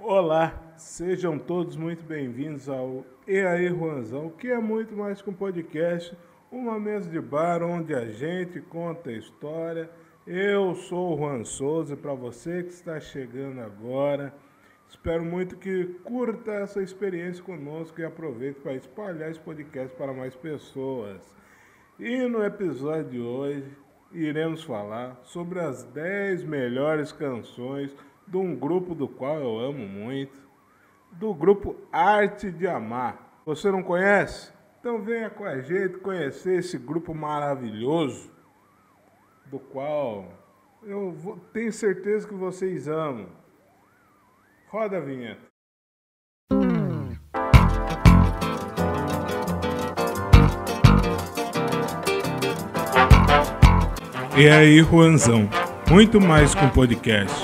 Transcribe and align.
Olá, 0.00 0.74
sejam 0.76 1.38
todos 1.38 1.76
muito 1.76 2.04
bem-vindos 2.04 2.68
ao 2.68 3.04
E 3.26 3.40
aí 3.40 3.68
Juanzão, 3.68 4.30
que 4.30 4.48
é 4.48 4.58
muito 4.58 4.96
mais 4.96 5.20
que 5.20 5.28
um 5.28 5.34
podcast, 5.34 6.16
uma 6.52 6.78
mesa 6.78 7.10
de 7.10 7.20
bar 7.20 7.62
onde 7.62 7.92
a 7.94 8.06
gente 8.06 8.60
conta 8.60 9.10
a 9.10 9.14
história. 9.14 9.90
Eu 10.26 10.74
sou 10.74 11.14
o 11.14 11.18
Juan 11.18 11.44
Souza 11.44 11.96
para 11.96 12.14
você 12.14 12.62
que 12.62 12.70
está 12.70 13.00
chegando 13.00 13.60
agora, 13.60 14.32
espero 14.88 15.24
muito 15.24 15.56
que 15.56 15.84
curta 16.04 16.52
essa 16.52 16.80
experiência 16.80 17.42
conosco 17.42 18.00
e 18.00 18.04
aproveite 18.04 18.60
para 18.60 18.74
espalhar 18.74 19.30
esse 19.30 19.40
podcast 19.40 19.94
para 19.96 20.12
mais 20.12 20.34
pessoas. 20.34 21.20
E 21.98 22.22
no 22.28 22.44
episódio 22.44 23.10
de 23.10 23.20
hoje 23.20 23.76
iremos 24.12 24.62
falar 24.62 25.20
sobre 25.24 25.58
as 25.60 25.82
10 25.84 26.44
melhores 26.44 27.12
canções 27.12 27.94
de 28.28 28.36
um 28.36 28.54
grupo 28.54 28.94
do 28.94 29.08
qual 29.08 29.38
eu 29.38 29.58
amo 29.58 29.86
muito, 29.86 30.38
do 31.12 31.34
grupo 31.34 31.76
Arte 31.90 32.50
de 32.50 32.66
Amar. 32.66 33.40
Você 33.46 33.70
não 33.70 33.82
conhece? 33.82 34.52
Então 34.78 35.02
venha 35.02 35.30
com 35.30 35.44
a 35.44 35.60
gente 35.60 35.98
conhecer 35.98 36.58
esse 36.58 36.78
grupo 36.78 37.14
maravilhoso, 37.14 38.30
do 39.46 39.58
qual 39.58 40.26
eu 40.82 41.10
vou, 41.12 41.36
tenho 41.52 41.72
certeza 41.72 42.28
que 42.28 42.34
vocês 42.34 42.86
amam. 42.86 43.26
Roda 44.68 44.98
a 44.98 45.00
vinheta. 45.00 45.48
E 54.36 54.48
aí, 54.48 54.78
Juanzão, 54.84 55.48
muito 55.90 56.20
mais 56.20 56.54
um 56.54 56.68
podcast, 56.68 57.34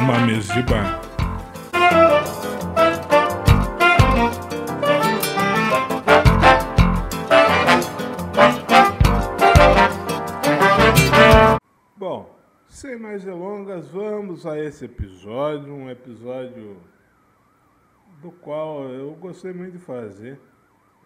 uma 0.00 0.18
mesa 0.20 0.54
de 0.54 0.62
bar. 0.62 0.98
Bom, 11.96 12.34
sem 12.66 12.98
mais 12.98 13.24
delongas, 13.24 13.88
vamos 13.90 14.46
a 14.46 14.58
esse 14.58 14.86
episódio, 14.86 15.70
um 15.70 15.90
episódio 15.90 16.78
do 18.22 18.32
qual 18.32 18.84
eu 18.84 19.12
gostei 19.16 19.52
muito 19.52 19.72
de 19.72 19.84
fazer, 19.84 20.40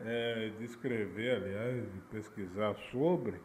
é, 0.01 0.53
de 0.57 0.65
escrever, 0.65 1.43
aliás, 1.43 1.93
de 1.93 1.99
pesquisar 2.13 2.77
sobre. 2.93 3.41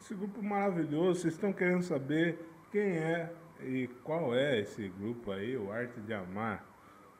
Esse 0.00 0.14
grupo 0.14 0.40
maravilhoso, 0.40 1.22
vocês 1.22 1.34
estão 1.34 1.52
querendo 1.52 1.82
saber 1.82 2.38
quem 2.70 2.82
é 2.82 3.32
e 3.62 3.88
qual 4.04 4.34
é 4.34 4.60
esse 4.60 4.88
grupo 4.88 5.32
aí, 5.32 5.56
o 5.56 5.70
Arte 5.72 6.00
de 6.00 6.12
Amar. 6.12 6.64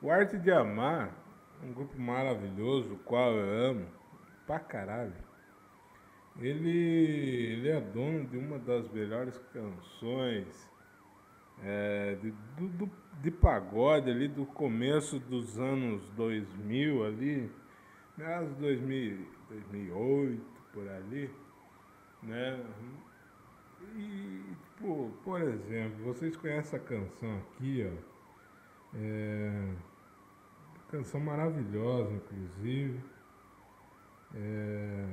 O 0.00 0.10
Arte 0.10 0.38
de 0.38 0.50
Amar, 0.50 1.14
um 1.62 1.72
grupo 1.72 1.98
maravilhoso, 1.98 2.94
o 2.94 2.98
qual 2.98 3.32
eu 3.32 3.70
amo, 3.70 3.86
pra 4.46 4.58
caralho. 4.58 5.14
Ele, 6.38 6.70
ele 6.70 7.68
é 7.68 7.80
dono 7.80 8.26
de 8.26 8.38
uma 8.38 8.58
das 8.58 8.88
melhores 8.90 9.38
canções 9.52 10.70
é, 11.62 12.14
de, 12.14 12.30
do, 12.56 12.68
do, 12.68 12.90
de 13.20 13.30
pagode 13.30 14.10
ali 14.10 14.28
do 14.28 14.46
começo 14.46 15.18
dos 15.18 15.58
anos 15.58 16.08
2000 16.10 17.04
ali, 17.04 17.50
meados 18.16 18.54
de 18.54 18.60
2008, 19.48 20.42
por 20.72 20.88
ali, 20.88 21.30
né? 22.22 22.64
E, 23.96 24.42
tipo, 24.80 25.10
por 25.22 25.42
exemplo, 25.42 26.04
vocês 26.04 26.34
conhecem 26.36 26.78
a 26.78 26.82
canção 26.82 27.38
aqui, 27.38 27.86
ó. 27.86 28.10
É, 28.96 29.74
canção 30.90 31.20
maravilhosa, 31.20 32.12
inclusive. 32.14 33.00
É, 34.34 35.06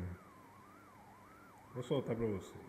vou 1.74 1.84
soltar 1.84 2.16
pra 2.16 2.26
vocês. 2.26 2.67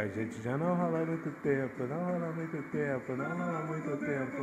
A 0.00 0.08
gente 0.08 0.40
já 0.40 0.56
não 0.56 0.74
rola 0.74 1.04
muito 1.04 1.30
tempo, 1.42 1.84
não 1.84 2.02
rola 2.02 2.32
muito 2.32 2.62
tempo, 2.70 3.12
não 3.12 3.26
rola 3.26 3.66
muito 3.66 3.96
tempo. 3.98 4.42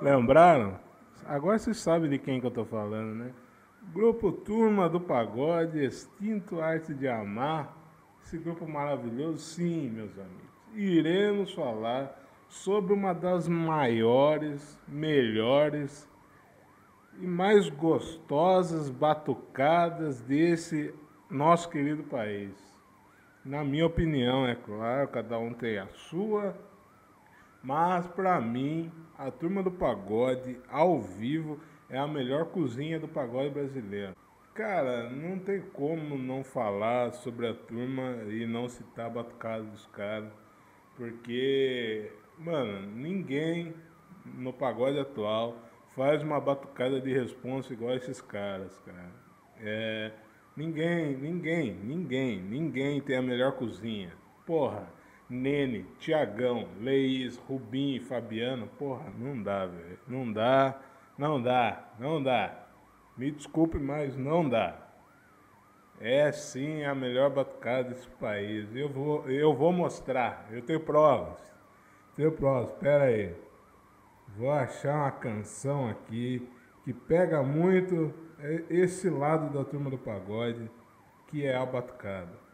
Lembraram? 0.00 0.80
Agora 1.26 1.58
vocês 1.58 1.76
sabem 1.76 2.08
de 2.08 2.18
quem 2.18 2.40
que 2.40 2.46
eu 2.46 2.50
tô 2.50 2.64
falando, 2.64 3.14
né? 3.14 3.32
Grupo 3.92 4.32
Turma 4.32 4.88
do 4.88 4.98
Pagode, 4.98 5.84
Extinto 5.84 6.62
Arte 6.62 6.94
de 6.94 7.06
Amar. 7.06 7.76
Esse 8.24 8.38
grupo 8.38 8.66
maravilhoso, 8.66 9.38
sim, 9.38 9.90
meus 9.90 10.18
amigos. 10.18 10.46
Iremos 10.74 11.52
falar 11.52 12.18
sobre 12.48 12.94
uma 12.94 13.12
das 13.12 13.46
maiores, 13.46 14.78
melhores 14.88 16.08
e 17.20 17.26
mais 17.26 17.68
gostosas 17.68 18.88
batucadas 18.88 20.22
desse 20.22 20.94
nosso 21.28 21.68
querido 21.68 22.02
país. 22.04 22.75
Na 23.46 23.62
minha 23.62 23.86
opinião, 23.86 24.44
é 24.44 24.56
claro, 24.56 25.06
cada 25.06 25.38
um 25.38 25.54
tem 25.54 25.78
a 25.78 25.86
sua, 25.86 26.52
mas 27.62 28.04
para 28.08 28.40
mim, 28.40 28.90
a 29.16 29.30
turma 29.30 29.62
do 29.62 29.70
pagode 29.70 30.58
ao 30.68 31.00
vivo 31.00 31.60
é 31.88 31.96
a 31.96 32.08
melhor 32.08 32.46
cozinha 32.46 32.98
do 32.98 33.06
pagode 33.06 33.50
brasileiro. 33.50 34.16
Cara, 34.52 35.08
não 35.10 35.38
tem 35.38 35.60
como 35.60 36.18
não 36.18 36.42
falar 36.42 37.12
sobre 37.12 37.46
a 37.46 37.54
turma 37.54 38.24
e 38.28 38.44
não 38.44 38.68
citar 38.68 39.06
a 39.06 39.10
batucada 39.10 39.62
dos 39.62 39.86
caras, 39.86 40.32
porque, 40.96 42.10
mano, 42.36 42.84
ninguém 42.96 43.72
no 44.24 44.52
pagode 44.52 44.98
atual 44.98 45.56
faz 45.94 46.20
uma 46.20 46.40
batucada 46.40 47.00
de 47.00 47.12
responsa 47.12 47.72
igual 47.72 47.94
esses 47.94 48.20
caras, 48.20 48.76
cara. 48.80 49.12
É, 49.60 50.10
Ninguém, 50.56 51.14
ninguém, 51.18 51.74
ninguém, 51.74 52.40
ninguém 52.40 53.00
tem 53.02 53.16
a 53.16 53.22
melhor 53.22 53.52
cozinha. 53.52 54.10
Porra, 54.46 54.88
Nene, 55.28 55.84
Tiagão, 55.98 56.66
Leís, 56.80 57.36
Rubim, 57.36 58.00
Fabiano, 58.00 58.66
porra, 58.78 59.12
não 59.18 59.42
dá, 59.42 59.66
velho. 59.66 59.98
Não 60.08 60.32
dá, 60.32 60.80
não 61.18 61.42
dá, 61.42 61.92
não 61.98 62.22
dá. 62.22 62.66
Me 63.18 63.30
desculpe, 63.30 63.78
mas 63.78 64.16
não 64.16 64.48
dá. 64.48 64.78
É 66.00 66.32
sim 66.32 66.84
a 66.84 66.94
melhor 66.94 67.28
batucada 67.30 67.90
desse 67.90 68.08
país. 68.08 68.74
Eu 68.74 68.88
vou, 68.88 69.28
eu 69.28 69.54
vou 69.54 69.72
mostrar. 69.72 70.46
Eu 70.50 70.62
tenho 70.62 70.80
provas. 70.80 71.40
Tenho 72.14 72.32
provas. 72.32 72.70
Espera 72.70 73.04
aí. 73.04 73.34
Vou 74.36 74.50
achar 74.50 74.94
uma 74.94 75.10
canção 75.10 75.88
aqui 75.88 76.48
que 76.84 76.94
pega 76.94 77.42
muito 77.42 78.14
esse 78.68 79.08
lado 79.08 79.52
da 79.52 79.64
turma 79.64 79.90
do 79.90 79.98
pagode, 79.98 80.70
que 81.28 81.44
é 81.44 81.56
a 81.56 81.64
batucada. 81.64 82.45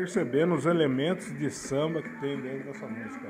Percebendo 0.00 0.54
os 0.54 0.64
elementos 0.64 1.30
de 1.38 1.50
samba 1.50 2.00
que 2.00 2.08
tem 2.20 2.40
dentro 2.40 2.72
dessa 2.72 2.86
música. 2.86 3.28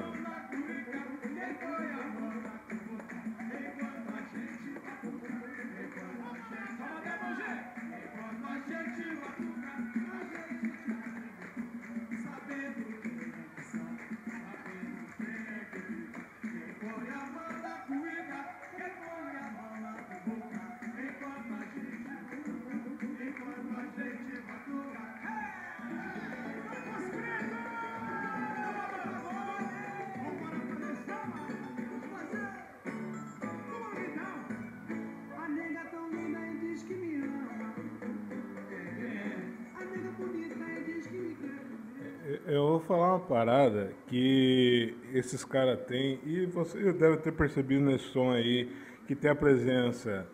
Uma 43.11 43.21
parada 43.21 43.93
que 44.07 44.97
esses 45.13 45.45
caras 45.45 45.81
têm, 45.87 46.21
e 46.25 46.47
você 46.47 46.93
deve 46.93 47.19
ter 47.19 47.33
percebido 47.33 47.85
nesse 47.85 48.05
som 48.07 48.33
aí, 48.33 48.71
que 49.07 49.15
tem 49.15 49.31
a 49.31 49.35
presença 49.35 50.27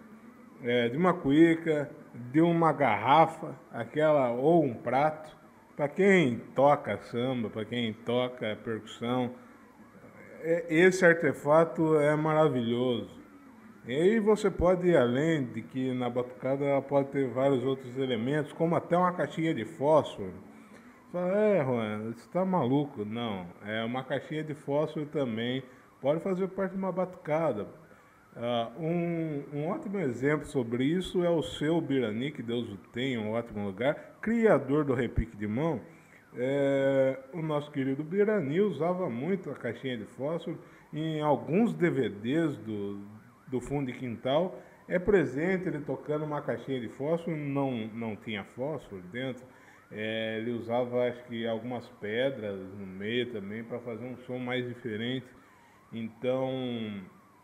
é, 0.62 0.88
de 0.88 0.96
uma 0.96 1.14
cuíca, 1.14 1.90
de 2.31 2.40
uma 2.40 2.73
garrafa, 2.73 3.55
aquela 3.73 4.31
ou 4.31 4.64
um 4.64 4.75
prato. 4.75 5.37
Para 5.76 5.88
quem 5.88 6.38
toca 6.55 6.96
samba, 6.99 7.50
para 7.50 7.64
quem 7.64 7.93
toca 7.93 8.56
percussão, 8.64 9.34
é, 10.40 10.67
esse 10.69 11.05
artefato 11.05 11.99
é 11.99 12.14
maravilhoso. 12.17 13.11
E 13.87 13.94
aí 13.94 14.19
você 14.19 14.50
pode 14.50 14.88
ir 14.88 14.96
além 14.96 15.44
de 15.44 15.62
que 15.62 15.93
na 15.93 16.11
batucada 16.11 16.64
ela 16.64 16.82
pode 16.82 17.08
ter 17.11 17.28
vários 17.28 17.64
outros 17.64 17.96
elementos, 17.96 18.52
como 18.52 18.75
até 18.75 18.96
uma 18.96 19.12
caixinha 19.12 19.55
de 19.55 19.64
fósforo 19.64 20.46
Fala, 21.17 21.33
é, 21.35 21.65
Juan, 21.65 22.13
você 22.13 22.29
tá 22.29 22.45
maluco? 22.45 23.03
Não, 23.03 23.47
é 23.65 23.83
uma 23.83 24.05
caixinha 24.05 24.45
de 24.45 24.53
fósforo 24.53 25.07
também 25.07 25.63
pode 25.99 26.21
fazer 26.21 26.47
parte 26.49 26.73
de 26.73 26.77
uma 26.77 26.93
batucada. 26.93 27.67
Uh, 28.37 28.83
um, 28.83 29.45
um, 29.55 29.69
ótimo 29.69 29.99
exemplo 29.99 30.47
sobre 30.47 30.85
isso 30.85 31.25
é 31.25 31.31
o 31.31 31.43
seu 31.43 31.81
Birani, 31.81 32.33
que 32.33 32.43
Deus 32.43 32.69
o 32.69 32.77
tenha, 32.93 33.19
um 33.19 33.33
ótimo 33.33 33.65
lugar, 33.65 34.19
criador 34.21 34.85
do 34.85 34.93
repique 34.93 35.35
de 35.39 35.47
mão. 35.47 35.81
É, 36.37 37.19
o 37.33 37.41
nosso 37.41 37.71
querido 37.71 38.05
Birani 38.05 38.61
usava 38.61 39.09
muito 39.09 39.51
a 39.51 39.55
caixinha 39.55 39.97
de 39.97 40.05
fósforo 40.05 40.59
em 40.93 41.23
alguns 41.23 41.73
DVDs 41.73 42.59
do, 42.59 43.01
do 43.47 43.59
fundo 43.59 43.91
de 43.91 43.99
quintal. 43.99 44.61
É 44.87 44.99
presente 44.99 45.67
ele 45.67 45.81
tocando 45.81 46.27
uma 46.27 46.43
caixinha 46.43 46.79
de 46.79 46.91
fósforo, 46.91 47.35
não, 47.35 47.87
não 47.95 48.15
tinha 48.17 48.45
fósforo 48.45 49.01
dentro 49.11 49.47
é, 49.91 50.38
ele 50.38 50.53
usava, 50.53 51.09
acho 51.09 51.23
que, 51.25 51.47
algumas 51.47 51.88
pedras 52.00 52.59
no 52.75 52.87
meio 52.87 53.33
também 53.33 53.62
para 53.62 53.79
fazer 53.81 54.05
um 54.05 54.17
som 54.19 54.38
mais 54.38 54.67
diferente. 54.67 55.27
Então, 55.93 56.50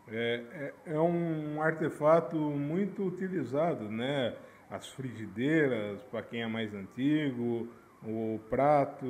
é, 0.07 0.43
é, 0.85 0.93
é, 0.93 0.99
um 0.99 1.61
artefato 1.61 2.35
muito 2.35 3.05
utilizado, 3.05 3.89
né? 3.89 4.35
As 4.69 4.89
frigideiras, 4.89 6.01
para 6.03 6.23
quem 6.23 6.41
é 6.41 6.47
mais 6.47 6.73
antigo, 6.73 7.69
o 8.03 8.39
prato. 8.49 9.05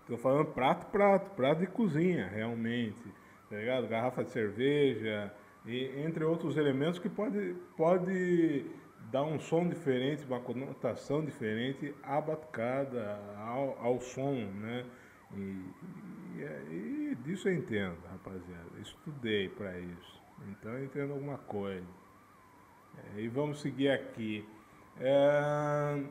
Estou 0.00 0.16
falando 0.18 0.46
prato, 0.46 0.86
prato, 0.86 1.30
prato 1.34 1.60
de 1.60 1.66
cozinha, 1.66 2.28
realmente. 2.28 3.02
Tá 3.50 3.56
ligado? 3.56 3.88
Garrafa 3.88 4.24
de 4.24 4.30
cerveja, 4.30 5.32
e, 5.66 6.00
entre 6.04 6.24
outros 6.24 6.56
elementos 6.56 6.98
que 6.98 7.08
pode, 7.08 7.54
pode 7.76 8.64
dá 9.10 9.22
um 9.22 9.38
som 9.38 9.68
diferente, 9.68 10.24
uma 10.24 10.40
conotação 10.40 11.24
diferente 11.24 11.94
à 12.02 12.20
batucada, 12.20 13.18
ao, 13.38 13.78
ao 13.78 14.00
som, 14.00 14.34
né? 14.34 14.84
E, 15.34 15.40
e, 16.36 17.10
e, 17.10 17.14
disso 17.24 17.48
eu 17.48 17.54
entendo, 17.54 17.98
rapaziada. 18.10 18.80
Estudei 18.80 19.48
para 19.48 19.78
isso. 19.78 20.22
Então 20.48 20.72
eu 20.72 20.84
entendo 20.84 21.12
alguma 21.12 21.38
coisa. 21.38 21.86
É, 23.16 23.20
e 23.20 23.28
vamos 23.28 23.60
seguir 23.60 23.90
aqui. 23.90 24.46
É, 24.98 26.02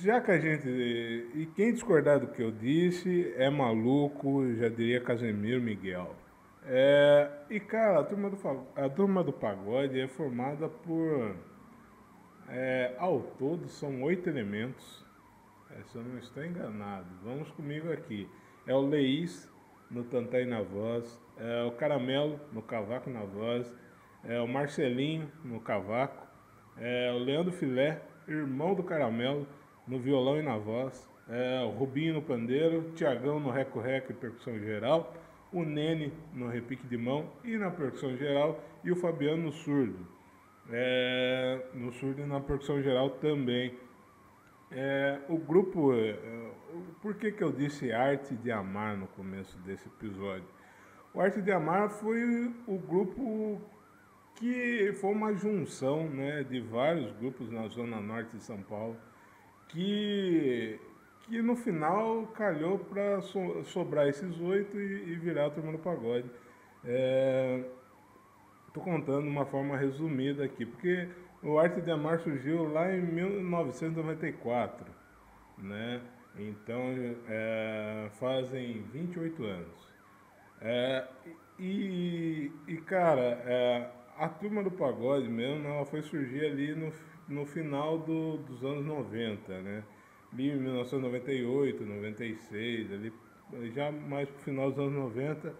já 0.00 0.20
que 0.20 0.30
a 0.30 0.38
gente. 0.38 0.68
E 0.68 1.48
quem 1.54 1.72
discordar 1.72 2.20
do 2.20 2.28
que 2.28 2.42
eu 2.42 2.50
disse 2.50 3.32
é 3.36 3.50
maluco, 3.50 4.44
já 4.54 4.68
diria 4.68 5.00
Casemiro 5.00 5.60
Miguel. 5.60 6.14
É, 6.70 7.30
e 7.48 7.58
cara, 7.58 8.00
a 8.00 8.04
turma, 8.04 8.28
do, 8.28 8.38
a 8.76 8.88
turma 8.90 9.24
do 9.24 9.32
pagode 9.32 9.98
é 9.98 10.06
formada 10.06 10.68
por. 10.68 11.34
É, 12.50 12.94
ao 12.98 13.20
todo 13.38 13.68
são 13.68 14.02
oito 14.02 14.28
elementos. 14.28 15.02
É, 15.70 15.82
se 15.84 15.96
eu 15.96 16.02
não 16.02 16.18
estou 16.18 16.44
enganado, 16.44 17.06
vamos 17.24 17.50
comigo 17.52 17.90
aqui. 17.90 18.28
É 18.66 18.74
o 18.74 18.82
Leís 18.82 19.50
no 19.90 20.04
Tantai 20.04 20.44
na 20.44 20.60
voz, 20.60 21.18
é 21.38 21.64
o 21.64 21.72
Caramelo 21.72 22.38
no 22.52 22.60
cavaco 22.60 23.08
na 23.08 23.20
voz, 23.20 23.74
é 24.22 24.38
o 24.38 24.46
Marcelinho 24.46 25.32
no 25.42 25.60
cavaco, 25.60 26.26
é 26.76 27.10
o 27.12 27.18
Leandro 27.18 27.52
Filé, 27.52 28.02
irmão 28.26 28.74
do 28.74 28.82
Caramelo, 28.82 29.46
no 29.86 29.98
violão 29.98 30.38
e 30.38 30.42
na 30.42 30.58
voz, 30.58 31.08
é 31.30 31.62
o 31.64 31.70
Rubinho 31.70 32.12
no 32.12 32.22
pandeiro, 32.22 32.92
Tiagão 32.94 33.40
no 33.40 33.50
reco-reco 33.50 34.12
e 34.12 34.14
percussão 34.14 34.58
geral 34.58 35.14
o 35.52 35.64
Nene 35.64 36.12
no 36.34 36.48
repique 36.48 36.86
de 36.86 36.96
mão 36.96 37.30
e 37.44 37.56
na 37.56 37.70
percussão 37.70 38.16
geral 38.16 38.62
e 38.84 38.90
o 38.90 38.96
Fabiano 38.96 39.44
no 39.44 39.52
surdo. 39.52 40.06
É, 40.70 41.66
no 41.74 41.92
surdo 41.92 42.22
e 42.22 42.26
na 42.26 42.40
percussão 42.40 42.82
geral 42.82 43.10
também. 43.10 43.74
É, 44.70 45.20
o 45.28 45.38
grupo, 45.38 45.94
é, 45.94 46.14
por 47.00 47.14
que, 47.14 47.32
que 47.32 47.42
eu 47.42 47.50
disse 47.50 47.90
Arte 47.90 48.34
de 48.34 48.50
Amar 48.50 48.96
no 48.96 49.06
começo 49.08 49.56
desse 49.60 49.88
episódio? 49.88 50.46
O 51.14 51.20
Arte 51.20 51.40
de 51.40 51.50
Amar 51.50 51.88
foi 51.88 52.54
o 52.66 52.78
grupo 52.78 53.60
que 54.34 54.92
foi 55.00 55.10
uma 55.10 55.34
junção 55.34 56.08
né, 56.08 56.44
de 56.44 56.60
vários 56.60 57.10
grupos 57.12 57.50
na 57.50 57.66
zona 57.68 58.00
norte 58.00 58.36
de 58.36 58.42
São 58.42 58.62
Paulo 58.62 58.96
que 59.68 60.78
que 61.28 61.42
no 61.42 61.54
final 61.54 62.26
calhou 62.28 62.78
para 62.78 63.20
so, 63.20 63.62
sobrar 63.64 64.08
esses 64.08 64.40
oito 64.40 64.80
e, 64.80 65.12
e, 65.12 65.16
virar 65.16 65.46
a 65.46 65.50
turma 65.50 65.72
do 65.72 65.78
pagode. 65.78 66.28
Estou 68.66 68.82
é, 68.82 68.84
contando 68.84 69.22
de 69.22 69.28
uma 69.28 69.44
forma 69.44 69.76
resumida 69.76 70.44
aqui, 70.44 70.64
porque 70.64 71.08
o 71.42 71.58
Arte 71.58 71.82
de 71.82 71.90
Amar 71.90 72.18
surgiu 72.20 72.72
lá 72.72 72.90
em 72.92 73.02
1994, 73.02 74.86
né? 75.58 76.00
Então 76.38 76.94
é, 77.28 78.08
fazem 78.18 78.82
28 78.92 79.44
anos. 79.44 79.88
É, 80.60 81.06
e, 81.58 82.50
e, 82.66 82.76
cara, 82.78 83.20
é, 83.44 83.90
a 84.16 84.28
turma 84.28 84.62
do 84.62 84.70
pagode 84.70 85.28
mesmo, 85.28 85.68
ela 85.68 85.84
foi 85.84 86.02
surgir 86.02 86.44
ali 86.46 86.74
no, 86.74 86.92
no 87.28 87.44
final 87.44 87.98
do, 87.98 88.38
dos 88.38 88.64
anos 88.64 88.84
90, 88.84 89.60
né? 89.60 89.84
Ali 90.32 90.50
em 90.50 90.56
1998, 90.56 91.84
96, 91.84 92.92
ali, 92.92 93.12
já 93.74 93.90
mais 93.90 94.28
para 94.28 94.38
o 94.38 94.42
final 94.42 94.70
dos 94.70 94.78
anos 94.78 94.94
90. 94.94 95.54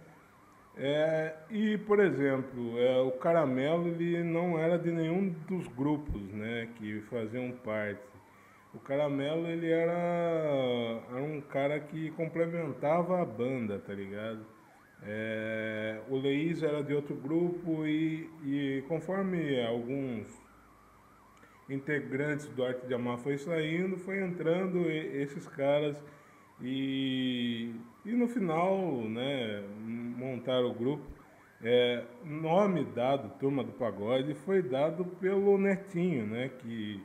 É, 0.77 1.35
e, 1.51 1.77
por 1.79 1.99
exemplo, 1.99 2.79
é, 2.79 3.01
o 3.01 3.11
Caramelo 3.13 3.89
ele 3.89 4.23
não 4.23 4.59
era 4.59 4.79
de 4.79 4.93
nenhum 4.93 5.31
dos 5.49 5.67
grupos 5.69 6.23
né, 6.33 6.69
que 6.77 7.01
faziam 7.03 7.51
parte. 7.65 8.01
O 8.73 8.79
Caramelo 8.79 9.49
ele 9.49 9.71
era, 9.71 11.03
era 11.11 11.23
um 11.23 11.41
cara 11.41 11.81
que 11.81 12.11
complementava 12.13 13.21
a 13.21 13.25
banda, 13.25 13.79
tá 13.79 13.93
ligado? 13.93 14.47
É, 15.03 16.01
o 16.09 16.17
Leís 16.17 16.63
era 16.63 16.83
de 16.83 16.95
outro 16.95 17.17
grupo 17.17 17.87
e, 17.87 18.31
e 18.45 18.85
conforme 18.87 19.61
alguns 19.65 20.27
integrantes 21.69 22.47
do 22.49 22.65
Arte 22.65 22.87
de 22.87 22.95
Amar. 22.95 23.19
Foi 23.19 23.37
saindo, 23.39 23.97
foi 23.99 24.23
entrando 24.23 24.91
esses 24.91 25.47
caras 25.49 26.03
e, 26.61 27.73
e 28.05 28.13
no 28.13 28.29
final, 28.29 28.77
né, 29.05 29.63
montaram 29.79 30.71
o 30.71 30.75
grupo. 30.75 31.05
É, 31.63 32.05
nome 32.25 32.85
dado, 32.85 33.37
Turma 33.39 33.65
do 33.65 33.73
Pagode, 33.73 34.35
foi 34.35 34.63
dado 34.63 35.05
pelo 35.05 35.59
Netinho, 35.59 36.25
né, 36.25 36.51
que 36.61 37.03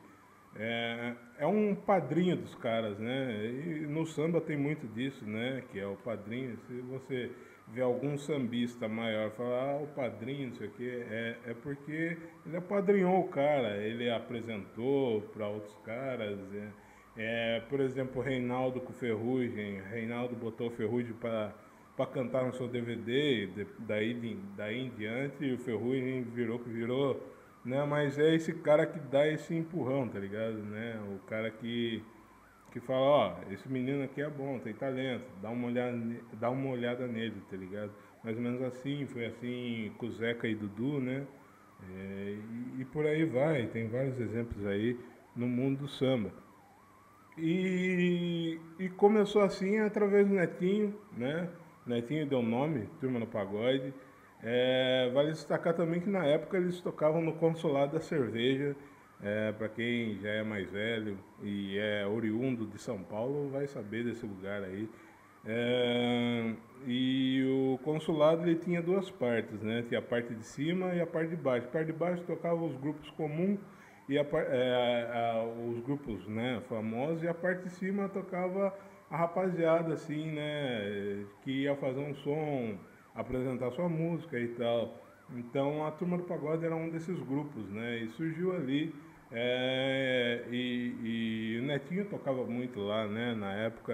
é, 0.55 1.15
é 1.39 1.47
um 1.47 1.73
padrinho 1.73 2.37
dos 2.37 2.53
caras, 2.55 2.99
né, 2.99 3.47
e 3.47 3.87
no 3.87 4.05
samba 4.05 4.39
tem 4.39 4.55
muito 4.55 4.85
disso, 4.93 5.25
né, 5.25 5.63
que 5.71 5.79
é 5.79 5.87
o 5.87 5.95
padrinho, 5.95 6.55
se 6.67 6.81
você 6.81 7.31
ver 7.73 7.81
algum 7.81 8.17
sambista 8.17 8.87
maior 8.87 9.31
falar, 9.31 9.73
ah, 9.73 9.77
o 9.81 9.87
padrinho, 9.87 10.49
não 10.49 10.55
sei 10.55 10.67
o 10.67 10.71
quê, 10.71 11.03
é, 11.09 11.37
é 11.47 11.53
porque 11.53 12.17
ele 12.45 12.57
apadrinhou 12.57 13.19
o 13.19 13.27
cara, 13.29 13.77
ele 13.77 14.09
apresentou 14.09 15.21
para 15.33 15.47
outros 15.47 15.75
caras. 15.83 16.39
É. 16.53 16.83
É, 17.15 17.59
por 17.69 17.79
exemplo, 17.79 18.21
o 18.21 18.23
Reinaldo 18.23 18.81
com 18.81 18.91
Ferrugem, 18.93 19.81
Reinaldo 19.81 20.35
botou 20.35 20.69
Ferrugem 20.71 21.13
para 21.13 21.53
para 21.95 22.07
cantar 22.07 22.43
no 22.43 22.53
seu 22.53 22.67
DVD, 22.67 23.47
de, 23.47 23.67
daí, 23.79 24.37
daí 24.57 24.79
em 24.79 24.89
diante 24.89 25.51
o 25.53 25.59
Ferrugem 25.59 26.23
virou 26.23 26.57
que 26.57 26.69
virou, 26.69 27.21
né? 27.63 27.85
Mas 27.85 28.17
é 28.17 28.33
esse 28.33 28.51
cara 28.51 28.85
que 28.85 28.99
dá 28.99 29.27
esse 29.27 29.53
empurrão, 29.53 30.07
tá 30.07 30.19
ligado, 30.19 30.57
né? 30.57 30.99
O 31.13 31.19
cara 31.27 31.51
que 31.51 32.03
que 32.73 32.79
fala, 32.79 32.99
ó, 32.99 33.35
esse 33.51 33.69
menino 33.69 34.03
aqui 34.03 34.19
é 34.19 34.27
bom, 34.27 34.57
tem 34.57 34.73
talento, 34.73 35.25
dá 35.39 35.51
uma 35.51 35.67
olhada, 35.67 35.95
dá 36.33 36.49
uma 36.49 36.71
olhada 36.71 37.05
nele, 37.05 37.39
tá 37.47 37.55
ligado? 37.55 37.91
Mais 38.23 38.35
ou 38.35 38.41
menos 38.41 38.63
assim, 38.63 39.05
foi 39.05 39.27
assim 39.27 39.91
com 39.99 40.07
o 40.07 40.11
Zeca 40.11 40.47
e 40.47 40.55
Dudu, 40.55 40.99
né? 40.99 41.27
É, 41.87 42.35
e, 42.75 42.81
e, 42.81 42.85
por 42.85 43.05
aí 43.05 43.25
vai, 43.25 43.67
tem 43.67 43.87
vários 43.87 44.19
exemplos 44.19 44.65
aí 44.65 44.99
no 45.35 45.45
mundo 45.45 45.81
do 45.81 45.87
samba. 45.87 46.31
E, 47.37 48.59
e 48.79 48.89
começou 48.89 49.43
assim 49.43 49.77
através 49.77 50.27
do 50.27 50.33
Netinho, 50.33 50.99
né? 51.15 51.49
Netinho 51.85 52.25
deu 52.25 52.41
nome, 52.41 52.89
Turma 52.99 53.19
no 53.19 53.27
Pagode. 53.27 53.93
É, 54.41 55.11
vale 55.13 55.31
destacar 55.31 55.75
também 55.75 56.01
que 56.01 56.09
na 56.09 56.25
época 56.25 56.57
eles 56.57 56.81
tocavam 56.81 57.21
no 57.21 57.33
Consulado 57.33 57.93
da 57.93 57.99
Cerveja. 57.99 58.75
É, 59.23 59.53
Para 59.53 59.69
quem 59.69 60.19
já 60.19 60.29
é 60.29 60.43
mais 60.43 60.69
velho 60.69 61.17
e 61.41 61.77
é 61.77 62.05
oriundo 62.05 62.65
de 62.67 62.77
São 62.77 63.01
Paulo, 63.01 63.49
vai 63.49 63.67
saber 63.67 64.03
desse 64.03 64.25
lugar 64.25 64.63
aí. 64.63 64.89
É, 65.45 66.53
e 66.85 67.43
o 67.45 67.77
consulado 67.83 68.43
ele 68.43 68.55
tinha 68.55 68.81
duas 68.81 69.09
partes, 69.09 69.61
né? 69.61 69.83
Tinha 69.87 69.99
a 69.99 70.03
parte 70.03 70.33
de 70.33 70.43
cima 70.43 70.93
e 70.93 71.01
a 71.01 71.07
parte 71.07 71.29
de 71.29 71.35
baixo. 71.37 71.67
A 71.67 71.71
parte 71.71 71.87
de 71.87 71.93
baixo 71.93 72.23
tocava 72.23 72.63
os 72.63 72.75
grupos 72.77 73.09
comuns 73.11 73.59
e 74.07 74.17
a, 74.17 74.21
é, 74.21 75.11
a, 75.13 75.43
os 75.69 75.79
grupos 75.79 76.27
né, 76.27 76.61
famosos, 76.67 77.23
e 77.23 77.27
a 77.27 77.33
parte 77.33 77.63
de 77.63 77.69
cima 77.69 78.09
tocava 78.09 78.77
a 79.09 79.17
rapaziada, 79.17 79.93
assim, 79.93 80.31
né, 80.31 81.25
que 81.43 81.63
ia 81.63 81.75
fazer 81.75 81.99
um 81.99 82.13
som, 82.15 82.77
apresentar 83.15 83.71
sua 83.71 83.87
música 83.87 84.39
e 84.39 84.49
tal. 84.49 85.01
Então 85.35 85.85
a 85.85 85.91
Turma 85.91 86.17
do 86.17 86.23
Pagode 86.23 86.65
era 86.65 86.75
um 86.75 86.89
desses 86.89 87.19
grupos, 87.21 87.69
né, 87.69 87.99
e 87.99 88.09
surgiu 88.09 88.55
ali. 88.55 88.93
É, 89.35 90.45
e, 90.51 91.55
e, 91.55 91.59
o 91.59 91.63
Netinho 91.63 92.05
tocava 92.05 92.45
muito 92.45 92.79
lá, 92.79 93.07
né, 93.07 93.33
na 93.33 93.53
época 93.53 93.93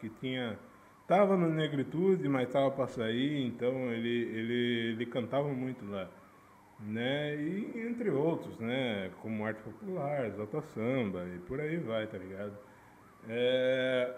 que 0.00 0.08
tinha. 0.08 0.58
Tava 1.06 1.36
no 1.36 1.48
Negritude, 1.50 2.28
mas 2.28 2.50
tava 2.50 2.70
para 2.70 2.86
sair, 2.86 3.46
então 3.46 3.92
ele, 3.92 4.08
ele, 4.08 4.92
ele 4.92 5.06
cantava 5.06 5.48
muito 5.48 5.84
lá. 5.90 6.08
Né, 6.80 7.36
e 7.36 7.86
entre 7.88 8.10
outros, 8.10 8.58
né, 8.58 9.10
como 9.20 9.44
arte 9.44 9.60
popular, 9.62 10.30
Zota 10.30 10.62
Samba 10.62 11.24
e 11.34 11.38
por 11.40 11.60
aí 11.60 11.76
vai, 11.78 12.06
tá 12.06 12.16
ligado? 12.18 12.56
É, 13.28 14.14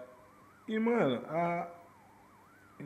e, 0.69 0.79
mano, 0.79 1.23
a... 1.27 1.69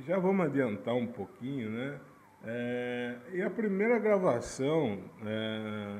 já 0.07 0.19
vamos 0.19 0.47
adiantar 0.47 0.95
um 0.95 1.07
pouquinho, 1.07 1.71
né? 1.71 2.01
É... 2.47 3.17
E 3.33 3.43
a 3.43 3.51
primeira 3.51 3.99
gravação, 3.99 4.99
é... 5.25 5.99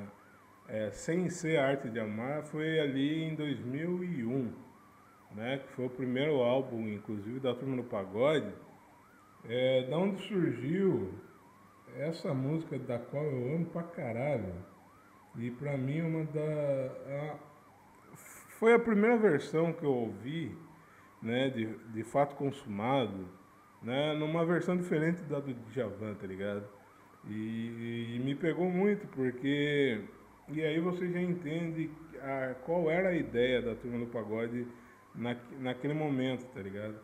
É, 0.69 0.91
sem 0.91 1.29
ser 1.29 1.59
Arte 1.59 1.89
de 1.91 2.01
Amar, 2.01 2.43
foi 2.45 2.81
ali 2.81 3.25
em 3.25 3.35
2001, 3.35 4.53
né? 5.33 5.59
Que 5.59 5.73
foi 5.73 5.87
o 5.87 5.91
primeiro 5.91 6.37
álbum, 6.43 6.89
inclusive, 6.89 7.41
da 7.41 7.55
Turma 7.55 7.77
do 7.77 7.85
Pagode. 7.85 8.53
É, 9.47 9.83
da 9.83 9.99
onde 9.99 10.23
surgiu 10.23 11.13
essa 11.97 12.33
música 12.33 12.79
da 12.79 12.99
qual 12.99 13.25
eu 13.25 13.55
amo 13.55 13.67
pra 13.67 13.83
caralho. 13.83 14.55
E 15.37 15.51
pra 15.51 15.77
mim 15.77 16.01
uma 16.01 16.25
da. 16.25 16.41
A, 17.09 17.37
foi 18.59 18.73
a 18.73 18.79
primeira 18.79 19.17
versão 19.17 19.73
que 19.73 19.85
eu 19.85 19.93
ouvi 19.93 20.57
né, 21.21 21.49
de, 21.49 21.67
de 21.67 22.05
fato 22.05 22.37
consumado, 22.37 23.27
né, 23.83 24.15
numa 24.15 24.45
versão 24.45 24.77
diferente 24.77 25.23
da 25.23 25.41
do 25.41 25.55
Djavan, 25.71 26.15
tá 26.15 26.27
ligado? 26.27 26.65
E, 27.27 28.17
e, 28.17 28.21
me 28.23 28.35
pegou 28.35 28.69
muito, 28.71 29.07
porque. 29.09 30.03
E 30.49 30.63
aí 30.63 30.79
você 30.79 31.11
já 31.11 31.21
entende 31.21 31.91
a, 32.21 32.55
qual 32.65 32.91
era 32.91 33.11
a 33.11 33.17
ideia 33.17 33.63
da 33.63 33.75
turma 33.75 33.99
do 33.99 34.07
pagode 34.07 34.67
na, 35.15 35.37
naquele 35.61 35.95
momento, 35.95 36.45
tá 36.53 36.61
ligado? 36.61 36.97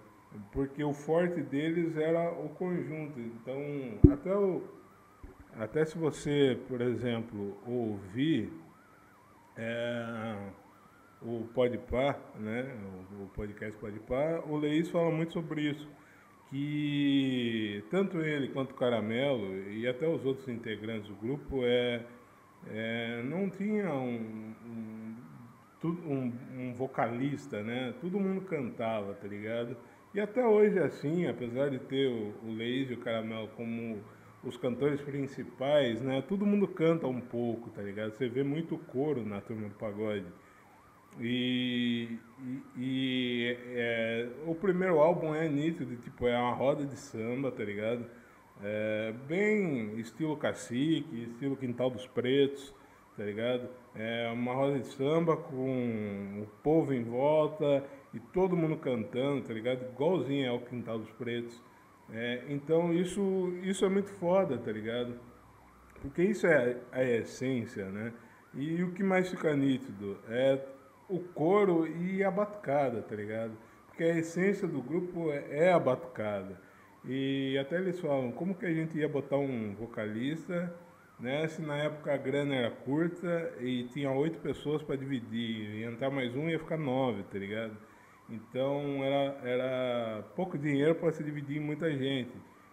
Porque 0.53 0.83
o 0.85 0.93
forte 0.93 1.43
deles 1.43 1.97
era 1.97 2.31
o 2.31 2.49
conjunto. 2.51 3.19
Então, 3.19 4.13
até, 4.13 4.35
o, 4.35 4.63
até 5.57 5.85
se 5.85 5.99
você, 5.99 6.59
por 6.69 6.81
exemplo, 6.81 7.57
ouvir. 7.67 8.53
É, 9.57 10.51
o 11.23 11.47
Podpah, 11.55 12.19
né, 12.39 12.75
o, 13.21 13.27
podcast 13.29 13.79
Podpah, 13.79 14.43
o 14.47 14.57
Leís 14.57 14.89
fala 14.89 15.11
muito 15.11 15.33
sobre 15.33 15.63
isso, 15.63 15.89
que 16.49 17.85
tanto 17.91 18.21
ele 18.21 18.49
quanto 18.49 18.73
o 18.73 18.75
Caramelo 18.75 19.55
e 19.69 19.87
até 19.87 20.09
os 20.09 20.25
outros 20.25 20.49
integrantes 20.49 21.09
do 21.09 21.15
grupo 21.15 21.61
é, 21.65 22.05
é 22.69 23.23
não 23.23 23.49
tinha 23.49 23.93
um, 23.95 24.55
um, 25.85 25.89
um, 25.89 26.33
um 26.59 26.75
vocalista, 26.75 27.63
né, 27.63 27.95
todo 28.01 28.21
mundo 28.21 28.43
cantava, 28.43 29.15
tá 29.15 29.27
ligado? 29.27 29.77
E 30.13 30.21
até 30.21 30.45
hoje 30.45 30.79
é 30.79 30.85
assim, 30.85 31.27
apesar 31.27 31.71
de 31.71 31.79
ter 31.79 32.09
o, 32.09 32.53
Leís 32.53 32.91
e 32.91 32.95
o 32.95 32.99
Caramelo 32.99 33.49
como 33.57 34.03
os 34.43 34.57
cantores 34.57 35.01
principais, 35.01 36.01
né, 36.03 36.23
todo 36.29 36.45
mundo 36.45 36.67
canta 36.67 37.07
um 37.07 37.21
pouco, 37.21 37.71
tá 37.71 37.83
ligado? 37.83 38.13
Você 38.13 38.29
vê 38.29 38.43
muito 38.43 38.77
coro 38.77 39.25
na 39.25 39.41
turma 39.41 39.69
do 39.69 39.75
pagode. 39.75 40.27
E, 41.19 42.19
e, 42.39 42.63
e 42.77 43.57
é, 43.75 44.29
o 44.47 44.55
primeiro 44.55 44.99
álbum 45.01 45.35
é 45.35 45.49
nítido, 45.49 45.97
tipo, 45.97 46.27
é 46.27 46.37
uma 46.39 46.55
roda 46.55 46.85
de 46.85 46.97
samba, 46.97 47.51
tá 47.51 47.65
ligado? 47.65 48.05
É, 48.63 49.15
bem 49.27 49.99
estilo 49.99 50.37
cacique, 50.37 51.25
estilo 51.31 51.57
quintal 51.57 51.91
dos 51.91 52.07
pretos, 52.07 52.75
tá 53.17 53.25
ligado? 53.25 53.69
É 53.95 54.31
uma 54.33 54.53
roda 54.53 54.79
de 54.79 54.87
samba 54.89 55.37
com 55.37 56.43
o 56.43 56.47
povo 56.63 56.93
em 56.93 57.03
volta 57.03 57.83
e 58.13 58.21
todo 58.21 58.57
mundo 58.57 58.77
cantando, 58.77 59.43
tá 59.43 59.55
ligado? 59.55 59.83
Igualzinho 59.93 60.47
é 60.47 60.53
o 60.53 60.61
quintal 60.61 60.99
dos 60.99 61.11
pretos. 61.13 61.61
É, 62.13 62.45
então 62.49 62.93
isso, 62.93 63.53
isso 63.63 63.85
é 63.85 63.89
muito 63.89 64.11
foda, 64.11 64.59
tá 64.59 64.71
ligado? 64.71 65.15
Porque 66.03 66.23
isso 66.23 66.47
é 66.47 66.77
a 66.93 67.03
essência, 67.03 67.87
né? 67.87 68.13
E 68.55 68.83
o 68.83 68.93
que 68.93 69.03
mais 69.03 69.31
fica 69.31 69.55
nítido 69.55 70.19
é 70.29 70.59
o 71.09 71.19
coro 71.21 71.87
e 71.87 72.23
a 72.23 72.31
batucada, 72.31 73.01
tá 73.01 73.15
ligado? 73.15 73.53
Porque 73.87 74.05
a 74.05 74.19
essência 74.19 74.69
do 74.69 74.83
grupo 74.83 75.31
é, 75.31 75.67
é 75.67 75.73
a 75.73 75.79
batucada. 75.79 76.61
E 77.05 77.57
até 77.59 77.77
eles 77.77 77.99
falam, 78.01 78.31
como 78.33 78.55
que 78.55 78.67
a 78.67 78.73
gente 78.73 78.99
ia 78.99 79.09
botar 79.09 79.37
um 79.37 79.75
vocalista, 79.75 80.75
né? 81.19 81.47
Se 81.49 81.63
na 81.63 81.77
época 81.77 82.13
a 82.13 82.17
grana 82.17 82.55
era 82.55 82.71
curta 82.71 83.55
e 83.61 83.85
tinha 83.85 84.11
oito 84.11 84.39
pessoas 84.41 84.83
para 84.83 84.97
dividir, 84.97 85.77
e 85.77 85.85
entrar 85.85 86.11
mais 86.11 86.35
um 86.35 86.49
ia 86.49 86.59
ficar 86.59 86.77
nove, 86.79 87.23
tá 87.25 87.39
ligado? 87.39 87.77
Então 88.29 89.03
era, 89.03 89.41
era 89.49 90.23
pouco 90.37 90.59
dinheiro 90.59 90.95
para 90.95 91.11
se 91.13 91.25
dividir 91.25 91.57
em 91.57 91.61
muita 91.61 91.91
gente. 91.91 92.33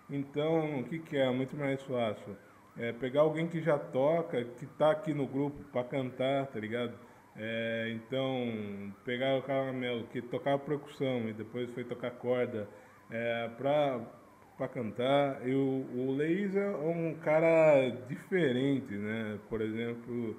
Então 0.10 0.82
o 0.82 0.84
que, 0.84 1.00
que 1.00 1.18
é? 1.18 1.30
Muito 1.32 1.56
mais 1.56 1.82
fácil. 1.84 2.36
É 2.78 2.92
pegar 2.94 3.22
alguém 3.22 3.48
que 3.48 3.62
já 3.62 3.78
toca, 3.78 4.44
que 4.44 4.66
está 4.66 4.92
aqui 4.92 5.14
no 5.14 5.26
grupo 5.26 5.64
para 5.72 5.84
cantar, 5.84 6.48
tá 6.48 6.60
ligado? 6.60 6.94
É, 7.36 7.92
então, 7.92 8.92
pegar 9.06 9.38
o 9.38 9.44
Caramelo, 9.44 10.06
que 10.08 10.22
tocava 10.22 10.58
percussão 10.60 11.30
e 11.30 11.34
depois 11.34 11.70
foi 11.72 11.84
tocar 11.84 12.12
corda 12.12 12.68
é, 13.12 13.50
para 13.58 14.02
cantar. 14.66 15.46
E 15.46 15.54
o, 15.54 16.16
Leis 16.16 16.56
é 16.56 16.70
um 16.70 17.14
cara 17.16 17.90
diferente, 18.08 18.94
né? 18.94 19.38
Por 19.50 19.60
exemplo, 19.60 20.38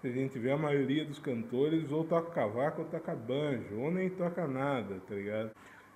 se 0.00 0.08
a 0.08 0.10
gente 0.10 0.38
vê 0.38 0.50
a 0.50 0.56
maioria 0.56 1.04
dos 1.04 1.18
cantores 1.18 1.92
ou 1.92 2.04
toca 2.04 2.30
cavaco 2.30 2.80
ou 2.80 2.88
toca 2.88 3.14
banjo, 3.14 3.78
ou 3.78 3.90
nem 3.90 4.08
toca 4.08 4.48
nada, 4.48 5.00
tá 5.06 5.14
ligado? 5.14 5.50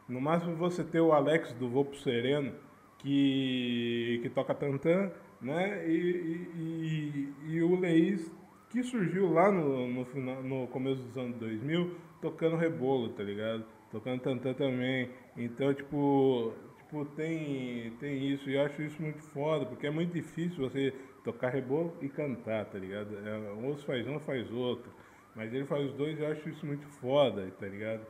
No 0.07 0.21
máximo 0.21 0.55
você 0.55 0.85
ter 0.85 1.01
o 1.01 1.13
Alex 1.13 1.53
do 1.55 1.69
Voo 1.69 1.87
Pro 1.87 1.99
Sereno, 1.99 2.53
que, 2.99 4.21
que 4.23 4.31
toca 4.31 4.55
tantã, 4.55 5.11
né? 5.41 5.89
E, 5.89 6.49
e, 6.55 7.35
e, 7.49 7.63
o 7.63 7.79
Leis 7.79 8.31
que 8.71 8.83
surgiu 8.83 9.33
lá 9.33 9.51
no, 9.51 9.89
no, 9.89 10.05
final, 10.07 10.43
no 10.43 10.67
começo 10.69 11.03
dos 11.03 11.17
anos 11.17 11.37
2000, 11.39 11.97
tocando 12.21 12.57
rebolo, 12.57 13.11
tá 13.11 13.23
ligado? 13.23 13.65
Tocando 13.91 14.21
tantã 14.21 14.53
também. 14.55 15.11
Então, 15.37 15.73
tipo, 15.73 16.53
tipo 16.87 17.05
tem, 17.17 17.93
tem 17.99 18.33
isso. 18.33 18.49
E 18.49 18.55
eu 18.55 18.63
acho 18.65 18.81
isso 18.83 19.01
muito 19.01 19.23
foda, 19.23 19.67
porque 19.67 19.87
é 19.87 19.91
muito 19.91 20.13
difícil 20.13 20.69
você 20.69 20.95
tocar 21.25 21.51
rebolo 21.51 21.97
e 22.01 22.09
cantar, 22.09 22.65
tá 22.67 22.79
ligado? 22.79 23.17
É, 23.19 23.53
um 23.53 23.77
faz 23.79 24.07
um, 24.07 24.19
faz 24.21 24.51
outro. 24.51 24.91
Mas 25.35 25.53
ele 25.53 25.67
faz 25.67 25.85
os 25.85 25.95
dois 25.95 26.19
e 26.19 26.23
eu 26.23 26.33
acho 26.33 26.49
isso 26.49 26.65
muito 26.65 26.87
foda, 26.87 27.51
tá 27.59 27.67
ligado? 27.67 28.07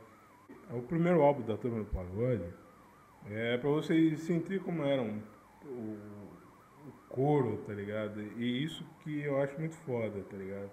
O 0.71 0.81
primeiro 0.81 1.21
álbum 1.21 1.41
da 1.45 1.57
Turma 1.57 1.79
do 1.79 1.85
Pagode 1.85 2.45
é 3.29 3.57
pra 3.57 3.69
vocês 3.69 4.21
sentir 4.21 4.61
como 4.61 4.83
era 4.83 5.01
um, 5.01 5.21
o, 5.65 5.97
coro, 7.09 7.57
tá 7.65 7.73
ligado? 7.73 8.21
E 8.37 8.63
isso 8.63 8.85
que 9.03 9.21
eu 9.21 9.41
acho 9.41 9.57
muito 9.59 9.75
foda, 9.75 10.21
tá 10.29 10.37
ligado? 10.37 10.69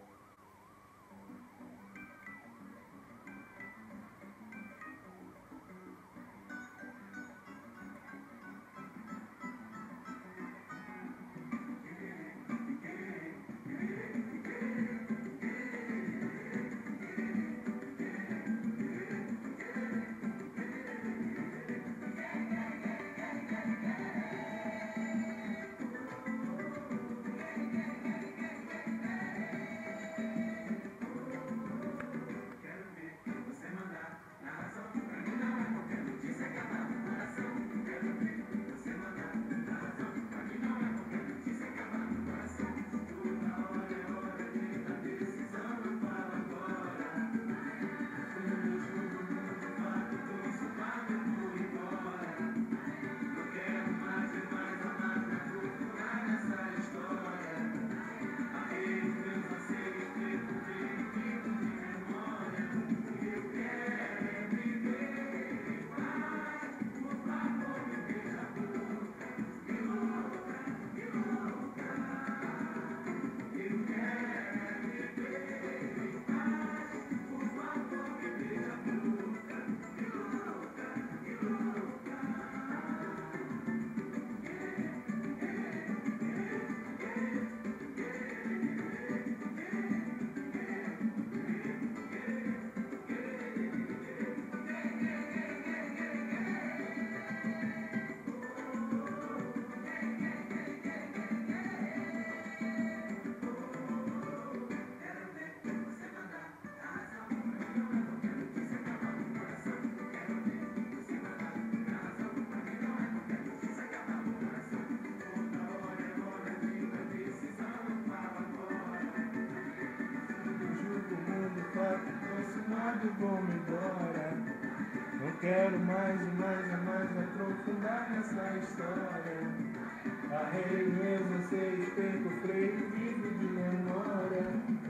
Arrei 130.55 130.85
mesmo, 130.85 131.43
sei, 131.51 131.85
tempo 131.97 132.31
freio, 132.43 132.89
vivo 132.91 133.29
de 133.39 133.47
memória. 133.47 134.47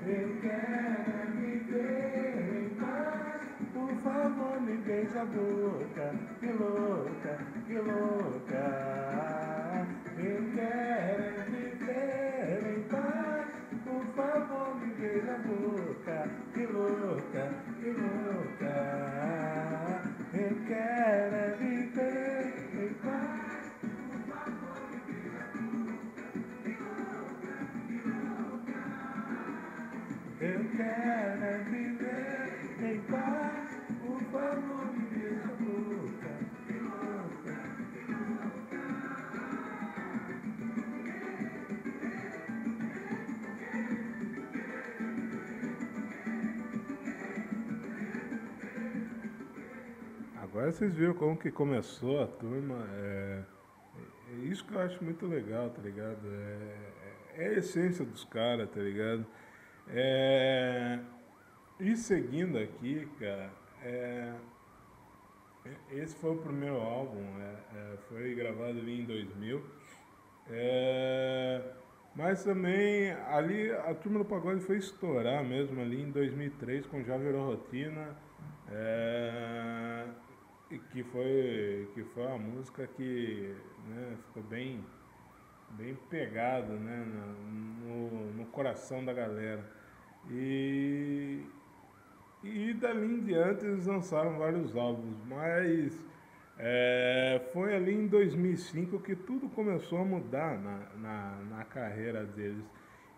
Eu 0.06 0.28
quero 0.42 1.32
viver 1.40 2.52
em 2.54 2.68
paz. 2.78 3.40
Por 3.72 3.94
favor, 4.02 4.60
me 4.60 4.76
beija 4.76 5.22
a 5.22 5.24
boca. 5.24 6.12
Que 6.38 6.52
louca, 6.52 7.38
que 7.66 7.78
louca. 7.78 8.64
Eu 10.18 10.42
quero 10.54 11.50
viver 11.50 12.76
em 12.76 12.82
paz. 12.82 13.48
Por 13.84 14.04
favor, 14.14 14.76
me 14.76 14.92
beija 14.92 15.32
a 15.32 15.38
boca. 15.38 16.28
Que 16.52 16.66
louca, 16.66 17.54
que 17.80 17.90
louca. 17.90 19.43
Beija 35.10 35.44
a 35.44 35.54
boca. 35.56 36.32
Que 36.66 36.72
louca. 36.78 37.54
Agora 50.42 50.72
vocês 50.72 50.94
viram 50.94 51.14
como 51.14 51.36
que 51.36 51.50
começou 51.50 52.22
a 52.22 52.26
turma. 52.26 52.86
É, 52.92 53.42
é 54.30 54.34
isso 54.46 54.64
que 54.64 54.74
eu 54.74 54.80
acho 54.80 55.02
muito 55.02 55.26
legal, 55.26 55.70
tá 55.70 55.82
ligado? 55.82 56.26
É, 56.26 57.44
é 57.44 57.48
a 57.48 57.52
essência 57.54 58.04
dos 58.04 58.24
caras, 58.24 58.68
tá 58.70 58.80
ligado? 58.80 59.26
É, 59.88 60.98
e 61.80 61.96
seguindo 61.96 62.58
aqui, 62.58 63.08
cara, 63.18 63.50
é, 63.82 64.34
esse 65.90 66.14
foi 66.16 66.32
o 66.32 66.38
primeiro 66.38 66.76
álbum, 66.76 67.22
é, 67.40 67.54
é 67.76 67.96
foi 68.08 68.34
gravado 68.34 68.78
ali 68.78 69.00
em 69.00 69.04
2000. 69.04 69.62
É, 70.50 71.62
mas 72.14 72.44
também 72.44 73.10
ali 73.28 73.70
a 73.70 73.94
turma 73.94 74.18
do 74.18 74.24
pagode 74.24 74.60
foi 74.60 74.76
estourar 74.76 75.42
mesmo 75.42 75.80
ali 75.80 76.02
em 76.02 76.10
2003, 76.10 76.86
quando 76.86 77.06
já 77.06 77.16
virou 77.16 77.46
rotina. 77.46 78.16
É, 78.70 80.04
que 80.90 81.02
foi 81.04 81.88
que 81.94 82.02
foi 82.02 82.26
uma 82.26 82.38
música 82.38 82.86
que 82.86 83.54
né, 83.88 84.16
ficou 84.26 84.42
bem 84.42 84.84
bem 85.70 85.94
pegada 86.08 86.72
né, 86.74 87.04
no, 87.84 88.32
no 88.32 88.46
coração 88.46 89.04
da 89.04 89.12
galera 89.12 89.64
e 90.30 91.44
e 92.44 92.74
dali 92.74 93.06
em 93.06 93.20
diante 93.20 93.64
eles 93.64 93.86
lançaram 93.86 94.38
vários 94.38 94.76
álbuns 94.76 95.16
mas 95.26 95.98
é, 96.58 97.40
foi 97.52 97.74
ali 97.74 97.94
em 97.94 98.06
2005 98.06 99.00
que 99.00 99.16
tudo 99.16 99.48
começou 99.48 99.98
a 99.98 100.04
mudar 100.04 100.58
na, 100.58 100.78
na, 100.96 101.56
na 101.56 101.64
carreira 101.64 102.24
deles 102.24 102.64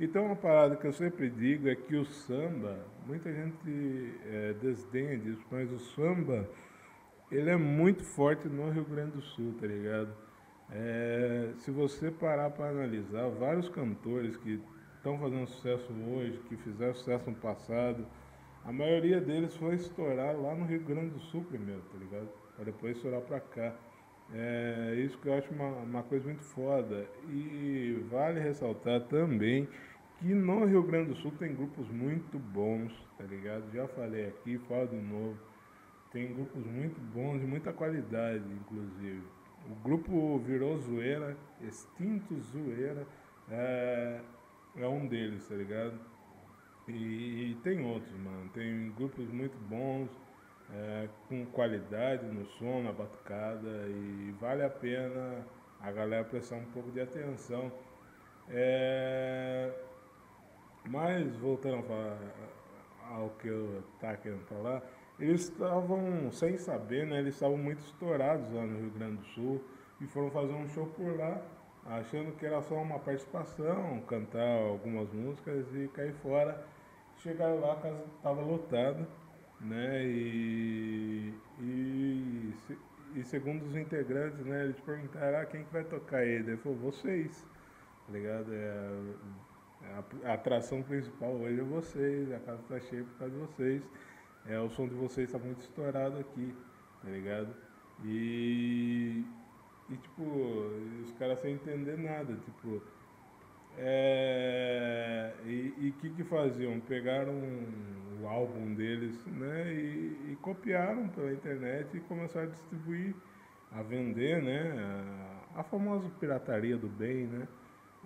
então 0.00 0.26
uma 0.26 0.36
parada 0.36 0.76
que 0.76 0.86
eu 0.86 0.92
sempre 0.92 1.28
digo 1.28 1.68
é 1.68 1.74
que 1.74 1.96
o 1.96 2.04
samba 2.04 2.78
muita 3.06 3.32
gente 3.32 4.14
é, 4.26 4.54
desdenha 4.60 5.18
disso 5.18 5.44
mas 5.50 5.70
o 5.70 5.78
samba 5.78 6.48
ele 7.30 7.50
é 7.50 7.56
muito 7.56 8.04
forte 8.04 8.48
no 8.48 8.70
Rio 8.70 8.84
Grande 8.84 9.12
do 9.12 9.22
Sul, 9.22 9.54
tá 9.60 9.66
ligado? 9.66 10.10
É, 10.70 11.52
se 11.58 11.70
você 11.70 12.10
parar 12.10 12.50
para 12.50 12.68
analisar, 12.68 13.28
vários 13.30 13.68
cantores 13.68 14.36
que 14.36 14.60
estão 14.96 15.18
fazendo 15.18 15.46
sucesso 15.48 15.92
hoje, 16.08 16.38
que 16.48 16.56
fizeram 16.56 16.94
sucesso 16.94 17.28
no 17.28 17.36
passado, 17.36 18.06
a 18.66 18.72
maioria 18.72 19.20
deles 19.20 19.54
foi 19.56 19.76
estourar 19.76 20.36
lá 20.36 20.54
no 20.54 20.66
Rio 20.66 20.82
Grande 20.82 21.10
do 21.10 21.20
Sul 21.20 21.44
primeiro, 21.44 21.80
tá 21.92 21.98
ligado? 21.98 22.28
Para 22.54 22.64
depois 22.66 22.96
estourar 22.96 23.20
para 23.22 23.40
cá. 23.40 23.74
É 24.34 24.94
isso 24.98 25.16
que 25.18 25.28
eu 25.28 25.34
acho 25.34 25.52
uma, 25.54 25.68
uma 25.68 26.02
coisa 26.02 26.26
muito 26.26 26.42
foda. 26.42 27.06
E 27.28 28.04
vale 28.10 28.40
ressaltar 28.40 29.02
também 29.02 29.68
que 30.18 30.34
no 30.34 30.64
Rio 30.64 30.82
Grande 30.82 31.10
do 31.10 31.16
Sul 31.16 31.32
tem 31.38 31.54
grupos 31.54 31.88
muito 31.88 32.38
bons, 32.38 32.92
tá 33.16 33.24
ligado? 33.24 33.70
Já 33.72 33.86
falei 33.88 34.26
aqui, 34.26 34.58
falo 34.66 34.88
de 34.88 34.96
novo 34.96 35.36
tem 36.16 36.32
grupos 36.32 36.64
muito 36.64 36.98
bons, 36.98 37.40
de 37.40 37.46
muita 37.46 37.74
qualidade, 37.74 38.42
inclusive. 38.50 39.22
O 39.70 39.74
grupo 39.82 40.38
virou 40.38 40.78
zoeira, 40.78 41.36
extinto 41.60 42.40
zoeira, 42.40 43.06
é, 43.50 44.20
é 44.76 44.88
um 44.88 45.06
deles, 45.06 45.46
tá 45.46 45.54
ligado? 45.54 45.98
E, 46.88 47.52
e, 47.52 47.54
tem 47.62 47.84
outros, 47.84 48.12
mano. 48.18 48.48
Tem 48.50 48.90
grupos 48.92 49.28
muito 49.28 49.58
bons, 49.68 50.08
é, 50.72 51.08
com 51.28 51.44
qualidade 51.46 52.26
no 52.26 52.46
som, 52.46 52.82
na 52.82 52.92
batucada, 52.92 53.88
e 53.88 54.34
vale 54.40 54.62
a 54.62 54.70
pena 54.70 55.46
a 55.80 55.90
galera 55.90 56.24
prestar 56.24 56.56
um 56.56 56.64
pouco 56.66 56.90
de 56.90 57.00
atenção. 57.00 57.70
É, 58.48 59.72
mas 60.88 61.34
voltando 61.36 61.84
ao 63.10 63.30
que 63.30 63.48
eu 63.48 63.82
estava 63.94 64.16
querendo 64.16 64.44
falar, 64.46 64.82
eles 65.18 65.42
estavam, 65.42 66.30
sem 66.30 66.56
saber, 66.58 67.06
né, 67.06 67.18
eles 67.18 67.34
estavam 67.34 67.56
muito 67.56 67.80
estourados 67.80 68.52
lá 68.52 68.62
no 68.62 68.78
Rio 68.78 68.90
Grande 68.90 69.16
do 69.16 69.24
Sul 69.26 69.64
e 70.00 70.06
foram 70.06 70.30
fazer 70.30 70.52
um 70.52 70.68
show 70.68 70.86
por 70.86 71.16
lá, 71.16 71.40
achando 71.86 72.36
que 72.36 72.44
era 72.44 72.60
só 72.62 72.74
uma 72.74 72.98
participação, 72.98 74.00
cantar 74.02 74.58
algumas 74.68 75.10
músicas 75.12 75.66
e 75.74 75.88
cair 75.88 76.12
fora. 76.14 76.64
Chegaram 77.26 77.58
lá, 77.58 77.72
a 77.72 77.76
casa 77.76 78.04
estava 78.18 78.40
lotada, 78.40 79.08
né, 79.60 80.06
e, 80.06 81.34
e, 81.58 82.54
e, 83.16 83.24
segundo 83.24 83.66
os 83.66 83.74
integrantes, 83.74 84.46
né, 84.46 84.62
eles 84.62 84.78
perguntaram, 84.78 85.40
ah, 85.40 85.44
quem 85.44 85.64
que 85.64 85.72
vai 85.72 85.82
tocar 85.82 86.18
aí? 86.18 86.28
Ele 86.28 86.56
falou, 86.58 86.78
vocês, 86.78 87.44
tá 88.06 88.12
ligado? 88.12 88.54
É, 88.54 88.78
a, 90.22 90.30
a 90.30 90.34
atração 90.34 90.84
principal 90.84 91.32
hoje 91.32 91.58
é 91.58 91.64
vocês, 91.64 92.30
a 92.30 92.38
casa 92.38 92.62
está 92.62 92.78
cheia 92.78 93.02
por 93.02 93.18
causa 93.18 93.34
de 93.34 93.40
vocês. 93.40 93.82
É, 94.46 94.60
o 94.60 94.70
som 94.70 94.86
de 94.86 94.94
vocês 94.94 95.28
está 95.28 95.38
muito 95.40 95.62
estourado 95.62 96.20
aqui, 96.20 96.54
tá 97.02 97.10
ligado? 97.10 97.52
E, 98.04 99.24
e 99.90 99.96
tipo, 99.96 100.22
os 101.02 101.10
caras 101.18 101.40
sem 101.40 101.54
entender 101.54 101.98
nada, 101.98 102.36
tipo, 102.36 102.80
é, 103.78 105.32
e 105.44 105.90
o 105.90 106.00
que 106.00 106.10
que 106.10 106.24
faziam? 106.24 106.80
Pegaram 106.80 107.34
o 108.20 108.26
álbum 108.26 108.74
deles, 108.74 109.24
né, 109.26 109.72
e, 109.72 110.32
e, 110.32 110.38
copiaram 110.40 111.08
pela 111.08 111.32
internet 111.32 111.96
e 111.96 112.00
começaram 112.00 112.48
a 112.48 112.50
distribuir, 112.50 113.14
a 113.70 113.82
vender, 113.82 114.42
né, 114.42 115.42
a, 115.54 115.60
a 115.60 115.62
famosa 115.62 116.08
pirataria 116.18 116.76
do 116.76 116.88
bem, 116.88 117.26
né, 117.26 117.46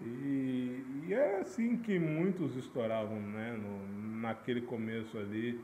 e, 0.02 0.84
e 1.06 1.14
é 1.14 1.40
assim 1.40 1.76
que 1.76 1.98
muitos 1.98 2.56
estouravam, 2.56 3.20
né, 3.20 3.52
no, 3.52 4.20
naquele 4.20 4.62
começo 4.62 5.16
ali, 5.18 5.60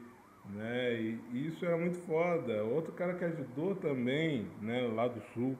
né? 0.51 1.01
E 1.01 1.47
isso 1.49 1.64
era 1.64 1.77
muito 1.77 1.99
foda. 1.99 2.62
Outro 2.64 2.92
cara 2.92 3.14
que 3.14 3.25
ajudou 3.25 3.75
também, 3.75 4.47
né, 4.61 4.87
lá 4.95 5.09
do 5.09 5.21
sul, 5.33 5.57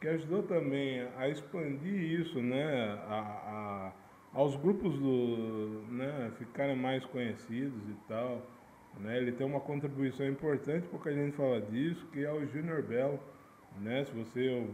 que 0.00 0.08
ajudou 0.08 0.42
também 0.42 1.06
a 1.16 1.28
expandir 1.28 2.20
isso, 2.20 2.40
né, 2.40 2.98
a, 3.08 3.18
a 3.18 3.92
aos 4.32 4.54
grupos 4.56 4.98
do, 4.98 5.84
né, 5.88 6.30
ficarem 6.38 6.76
mais 6.76 7.04
conhecidos 7.06 7.82
e 7.88 7.96
tal. 8.06 8.42
Né? 9.00 9.16
Ele 9.16 9.32
tem 9.32 9.46
uma 9.46 9.60
contribuição 9.60 10.26
importante, 10.28 10.86
porque 10.88 11.08
a 11.08 11.12
gente 11.12 11.34
fala 11.34 11.60
disso, 11.62 12.06
que 12.12 12.24
é 12.24 12.32
o 12.32 12.46
Junior 12.46 12.82
Bell. 12.82 13.18
Né? 13.80 14.04
Se 14.04 14.12
você 14.12 14.66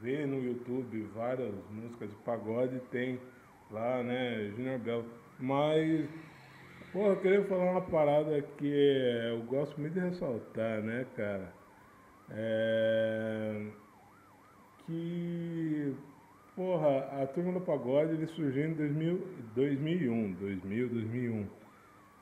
vê 0.00 0.26
no 0.26 0.42
YouTube 0.42 1.02
várias 1.14 1.54
músicas 1.70 2.10
de 2.10 2.16
pagode, 2.16 2.78
tem 2.90 3.18
lá, 3.70 4.02
né, 4.02 4.52
Junior 4.54 4.78
Bell. 4.78 5.04
Mas 5.40 6.08
Pô, 6.94 7.08
eu 7.08 7.16
queria 7.16 7.42
falar 7.46 7.72
uma 7.72 7.80
parada 7.80 8.40
que 8.56 8.68
eu 8.68 9.42
gosto 9.42 9.80
muito 9.80 9.94
de 9.94 9.98
ressaltar, 9.98 10.80
né, 10.80 11.04
cara? 11.16 11.52
É... 12.30 13.66
Que, 14.86 15.94
porra, 16.54 17.22
a 17.22 17.26
Turma 17.26 17.52
do 17.52 17.60
Pagode 17.60 18.12
ele 18.12 18.26
surgiu 18.26 18.66
em 18.66 18.74
2000, 18.74 19.26
2001, 19.54 20.32
2000, 20.32 20.88
2001. 20.88 21.46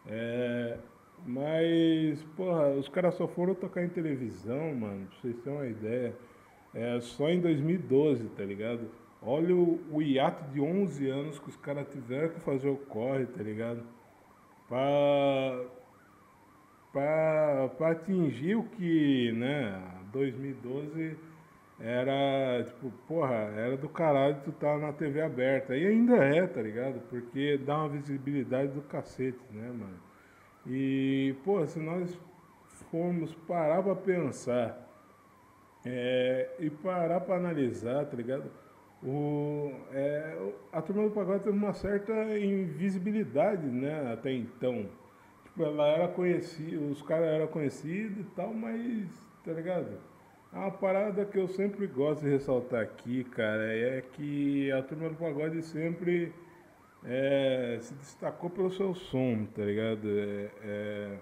É... 0.07 0.79
Mas, 1.25 2.23
porra, 2.37 2.71
os 2.71 2.89
caras 2.89 3.15
só 3.15 3.29
foram 3.29 3.55
tocar 3.55 3.85
em 3.85 3.89
televisão, 3.89 4.75
mano, 4.75 5.07
pra 5.07 5.21
vocês 5.21 5.37
terem 5.39 5.59
uma 5.59 5.67
ideia. 5.67 6.15
É, 6.75 7.01
só 7.01 7.29
em 7.29 7.41
2012, 7.41 8.29
tá 8.31 8.43
ligado? 8.43 8.91
Olha 9.23 9.55
o, 9.55 9.79
o 9.93 10.03
hiato 10.03 10.51
de 10.51 10.61
11 10.61 11.09
anos 11.09 11.39
que 11.39 11.49
os 11.49 11.57
caras 11.57 11.87
tiveram 11.93 12.31
que 12.31 12.41
fazer 12.41 12.69
o 12.69 12.77
corre, 12.77 13.27
tá 13.27 13.43
ligado? 13.43 13.85
para 16.93 17.91
atingir 17.91 18.57
o 18.57 18.65
que, 18.65 19.33
né, 19.33 19.83
2012 20.13 21.17
era, 21.83 22.63
tipo, 22.65 22.93
porra, 23.09 23.35
era 23.35 23.77
do 23.77 23.89
caralho 23.89 24.37
tu 24.45 24.53
tá 24.53 24.79
na 24.79 24.93
TV 24.93 25.21
aberta. 25.21 25.77
E 25.77 25.85
ainda 25.85 26.17
é, 26.17 26.47
tá 26.47 26.63
ligado? 26.63 27.01
Porque 27.09 27.59
dá 27.59 27.77
uma 27.79 27.89
visibilidade 27.89 28.73
do 28.73 28.83
cacete, 28.83 29.41
né, 29.51 29.69
mano? 29.69 29.99
E, 30.67 31.35
pô, 31.45 31.67
se 31.67 31.81
nós 31.81 32.17
formos 32.91 33.35
parar 33.35 33.83
pra 33.83 33.97
pensar 33.97 34.79
é, 35.85 36.55
e 36.61 36.71
parar 36.71 37.21
pra 37.21 37.37
analisar, 37.37 38.07
tá 38.07 38.17
ligado? 38.17 38.49
O, 39.03 39.73
é, 39.93 40.53
a 40.73 40.81
turma 40.81 41.03
do 41.03 41.11
pagode 41.11 41.43
teve 41.43 41.57
uma 41.57 41.73
certa 41.73 42.13
invisibilidade, 42.39 43.67
né, 43.67 44.13
até 44.13 44.33
então. 44.33 44.87
Tipo, 45.43 45.65
ela 45.65 45.89
era 45.89 46.09
conhecida, 46.09 46.81
os 46.85 47.03
caras 47.03 47.27
eram 47.27 47.49
conhecidos 47.49 48.21
e 48.21 48.31
tal, 48.37 48.55
mas, 48.55 49.09
tá 49.45 49.53
ligado? 49.53 50.12
Uma 50.53 50.71
parada 50.71 51.25
que 51.25 51.39
eu 51.39 51.49
sempre 51.49 51.87
gosto 51.87 52.25
de 52.25 52.31
ressaltar 52.31 52.83
aqui, 52.83 53.25
cara, 53.25 53.75
é 53.75 54.03
que 54.13 54.71
a 54.71 54.83
turma 54.83 55.09
do 55.09 55.15
pagode 55.15 55.63
sempre 55.63 56.31
é, 57.03 57.79
se 57.81 57.95
destacou 57.95 58.51
pelo 58.51 58.71
seu 58.71 58.95
som, 58.95 59.47
tá 59.47 59.63
ligado? 59.63 60.07
É, 60.07 60.51
é, 60.63 61.19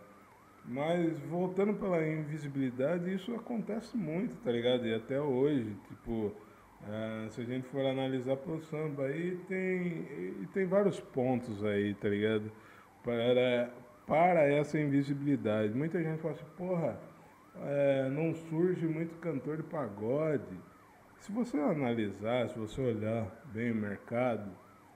mas 0.64 1.16
voltando 1.20 1.74
pela 1.74 2.04
invisibilidade, 2.04 3.14
isso 3.14 3.32
acontece 3.32 3.96
muito, 3.96 4.34
tá 4.38 4.50
ligado? 4.50 4.84
E 4.84 4.92
até 4.92 5.20
hoje, 5.20 5.76
tipo, 5.86 6.32
é, 6.88 7.28
se 7.28 7.40
a 7.40 7.44
gente 7.44 7.68
for 7.68 7.86
analisar 7.86 8.36
pro 8.36 8.60
samba 8.62 9.04
aí, 9.04 9.36
tem, 9.48 10.48
tem 10.52 10.66
vários 10.66 10.98
pontos 10.98 11.64
aí, 11.64 11.94
tá 11.94 12.08
ligado? 12.08 12.50
Para, 13.04 13.70
para 14.08 14.40
essa 14.52 14.76
invisibilidade. 14.76 15.72
Muita 15.72 16.02
gente 16.02 16.20
fala 16.20 16.34
assim, 16.34 16.44
porra 16.56 17.09
é, 17.56 18.08
não 18.10 18.34
surge 18.34 18.86
muito 18.86 19.16
cantor 19.16 19.56
de 19.58 19.62
pagode. 19.64 20.58
Se 21.18 21.30
você 21.32 21.58
analisar, 21.58 22.48
se 22.48 22.58
você 22.58 22.80
olhar 22.80 23.26
bem 23.52 23.72
o 23.72 23.74
mercado, 23.74 24.50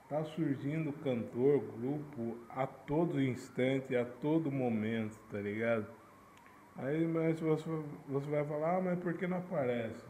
está 0.04 0.24
surgindo 0.24 0.92
cantor, 0.92 1.60
grupo 1.78 2.38
a 2.48 2.66
todo 2.66 3.20
instante, 3.20 3.96
a 3.96 4.04
todo 4.04 4.50
momento, 4.50 5.18
tá 5.30 5.38
ligado? 5.38 5.86
Aí, 6.76 7.06
mas 7.06 7.38
você, 7.38 7.68
você 8.08 8.30
vai 8.30 8.44
falar, 8.44 8.76
ah, 8.76 8.80
mas 8.80 8.98
por 8.98 9.14
que 9.14 9.26
não 9.26 9.38
aparece? 9.38 10.04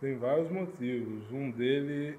Tem 0.00 0.16
vários 0.16 0.50
motivos. 0.50 1.30
Um 1.30 1.50
dele, 1.50 2.18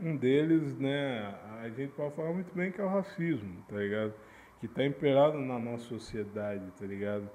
um 0.00 0.16
deles, 0.16 0.76
né, 0.78 1.34
a 1.62 1.68
gente 1.68 1.92
pode 1.92 2.14
falar 2.14 2.32
muito 2.32 2.52
bem 2.54 2.72
que 2.72 2.80
é 2.80 2.84
o 2.84 2.88
racismo, 2.88 3.62
tá 3.68 3.76
ligado? 3.76 4.14
Que 4.60 4.66
está 4.66 4.84
imperado 4.84 5.38
na 5.38 5.58
nossa 5.58 5.84
sociedade, 5.84 6.64
tá 6.78 6.86
ligado? 6.86 7.30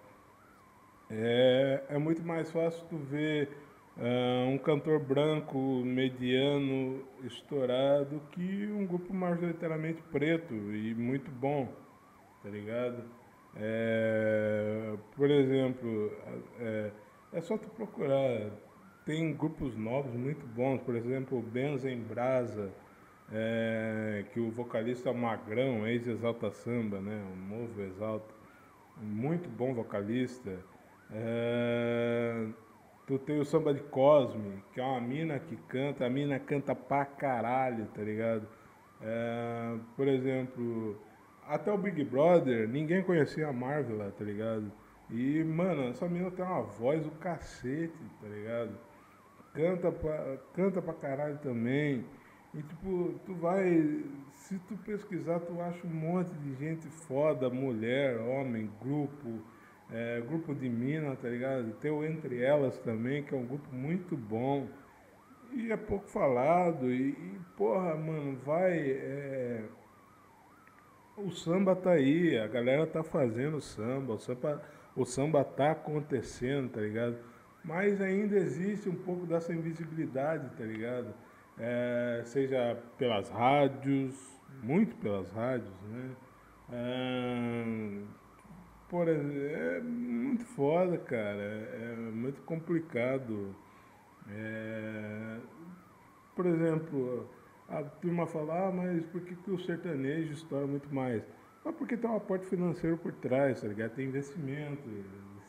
É, 1.11 1.83
é 1.89 1.97
muito 1.97 2.23
mais 2.23 2.51
fácil 2.51 2.85
tu 2.87 2.97
ver 2.97 3.49
uh, 3.97 4.49
um 4.49 4.57
cantor 4.57 4.99
branco 4.99 5.57
mediano 5.83 7.03
estourado 7.23 8.21
que 8.31 8.67
um 8.71 8.85
grupo 8.85 9.13
majoritariamente 9.13 10.01
preto 10.11 10.53
e 10.53 10.93
muito 10.93 11.31
bom, 11.31 11.67
tá 12.43 12.49
ligado? 12.49 13.03
É, 13.55 14.95
por 15.15 15.29
exemplo, 15.31 16.11
é, 16.59 16.91
é 17.33 17.41
só 17.41 17.57
tu 17.57 17.69
procurar. 17.69 18.51
Tem 19.05 19.33
grupos 19.33 19.75
novos 19.75 20.13
muito 20.13 20.45
bons, 20.45 20.79
por 20.81 20.95
exemplo, 20.95 21.39
o 21.39 21.41
Benza 21.41 21.89
em 21.89 21.99
Brasa, 21.99 22.71
é, 23.31 24.25
que 24.31 24.39
o 24.39 24.51
vocalista 24.51 25.11
Magrão, 25.11 25.87
ex-Exalta 25.87 26.51
Samba, 26.51 26.99
né, 27.01 27.19
o 27.33 27.35
novo 27.35 27.81
Exalta, 27.81 28.33
muito 28.97 29.49
bom 29.49 29.73
vocalista. 29.73 30.59
É, 31.11 32.47
tu 33.07 33.17
tem 33.17 33.39
o 33.39 33.45
samba 33.45 33.73
de 33.73 33.81
Cosme, 33.81 34.63
que 34.73 34.79
é 34.79 34.83
uma 34.83 35.01
mina 35.01 35.39
que 35.39 35.55
canta, 35.67 36.05
a 36.05 36.09
mina 36.09 36.39
canta 36.39 36.75
pra 36.75 37.05
caralho, 37.05 37.87
tá 37.87 38.01
ligado? 38.01 38.47
É, 39.01 39.77
por 39.95 40.07
exemplo, 40.07 41.01
até 41.47 41.71
o 41.71 41.77
Big 41.77 42.03
Brother, 42.03 42.67
ninguém 42.67 43.01
conhecia 43.01 43.47
a 43.47 43.53
Marvel, 43.53 44.11
tá 44.11 44.23
ligado? 44.23 44.71
E, 45.09 45.43
mano, 45.43 45.89
essa 45.89 46.07
mina 46.07 46.29
tem 46.29 46.45
uma 46.45 46.61
voz 46.61 47.03
do 47.03 47.11
cacete, 47.11 47.97
tá 48.21 48.27
ligado? 48.27 48.77
Canta 49.53 49.91
pra, 49.91 50.37
canta 50.53 50.81
pra 50.81 50.93
caralho 50.93 51.39
também. 51.39 52.05
E 52.53 52.61
tipo, 52.61 53.19
tu 53.25 53.33
vai. 53.35 54.03
Se 54.33 54.57
tu 54.59 54.77
pesquisar, 54.77 55.39
tu 55.39 55.59
acha 55.61 55.85
um 55.85 55.89
monte 55.89 56.31
de 56.35 56.53
gente 56.55 56.87
foda, 56.87 57.49
mulher, 57.49 58.19
homem, 58.19 58.69
grupo 58.81 59.39
é, 59.91 60.21
grupo 60.21 60.53
de 60.53 60.69
Minas, 60.69 61.17
tá 61.19 61.27
ligado? 61.27 61.71
Tem 61.81 61.89
o 61.89 62.03
Entre 62.03 62.43
Elas 62.43 62.77
também, 62.79 63.23
que 63.23 63.33
é 63.33 63.37
um 63.37 63.45
grupo 63.45 63.73
muito 63.73 64.15
bom. 64.15 64.67
E 65.51 65.71
é 65.71 65.77
pouco 65.77 66.07
falado. 66.07 66.91
E, 66.91 67.09
e 67.09 67.39
porra, 67.57 67.95
mano, 67.95 68.37
vai. 68.45 68.77
É... 68.77 69.63
O 71.17 71.31
samba 71.31 71.75
tá 71.75 71.91
aí, 71.91 72.37
a 72.37 72.47
galera 72.47 72.87
tá 72.87 73.03
fazendo 73.03 73.59
samba, 73.59 74.13
o 74.13 74.19
samba, 74.19 74.61
o 74.95 75.05
samba 75.05 75.43
tá 75.43 75.71
acontecendo, 75.71 76.69
tá 76.69 76.79
ligado? 76.79 77.17
Mas 77.61 77.99
ainda 77.99 78.37
existe 78.37 78.87
um 78.87 78.95
pouco 78.95 79.25
dessa 79.25 79.53
invisibilidade, 79.53 80.49
tá 80.55 80.63
ligado? 80.63 81.13
É, 81.57 82.21
seja 82.23 82.77
pelas 82.97 83.29
rádios, 83.29 84.15
muito 84.63 84.95
pelas 84.95 85.29
rádios, 85.31 85.73
né? 85.89 86.11
É, 86.71 88.19
por 88.89 89.07
exemplo, 89.07 89.37
é 89.37 89.79
muito 89.81 90.45
foda, 90.45 90.97
cara. 90.97 91.41
É, 91.41 91.93
é 91.93 92.11
muito 92.11 92.41
complicado. 92.41 93.55
É, 94.29 95.37
por 96.35 96.45
exemplo, 96.45 97.29
a 97.67 97.83
turma 97.83 98.25
fala, 98.25 98.67
ah, 98.67 98.71
mas 98.71 99.05
por 99.07 99.21
que, 99.21 99.35
que 99.35 99.51
o 99.51 99.59
sertanejo 99.59 100.33
estoura 100.33 100.65
muito 100.65 100.93
mais? 100.93 101.23
Ah, 101.63 101.71
porque 101.71 101.95
tem 101.95 102.09
um 102.09 102.15
aporte 102.15 102.47
financeiro 102.47 102.97
por 102.97 103.13
trás, 103.13 103.61
tá 103.61 103.67
ligado? 103.67 103.91
Tem 103.91 104.07
investimento, 104.07 104.89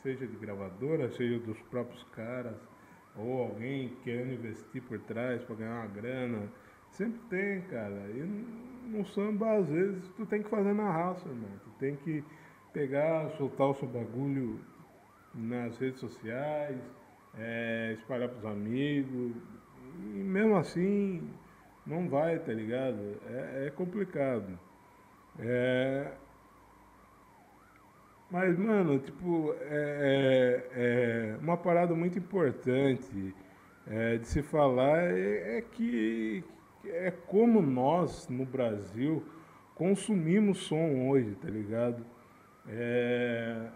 seja 0.03 0.27
de 0.27 0.35
gravadora, 0.35 1.09
seja 1.11 1.39
dos 1.39 1.59
próprios 1.63 2.03
caras, 2.15 2.57
ou 3.15 3.43
alguém 3.43 3.95
querendo 4.03 4.33
investir 4.33 4.81
por 4.83 4.99
trás 4.99 5.43
para 5.43 5.55
ganhar 5.55 5.79
uma 5.79 5.87
grana. 5.87 6.47
Sempre 6.91 7.19
tem, 7.29 7.61
cara. 7.61 8.07
E 8.13 8.21
no 8.87 9.05
samba, 9.07 9.53
às 9.57 9.69
vezes, 9.69 10.07
tu 10.17 10.25
tem 10.25 10.43
que 10.43 10.49
fazer 10.49 10.73
na 10.73 10.91
raça, 10.91 11.27
mano. 11.27 11.59
Tu 11.63 11.69
tem 11.79 11.95
que 11.95 12.23
pegar, 12.73 13.29
soltar 13.31 13.67
o 13.67 13.73
seu 13.73 13.87
bagulho 13.87 14.59
nas 15.33 15.77
redes 15.77 15.99
sociais, 15.99 16.77
é, 17.37 17.93
espalhar 17.93 18.29
pros 18.29 18.45
amigos. 18.45 19.33
E 19.99 20.23
mesmo 20.23 20.55
assim, 20.55 21.29
não 21.85 22.07
vai, 22.07 22.39
tá 22.39 22.53
ligado? 22.53 23.17
É, 23.27 23.67
é 23.67 23.69
complicado. 23.71 24.57
É... 25.39 26.11
Mas, 28.29 28.57
mano, 28.57 28.97
tipo, 28.99 29.53
é, 29.59 30.63
é, 30.73 31.35
é 31.35 31.37
uma 31.41 31.57
parada 31.57 31.93
muito 31.93 32.17
importante 32.17 33.35
é, 33.87 34.17
de 34.17 34.27
se 34.27 34.41
falar 34.41 35.03
é, 35.11 35.57
é 35.57 35.61
que 35.61 36.43
é 36.85 37.11
como 37.11 37.61
nós, 37.61 38.29
no 38.29 38.45
Brasil, 38.45 39.23
consumimos 39.75 40.59
som 40.59 41.09
hoje, 41.09 41.35
tá 41.35 41.49
ligado? 41.49 42.05
É, 42.67 43.67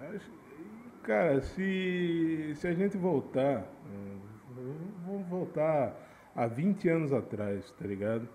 cara, 1.03 1.41
se, 1.41 2.53
se 2.55 2.67
a 2.67 2.73
gente 2.73 2.97
voltar, 2.97 3.61
é, 3.61 4.15
vamos 5.05 5.27
voltar 5.27 5.95
há 6.35 6.47
20 6.47 6.89
anos 6.89 7.13
atrás, 7.13 7.71
tá 7.71 7.85
ligado? 7.85 8.27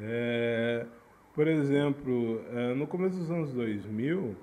É, 0.00 0.86
por 1.34 1.48
exemplo, 1.48 2.42
é, 2.52 2.74
no 2.74 2.86
começo 2.86 3.18
dos 3.18 3.30
anos 3.30 3.52
2000, 3.52 4.36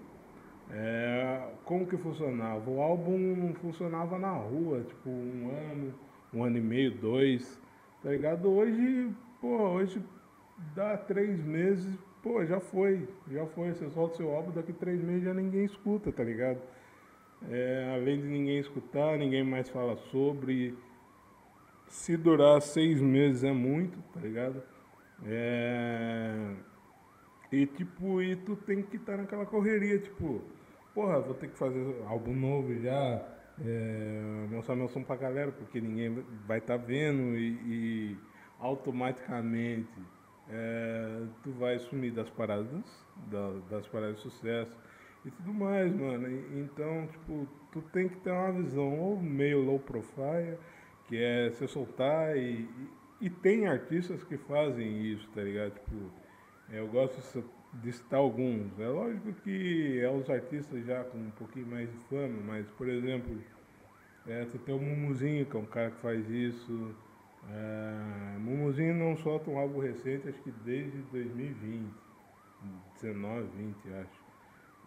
é, 0.72 1.42
como 1.66 1.86
que 1.86 1.98
funcionava? 1.98 2.70
O 2.70 2.82
álbum 2.82 3.54
funcionava 3.56 4.18
na 4.18 4.32
rua, 4.32 4.82
tipo, 4.82 5.10
um 5.10 5.50
ano, 5.50 5.94
um 6.34 6.44
ano 6.44 6.58
e 6.58 6.62
meio, 6.62 6.92
dois, 6.92 7.62
tá 8.02 8.10
ligado? 8.10 8.50
Hoje, 8.50 9.10
pô, 9.40 9.58
hoje 9.70 10.02
dá 10.76 10.98
três 10.98 11.44
meses, 11.44 11.98
pô, 12.22 12.46
já 12.46 12.60
foi, 12.60 13.08
já 13.30 13.46
foi. 13.48 13.74
Você 13.74 13.90
solta 13.90 14.18
seu 14.18 14.34
álbum, 14.34 14.52
daqui 14.52 14.74
três 14.74 15.02
meses 15.02 15.24
já 15.24 15.34
ninguém 15.34 15.66
escuta, 15.66 16.12
tá 16.12 16.24
ligado? 16.24 16.60
É, 17.50 17.92
além 17.96 18.20
de 18.22 18.28
ninguém 18.28 18.60
escutar, 18.60 19.18
ninguém 19.18 19.44
mais 19.44 19.70
fala 19.70 19.98
sobre. 20.12 20.78
Se 21.88 22.16
durar 22.16 22.62
seis 22.62 23.02
meses 23.02 23.44
é 23.44 23.52
muito, 23.52 24.02
tá 24.14 24.20
ligado? 24.22 24.64
É... 25.26 26.56
E 27.52 27.66
tipo, 27.66 28.22
e 28.22 28.36
tu 28.36 28.56
tem 28.56 28.82
que 28.82 28.96
estar 28.96 29.14
tá 29.14 29.18
naquela 29.18 29.46
correria, 29.46 30.00
tipo, 30.00 30.42
porra, 30.94 31.20
vou 31.20 31.34
ter 31.34 31.50
que 31.50 31.58
fazer 31.58 32.02
álbum 32.08 32.34
novo 32.34 32.74
já, 32.80 33.22
é, 33.60 34.48
mostrar 34.50 34.76
meu 34.76 34.88
som 34.88 35.04
pra 35.04 35.18
galera, 35.18 35.52
porque 35.52 35.82
ninguém 35.82 36.24
vai 36.48 36.60
estar 36.60 36.80
tá 36.80 36.84
vendo 36.86 37.38
e, 37.38 37.50
e 37.66 38.18
automaticamente 38.58 39.90
é, 40.52 41.24
tu 41.44 41.52
vai 41.52 41.80
sumir 41.80 42.12
das 42.12 42.30
paradas, 42.30 42.84
da, 43.30 43.52
das 43.70 43.88
paradas 43.88 44.18
de 44.18 44.22
sucesso. 44.24 44.78
e 45.26 45.32
tudo 45.32 45.54
mais, 45.54 45.94
mano. 45.96 46.28
Então, 46.60 47.08
tipo, 47.08 47.48
tu 47.72 47.82
tem 47.94 48.10
que 48.10 48.18
ter 48.18 48.32
uma 48.32 48.52
visão 48.52 49.00
ou 49.00 49.22
meio 49.22 49.62
low 49.62 49.80
profile, 49.80 50.58
que 51.08 51.18
é 51.18 51.52
se 51.52 51.68
soltar 51.68 52.36
e, 52.38 52.68
e, 53.22 53.26
e 53.28 53.30
tem 53.30 53.68
artistas 53.68 54.24
que 54.24 54.38
fazem 54.38 55.02
isso, 55.06 55.28
tá 55.30 55.42
ligado? 55.44 55.74
Tipo, 55.74 56.12
eu 56.72 56.88
gosto 56.88 57.44
de 57.74 57.92
citar 57.92 58.20
alguns. 58.20 58.78
É 58.80 58.88
lógico 58.88 59.34
que 59.44 60.00
é 60.02 60.10
os 60.10 60.30
artistas 60.30 60.86
já 60.86 61.04
com 61.04 61.18
um 61.18 61.32
pouquinho 61.32 61.68
mais 61.68 61.90
de 61.92 61.98
fama, 62.10 62.42
mas, 62.46 62.68
por 62.72 62.88
exemplo, 62.90 63.38
é, 64.28 64.46
tu 64.46 64.58
tem 64.60 64.74
o 64.76 64.80
Mumuzinho, 64.80 65.46
que 65.46 65.56
é 65.56 65.60
um 65.60 65.66
cara 65.66 65.92
que 65.92 66.02
faz 66.02 66.30
isso. 66.30 66.96
É, 67.50 68.38
Mumuzinho 68.40 68.94
não 68.94 69.18
solta 69.18 69.50
um 69.50 69.58
álbum 69.58 69.80
recente, 69.80 70.30
acho 70.30 70.42
que 70.42 70.52
desde 70.64 70.98
2020, 71.12 71.92
19, 73.02 73.48
20, 73.58 73.94
acho. 73.94 74.22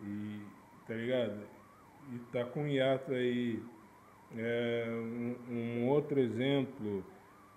E, 0.02 0.40
tá 0.86 0.94
ligado? 0.94 1.40
E 2.12 2.18
tá 2.32 2.44
com 2.44 2.66
hiato 2.66 3.12
aí. 3.12 3.62
É, 4.36 4.86
um, 4.88 5.36
um, 5.48 5.88
outro 5.88 6.18
exemplo, 6.18 7.04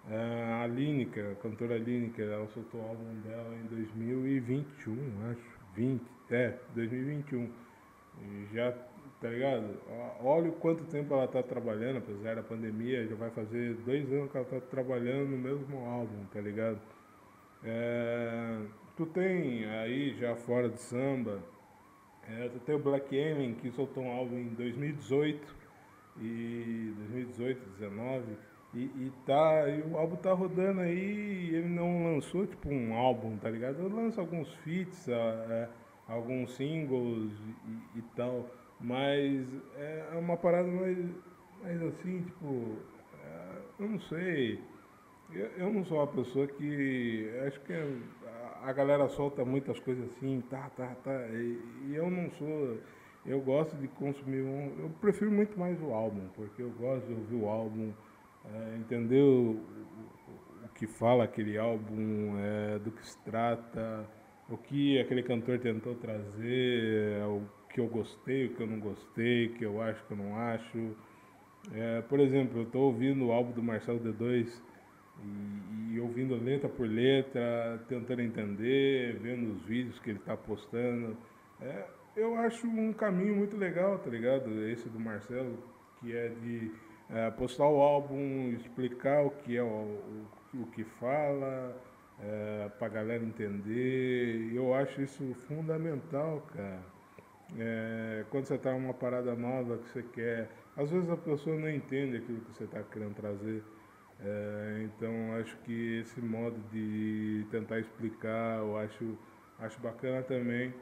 é, 0.09 0.63
a 0.63 0.67
Línica, 0.67 1.31
a 1.31 1.35
cantora 1.35 1.77
Línica, 1.77 2.21
ela 2.21 2.47
soltou 2.49 2.81
o 2.81 2.87
álbum 2.87 3.15
dela 3.21 3.55
em 3.55 3.65
2021, 3.67 5.31
acho. 5.31 5.57
20, 5.75 6.01
é, 6.31 6.57
2021. 6.73 7.49
E 8.21 8.47
já 8.53 8.71
tá 9.19 9.29
ligado? 9.29 9.79
Olha 10.21 10.49
o 10.49 10.53
quanto 10.53 10.83
tempo 10.85 11.13
ela 11.13 11.27
tá 11.27 11.41
trabalhando, 11.41 11.97
apesar 11.97 12.35
da 12.35 12.43
pandemia, 12.43 13.07
já 13.07 13.15
vai 13.15 13.29
fazer 13.31 13.73
dois 13.85 14.11
anos 14.11 14.31
que 14.31 14.37
ela 14.37 14.45
tá 14.45 14.59
trabalhando 14.61 15.29
no 15.29 15.37
mesmo 15.37 15.85
álbum, 15.85 16.25
tá 16.31 16.39
ligado? 16.39 16.79
É, 17.63 18.59
tu 18.95 19.05
tem 19.07 19.65
aí 19.65 20.15
já 20.19 20.35
fora 20.35 20.69
de 20.69 20.79
samba, 20.79 21.39
é, 22.29 22.49
tu 22.49 22.59
tem 22.59 22.75
o 22.75 22.79
Black 22.79 23.15
Emin 23.15 23.55
que 23.55 23.71
soltou 23.71 24.03
um 24.03 24.11
álbum 24.11 24.37
em 24.37 24.49
2018 24.49 25.55
e 26.19 26.93
2018, 26.97 27.59
2019 27.79 28.23
e, 28.73 28.79
e, 28.79 29.13
tá, 29.25 29.67
e 29.69 29.81
o 29.81 29.97
álbum 29.97 30.17
tá 30.17 30.33
rodando 30.33 30.81
aí 30.81 31.55
ele 31.55 31.69
não 31.69 32.03
lançou 32.03 32.45
tipo 32.45 32.69
um 32.69 32.93
álbum, 32.93 33.37
tá 33.37 33.49
ligado? 33.49 33.79
Ele 33.79 33.95
lança 33.95 34.21
alguns 34.21 34.53
feats, 34.55 35.07
é, 35.07 35.69
alguns 36.07 36.55
singles 36.55 37.31
e, 37.95 37.99
e 37.99 38.01
tal. 38.15 38.45
Mas 38.79 39.47
é 39.75 40.17
uma 40.17 40.37
parada 40.37 40.67
mais, 40.67 40.97
mais 41.63 41.81
assim, 41.83 42.21
tipo, 42.21 42.77
é, 43.23 43.57
eu 43.79 43.89
não 43.89 43.99
sei. 44.01 44.59
Eu, 45.33 45.45
eu, 45.57 45.73
não 45.73 45.83
sou 45.83 45.97
uma 45.97 46.07
pessoa 46.07 46.47
que. 46.47 47.29
Acho 47.45 47.59
que 47.61 47.73
a, 47.73 48.69
a, 48.69 48.73
galera 48.73 49.07
solta 49.09 49.43
muitas 49.43 49.79
coisas 49.79 50.05
assim, 50.11 50.41
tá, 50.49 50.69
tá, 50.75 50.95
tá. 51.03 51.27
E, 51.29 51.59
e, 51.87 51.95
eu 51.95 52.09
não 52.09 52.29
sou. 52.31 52.77
Eu 53.25 53.41
gosto 53.41 53.75
de 53.77 53.87
consumir 53.89 54.41
um. 54.41 54.79
Eu 54.79 54.89
prefiro 55.01 55.31
muito 55.31 55.59
mais 55.59 55.81
o 55.81 55.91
álbum, 55.91 56.27
porque 56.35 56.61
eu 56.61 56.69
gosto 56.71 57.07
de 57.07 57.13
ouvir 57.13 57.35
o 57.35 57.49
álbum, 57.49 57.91
é, 58.45 58.77
entender 58.77 59.21
o, 59.21 59.59
o, 60.63 60.69
que 60.75 60.85
fala 60.85 61.23
aquele 61.23 61.57
álbum, 61.57 62.37
é, 62.37 62.79
do 62.79 62.91
que 62.91 63.05
se 63.05 63.17
trata, 63.23 64.07
o 64.47 64.55
que 64.55 64.99
aquele 64.99 65.23
cantor 65.23 65.59
tentou 65.59 65.95
trazer, 65.95 67.21
o 67.25 67.56
que 67.77 67.81
eu 67.81 67.87
gostei, 67.87 68.47
o 68.47 68.55
que 68.55 68.61
eu 68.61 68.65
não 68.65 68.79
gostei, 68.79 69.45
o 69.45 69.53
que 69.53 69.63
eu 69.63 69.79
acho, 69.79 70.01
o 70.01 70.07
que 70.07 70.13
eu 70.13 70.17
não 70.17 70.35
acho. 70.35 70.95
É, 71.71 72.01
por 72.01 72.19
exemplo, 72.19 72.61
eu 72.61 72.63
estou 72.63 72.85
ouvindo 72.85 73.27
o 73.27 73.31
álbum 73.31 73.51
do 73.51 73.61
Marcelo 73.61 73.99
D2 73.99 74.51
e, 75.23 75.93
e, 75.93 75.99
ouvindo 75.99 76.35
letra 76.43 76.67
por 76.67 76.87
letra, 76.87 77.79
tentando 77.87 78.23
entender, 78.23 79.19
vendo 79.19 79.53
os 79.53 79.61
vídeos 79.61 79.99
que 79.99 80.09
ele 80.09 80.17
está 80.17 80.35
postando. 80.35 81.15
É, 81.61 81.85
eu 82.15 82.33
acho 82.39 82.65
um 82.65 82.91
caminho 82.93 83.35
muito 83.35 83.55
legal, 83.55 83.99
tá 83.99 84.09
ligado? 84.09 84.67
Esse 84.67 84.89
do 84.89 84.99
Marcelo, 84.99 85.59
que 85.99 86.15
é 86.15 86.29
de 86.29 86.71
é, 87.11 87.29
postar 87.29 87.69
o 87.69 87.79
álbum, 87.79 88.53
explicar 88.53 89.23
o 89.23 89.29
que 89.29 89.55
é 89.55 89.61
o, 89.61 89.67
o, 89.67 90.61
o 90.63 90.65
que 90.71 90.83
fala, 90.83 91.79
é, 92.19 92.71
para 92.79 92.87
a 92.87 92.89
galera 92.89 93.23
entender. 93.23 94.51
Eu 94.51 94.73
acho 94.73 94.99
isso 94.99 95.35
fundamental, 95.47 96.41
cara. 96.55 96.96
É, 97.57 98.25
quando 98.29 98.45
você 98.45 98.55
está 98.55 98.73
numa 98.73 98.93
parada 98.93 99.33
nova 99.35 99.77
que 99.77 99.89
você 99.89 100.03
quer, 100.03 100.49
às 100.75 100.89
vezes 100.89 101.09
a 101.09 101.15
pessoa 101.15 101.55
não 101.55 101.69
entende 101.69 102.17
aquilo 102.17 102.41
que 102.41 102.53
você 102.53 102.65
está 102.65 102.83
querendo 102.83 103.15
trazer. 103.15 103.63
É, 104.19 104.81
então 104.85 105.35
acho 105.39 105.55
que 105.57 105.99
esse 105.99 106.19
modo 106.19 106.57
de 106.71 107.45
tentar 107.51 107.79
explicar 107.79 108.59
eu 108.59 108.77
acho, 108.77 109.17
acho 109.59 109.79
bacana 109.79 110.23
também. 110.23 110.73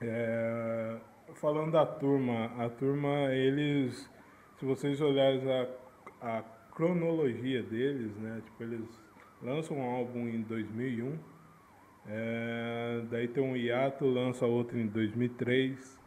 É, 0.00 0.98
falando 1.34 1.72
da 1.72 1.86
turma, 1.86 2.50
a 2.58 2.68
turma, 2.68 3.32
eles, 3.32 4.10
se 4.58 4.64
vocês 4.64 5.00
olharem 5.00 5.42
a, 6.20 6.38
a 6.38 6.42
cronologia 6.72 7.62
deles, 7.62 8.16
né, 8.16 8.42
tipo, 8.44 8.62
eles 8.64 8.88
lançam 9.42 9.76
um 9.78 9.82
álbum 9.82 10.28
em 10.28 10.42
2001, 10.42 11.18
é, 12.08 13.02
daí 13.10 13.28
tem 13.28 13.42
um 13.42 13.56
hiato, 13.56 14.04
lança 14.04 14.46
outro 14.46 14.78
em 14.78 14.86
2003. 14.86 16.00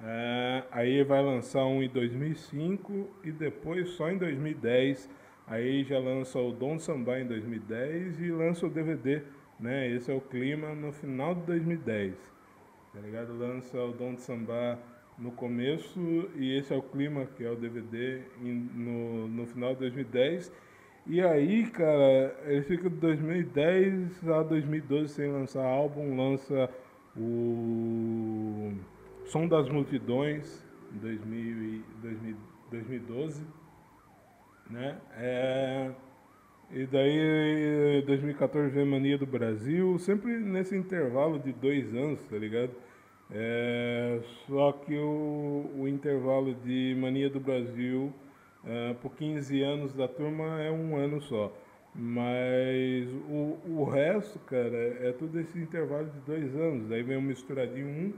É, 0.00 0.64
aí 0.70 1.02
vai 1.04 1.22
lançar 1.22 1.64
um 1.64 1.82
em 1.82 1.88
2005 1.88 3.08
e 3.24 3.32
depois 3.32 3.90
só 3.90 4.10
em 4.10 4.18
2010. 4.18 5.08
Aí 5.46 5.84
já 5.84 5.98
lança 5.98 6.38
o 6.38 6.52
Dom 6.52 6.78
Samba 6.78 7.20
em 7.20 7.26
2010 7.26 8.20
e 8.20 8.30
lança 8.30 8.66
o 8.66 8.70
DVD, 8.70 9.22
né? 9.60 9.88
Esse 9.90 10.10
é 10.10 10.14
o 10.14 10.20
clima 10.20 10.74
no 10.74 10.92
final 10.92 11.34
de 11.34 11.42
2010. 11.42 12.14
Tá 12.92 13.00
ligado? 13.00 13.36
Lança 13.36 13.78
o 13.78 13.92
Dom 13.92 14.16
Samba 14.16 14.78
no 15.18 15.30
começo 15.32 16.30
e 16.36 16.56
esse 16.56 16.72
é 16.72 16.76
o 16.76 16.82
clima 16.82 17.26
que 17.36 17.44
é 17.44 17.50
o 17.50 17.54
DVD 17.54 18.22
no, 18.40 19.28
no 19.28 19.46
final 19.46 19.74
de 19.74 19.80
2010 19.80 20.50
e 21.06 21.20
aí, 21.20 21.66
cara, 21.66 22.34
ele 22.46 22.62
fica 22.62 22.88
de 22.88 22.96
2010 22.96 24.28
a 24.28 24.42
2012 24.42 25.12
sem 25.12 25.30
lançar 25.30 25.64
álbum, 25.64 26.16
lança 26.16 26.70
o 27.16 28.72
Som 29.26 29.46
das 29.46 29.68
Multidões 29.68 30.64
em 30.94 30.98
2012, 32.70 33.42
né? 34.70 34.98
É, 35.16 35.90
e 36.70 36.86
daí, 36.86 38.02
2014 38.06 38.70
vem 38.70 38.84
Mania 38.86 39.18
do 39.18 39.26
Brasil, 39.26 39.98
sempre 39.98 40.38
nesse 40.38 40.74
intervalo 40.74 41.38
de 41.38 41.52
dois 41.52 41.94
anos, 41.94 42.24
tá 42.24 42.36
ligado? 42.36 42.72
É, 43.30 44.20
só 44.46 44.72
que 44.72 44.96
o, 44.96 45.70
o 45.76 45.88
intervalo 45.88 46.54
de 46.54 46.96
Mania 46.98 47.28
do 47.28 47.40
Brasil 47.40 48.12
Uh, 48.64 48.94
por 48.96 49.14
15 49.14 49.62
anos 49.62 49.92
da 49.92 50.08
turma 50.08 50.62
é 50.62 50.70
um 50.70 50.96
ano 50.96 51.20
só. 51.20 51.52
Mas 51.94 53.08
o, 53.28 53.58
o 53.66 53.84
resto, 53.84 54.38
cara, 54.40 54.76
é 54.76 55.12
tudo 55.12 55.38
esse 55.38 55.58
intervalo 55.58 56.06
de 56.06 56.18
dois 56.20 56.56
anos. 56.56 56.90
Aí 56.90 57.02
vem 57.02 57.16
o 57.16 57.22
Misturadinho 57.22 57.86
1, 57.86 58.12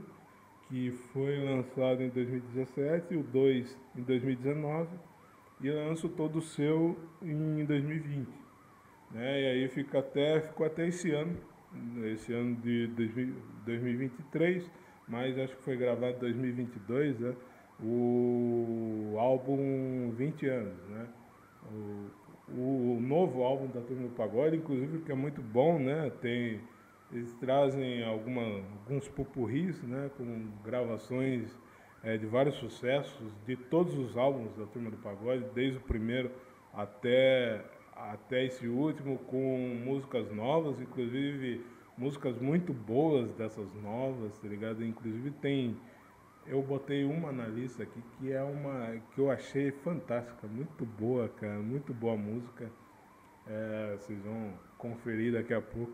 que 0.67 0.91
foi 1.13 1.37
lançado 1.43 2.01
em 2.01 2.09
2017, 2.09 3.15
o 3.15 3.23
2 3.23 3.77
em 3.97 4.01
2019, 4.01 4.89
e 5.61 5.69
lanço 5.69 6.09
todo 6.09 6.39
o 6.39 6.41
seu 6.41 6.97
em 7.21 7.63
2020. 7.65 8.27
Né? 9.11 9.41
E 9.41 9.45
aí 9.47 9.67
fica 9.67 9.99
até, 9.99 10.41
ficou 10.41 10.65
até 10.65 10.87
esse 10.87 11.11
ano, 11.11 11.37
esse 12.05 12.33
ano 12.33 12.55
de 12.55 12.87
2023, 13.65 14.69
mas 15.07 15.37
acho 15.37 15.55
que 15.55 15.63
foi 15.63 15.77
gravado 15.77 16.15
em 16.15 16.19
2022, 16.19 17.19
né? 17.19 17.35
O 17.81 19.15
álbum 19.17 20.11
20 20.11 20.47
anos, 20.47 20.89
né? 20.89 21.07
O, 21.71 22.09
o 22.49 22.99
novo 23.01 23.43
álbum 23.43 23.67
da 23.67 23.81
Turma 23.81 24.07
do 24.07 24.15
Pagode, 24.15 24.55
inclusive, 24.57 24.99
que 24.99 25.11
é 25.11 25.15
muito 25.15 25.41
bom, 25.41 25.77
né? 25.77 26.11
Tem, 26.21 26.61
eles 27.11 27.33
trazem 27.35 28.03
alguma, 28.03 28.41
alguns 28.41 29.07
pupurris, 29.07 29.81
né? 29.83 30.09
Com 30.17 30.47
gravações 30.63 31.55
é, 32.03 32.17
de 32.17 32.25
vários 32.25 32.55
sucessos 32.55 33.31
de 33.45 33.55
todos 33.55 33.97
os 33.97 34.17
álbuns 34.17 34.55
da 34.55 34.65
Turma 34.65 34.89
do 34.89 34.97
Pagode, 34.97 35.45
desde 35.53 35.77
o 35.77 35.81
primeiro 35.81 36.31
até, 36.73 37.63
até 37.95 38.45
esse 38.45 38.67
último, 38.67 39.17
com 39.19 39.79
músicas 39.83 40.31
novas, 40.31 40.79
inclusive 40.79 41.63
músicas 41.97 42.37
muito 42.39 42.71
boas 42.71 43.33
dessas 43.33 43.73
novas, 43.81 44.37
tá 44.37 44.47
ligado? 44.47 44.85
Inclusive 44.85 45.31
tem 45.31 45.75
eu 46.47 46.61
botei 46.61 47.03
uma 47.03 47.31
na 47.31 47.45
lista 47.45 47.83
aqui 47.83 48.01
que 48.17 48.31
é 48.31 48.41
uma 48.41 48.97
que 49.13 49.19
eu 49.19 49.29
achei 49.29 49.71
fantástica, 49.71 50.47
muito 50.47 50.85
boa, 50.85 51.29
cara, 51.29 51.59
muito 51.59 51.93
boa 51.93 52.15
música. 52.15 52.71
É, 53.45 53.97
vocês 53.97 54.21
vão 54.21 54.53
conferir 54.77 55.33
daqui 55.33 55.53
a 55.53 55.61
pouco. 55.61 55.93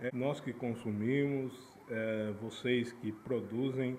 É, 0.00 0.10
nós 0.12 0.40
que 0.40 0.52
consumimos, 0.52 1.52
é, 1.90 2.32
vocês 2.40 2.92
que 2.92 3.12
produzem, 3.12 3.98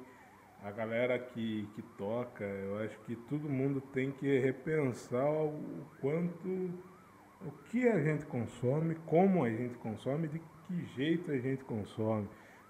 a 0.64 0.72
galera 0.72 1.18
que, 1.18 1.68
que 1.76 1.82
toca, 1.98 2.44
eu 2.44 2.80
acho 2.80 2.98
que 3.02 3.16
todo 3.16 3.50
mundo 3.50 3.80
tem 3.80 4.12
que 4.12 4.40
repensar 4.40 5.30
o 5.30 5.86
quanto, 6.02 6.48
o 7.42 7.52
que 7.70 7.88
a 7.88 8.02
gente 8.02 8.26
consome, 8.26 8.96
como 9.06 9.44
a 9.44 9.50
gente 9.50 9.78
consome, 9.78 10.28
de 10.28 10.40
que 10.40 10.86
jeito 10.96 11.32
a 11.32 11.38
gente 11.38 11.64
consome, 11.64 12.28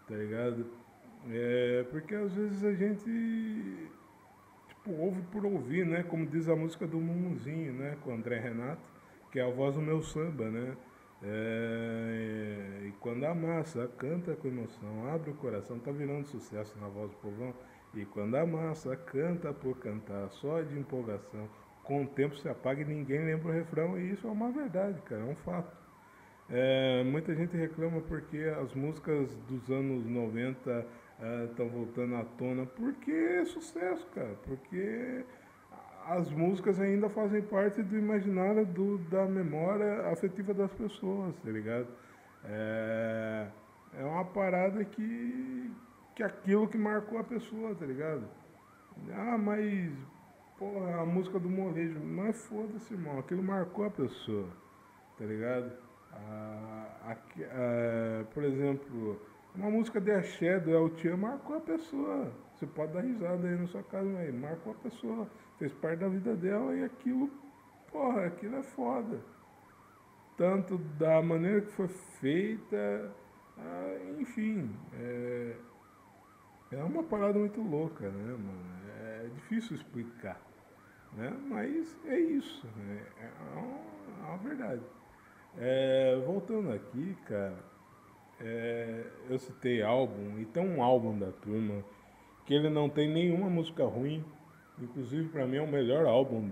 tá 0.07 0.15
ligado? 0.15 0.65
É, 1.27 1.86
porque 1.91 2.15
às 2.15 2.34
vezes 2.34 2.63
a 2.63 2.73
gente 2.73 3.89
tipo, 4.67 4.91
ouve 4.91 5.21
por 5.23 5.45
ouvir, 5.45 5.86
né? 5.86 6.03
Como 6.03 6.25
diz 6.25 6.47
a 6.47 6.55
música 6.55 6.88
do 6.88 6.97
Mumuzinho, 6.97 7.73
né? 7.73 7.97
Com 8.03 8.12
o 8.12 8.13
André 8.13 8.39
Renato, 8.39 8.82
que 9.32 9.39
é 9.39 9.43
a 9.43 9.49
voz 9.49 9.75
do 9.75 9.82
meu 9.82 10.01
samba, 10.01 10.49
né? 10.49 10.75
É, 11.21 12.88
e 12.88 12.91
quando 12.99 13.25
a 13.25 13.36
massa 13.36 13.89
canta 13.97 14.36
com 14.36 14.47
emoção, 14.47 15.10
abre 15.13 15.32
o 15.32 15.34
coração, 15.34 15.77
tá 15.77 15.91
virando 15.91 16.25
sucesso 16.27 16.77
na 16.79 16.88
voz 16.88 17.12
do 17.12 17.17
povão. 17.17 17.53
E 17.93 18.05
quando 18.05 18.36
a 18.36 18.45
massa 18.45 18.95
canta 18.95 19.51
por 19.51 19.77
cantar, 19.79 20.29
só 20.29 20.62
de 20.62 20.77
empolgação, 20.77 21.49
com 21.84 22.03
o 22.03 22.08
tempo 22.08 22.38
se 22.38 22.47
apaga 22.47 22.82
e 22.82 22.86
ninguém 22.86 23.25
lembra 23.25 23.49
o 23.49 23.51
refrão, 23.51 23.99
e 23.99 24.12
isso 24.12 24.27
é 24.27 24.29
uma 24.29 24.51
verdade, 24.51 25.01
cara, 25.01 25.21
é 25.21 25.25
um 25.25 25.36
fato. 25.36 25.75
É, 26.49 27.03
muita 27.03 27.36
gente 27.36 27.55
reclama 27.55 28.01
porque 28.01 28.38
as 28.62 28.73
músicas 28.73 29.36
dos 29.47 29.69
anos 29.69 30.05
90 30.05 30.86
estão 31.49 31.65
é, 31.65 31.69
voltando 31.69 32.15
à 32.15 32.23
tona, 32.23 32.65
porque 32.65 33.12
é 33.12 33.45
sucesso, 33.45 34.05
cara, 34.13 34.36
porque 34.45 35.25
as 36.05 36.29
músicas 36.32 36.79
ainda 36.79 37.10
fazem 37.10 37.41
parte 37.41 37.84
do 37.84 37.97
imaginário 37.97 38.65
do, 38.65 38.97
da 39.10 39.25
memória 39.25 40.08
afetiva 40.12 40.53
das 40.53 40.71
pessoas, 40.71 41.36
tá 41.43 41.49
ligado? 41.49 41.88
É, 42.45 43.47
é 43.97 44.03
uma 44.03 44.25
parada 44.25 44.84
que, 44.86 45.71
que 46.15 46.23
aquilo 46.23 46.67
que 46.67 46.77
marcou 46.77 47.19
a 47.19 47.23
pessoa, 47.23 47.75
tá 47.75 47.86
ligado? 47.86 48.23
Ah, 49.12 49.38
mas 49.38 49.91
porra, 50.58 51.01
a 51.01 51.05
música 51.05 51.39
do 51.39 51.49
molejo, 51.49 51.99
mas 51.99 52.45
foda-se, 52.45 52.93
irmão, 52.93 53.19
aquilo 53.19 53.43
marcou 53.43 53.86
a 53.86 53.89
pessoa, 53.89 54.49
tá 55.17 55.25
ligado? 55.25 55.71
Ah, 56.12 57.12
aqui, 57.12 57.43
ah, 57.43 58.25
por 58.34 58.43
exemplo, 58.43 59.21
uma 59.55 59.69
música 59.69 59.99
de 59.99 60.12
axé 60.12 60.59
do 60.59 60.71
El 60.71 60.89
Tia 60.91 61.17
marcou 61.17 61.57
a 61.57 61.62
pessoa. 61.62 62.31
Você 62.55 62.67
pode 62.67 62.93
dar 62.93 63.01
risada 63.01 63.47
aí 63.47 63.55
na 63.55 63.67
sua 63.67 63.83
casa, 63.83 64.09
mas 64.09 64.33
marcou 64.33 64.73
a 64.73 64.75
pessoa, 64.75 65.29
fez 65.57 65.71
parte 65.73 65.99
da 65.99 66.09
vida 66.09 66.35
dela 66.35 66.75
e 66.75 66.83
aquilo, 66.83 67.29
porra, 67.91 68.25
aquilo 68.25 68.57
é 68.57 68.63
foda. 68.63 69.19
Tanto 70.38 70.77
da 70.77 71.21
maneira 71.21 71.62
que 71.62 71.71
foi 71.71 71.88
feita, 71.88 73.13
ah, 73.57 73.97
enfim, 74.19 74.73
é, 74.93 75.55
é 76.71 76.83
uma 76.83 77.03
parada 77.03 77.39
muito 77.39 77.62
louca, 77.62 78.09
né, 78.09 78.31
mano? 78.31 78.79
É 79.01 79.29
difícil 79.35 79.75
explicar, 79.75 80.39
né? 81.13 81.33
Mas 81.47 81.97
é 82.05 82.19
isso, 82.19 82.67
né? 82.77 83.05
é, 83.21 83.57
uma, 83.57 84.27
é 84.27 84.29
uma 84.29 84.38
verdade. 84.38 84.81
É, 85.57 86.21
voltando 86.25 86.71
aqui, 86.71 87.17
cara, 87.25 87.57
é, 88.41 89.06
eu 89.30 89.38
citei 89.39 89.82
álbum, 89.82 90.39
e 90.39 90.45
tem 90.45 90.63
um 90.63 90.82
álbum 90.82 91.17
da 91.17 91.32
turma 91.32 91.84
que 92.45 92.54
ele 92.54 92.69
não 92.69 92.89
tem 92.89 93.08
nenhuma 93.08 93.49
música 93.49 93.86
ruim, 93.86 94.23
inclusive 94.82 95.30
para 95.30 95.45
mim 95.45 95.58
é 95.58 95.62
o 95.62 95.67
melhor 95.67 96.06
álbum 96.06 96.49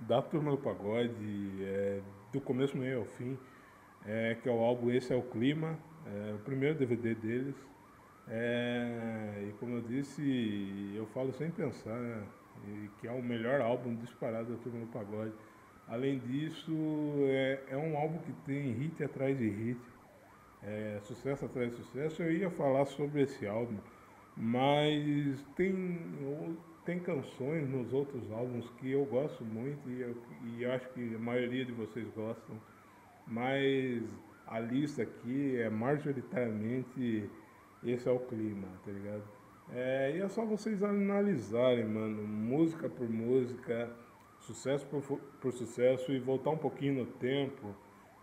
da 0.00 0.20
turma 0.20 0.50
do 0.50 0.58
pagode, 0.58 1.62
é, 1.62 2.00
do 2.32 2.40
começo 2.40 2.76
meio 2.76 3.00
ao 3.00 3.04
fim, 3.04 3.38
é, 4.04 4.36
que 4.42 4.48
é 4.48 4.52
o 4.52 4.58
álbum 4.58 4.90
Esse 4.90 5.12
é 5.12 5.16
o 5.16 5.22
Clima, 5.22 5.78
é, 6.06 6.34
o 6.34 6.38
primeiro 6.38 6.76
DVD 6.76 7.14
deles. 7.14 7.54
É, 8.28 9.46
e 9.48 9.52
como 9.54 9.76
eu 9.76 9.80
disse, 9.82 10.92
eu 10.94 11.06
falo 11.06 11.32
sem 11.32 11.50
pensar, 11.50 11.98
né, 11.98 12.22
que 13.00 13.06
é 13.06 13.12
o 13.12 13.22
melhor 13.22 13.60
álbum 13.60 13.94
disparado 13.96 14.52
da 14.52 14.62
turma 14.62 14.80
do 14.80 14.86
pagode. 14.86 15.32
Além 15.88 16.18
disso, 16.18 16.72
é, 17.26 17.60
é 17.70 17.76
um 17.76 17.96
álbum 17.96 18.18
que 18.18 18.32
tem 18.44 18.72
hit 18.72 19.02
atrás 19.02 19.36
de 19.36 19.48
hit, 19.48 19.80
é, 20.62 21.00
sucesso 21.02 21.44
atrás 21.44 21.70
de 21.70 21.76
sucesso. 21.76 22.22
Eu 22.22 22.32
ia 22.32 22.50
falar 22.50 22.84
sobre 22.86 23.22
esse 23.22 23.46
álbum, 23.46 23.78
mas 24.36 25.44
tem, 25.56 25.98
tem 26.84 27.00
canções 27.00 27.68
nos 27.68 27.92
outros 27.92 28.30
álbuns 28.30 28.68
que 28.78 28.90
eu 28.90 29.04
gosto 29.04 29.44
muito 29.44 29.90
e 29.90 30.00
eu, 30.00 30.16
e 30.44 30.64
acho 30.64 30.88
que 30.90 31.14
a 31.14 31.18
maioria 31.18 31.64
de 31.64 31.72
vocês 31.72 32.08
gostam, 32.14 32.56
mas 33.26 34.02
a 34.46 34.58
lista 34.60 35.02
aqui 35.02 35.56
é 35.56 35.70
majoritariamente 35.70 37.30
esse 37.84 38.08
é 38.08 38.12
o 38.12 38.20
clima, 38.20 38.68
tá 38.84 38.92
ligado? 38.92 39.24
É, 39.72 40.16
e 40.16 40.20
é 40.20 40.28
só 40.28 40.44
vocês 40.44 40.82
analisarem, 40.82 41.84
mano, 41.84 42.22
música 42.22 42.88
por 42.88 43.08
música, 43.08 43.90
sucesso 44.40 44.86
por, 44.86 45.02
por 45.40 45.52
sucesso 45.52 46.12
e 46.12 46.18
voltar 46.18 46.50
um 46.50 46.58
pouquinho 46.58 47.04
no 47.04 47.06
tempo, 47.06 47.74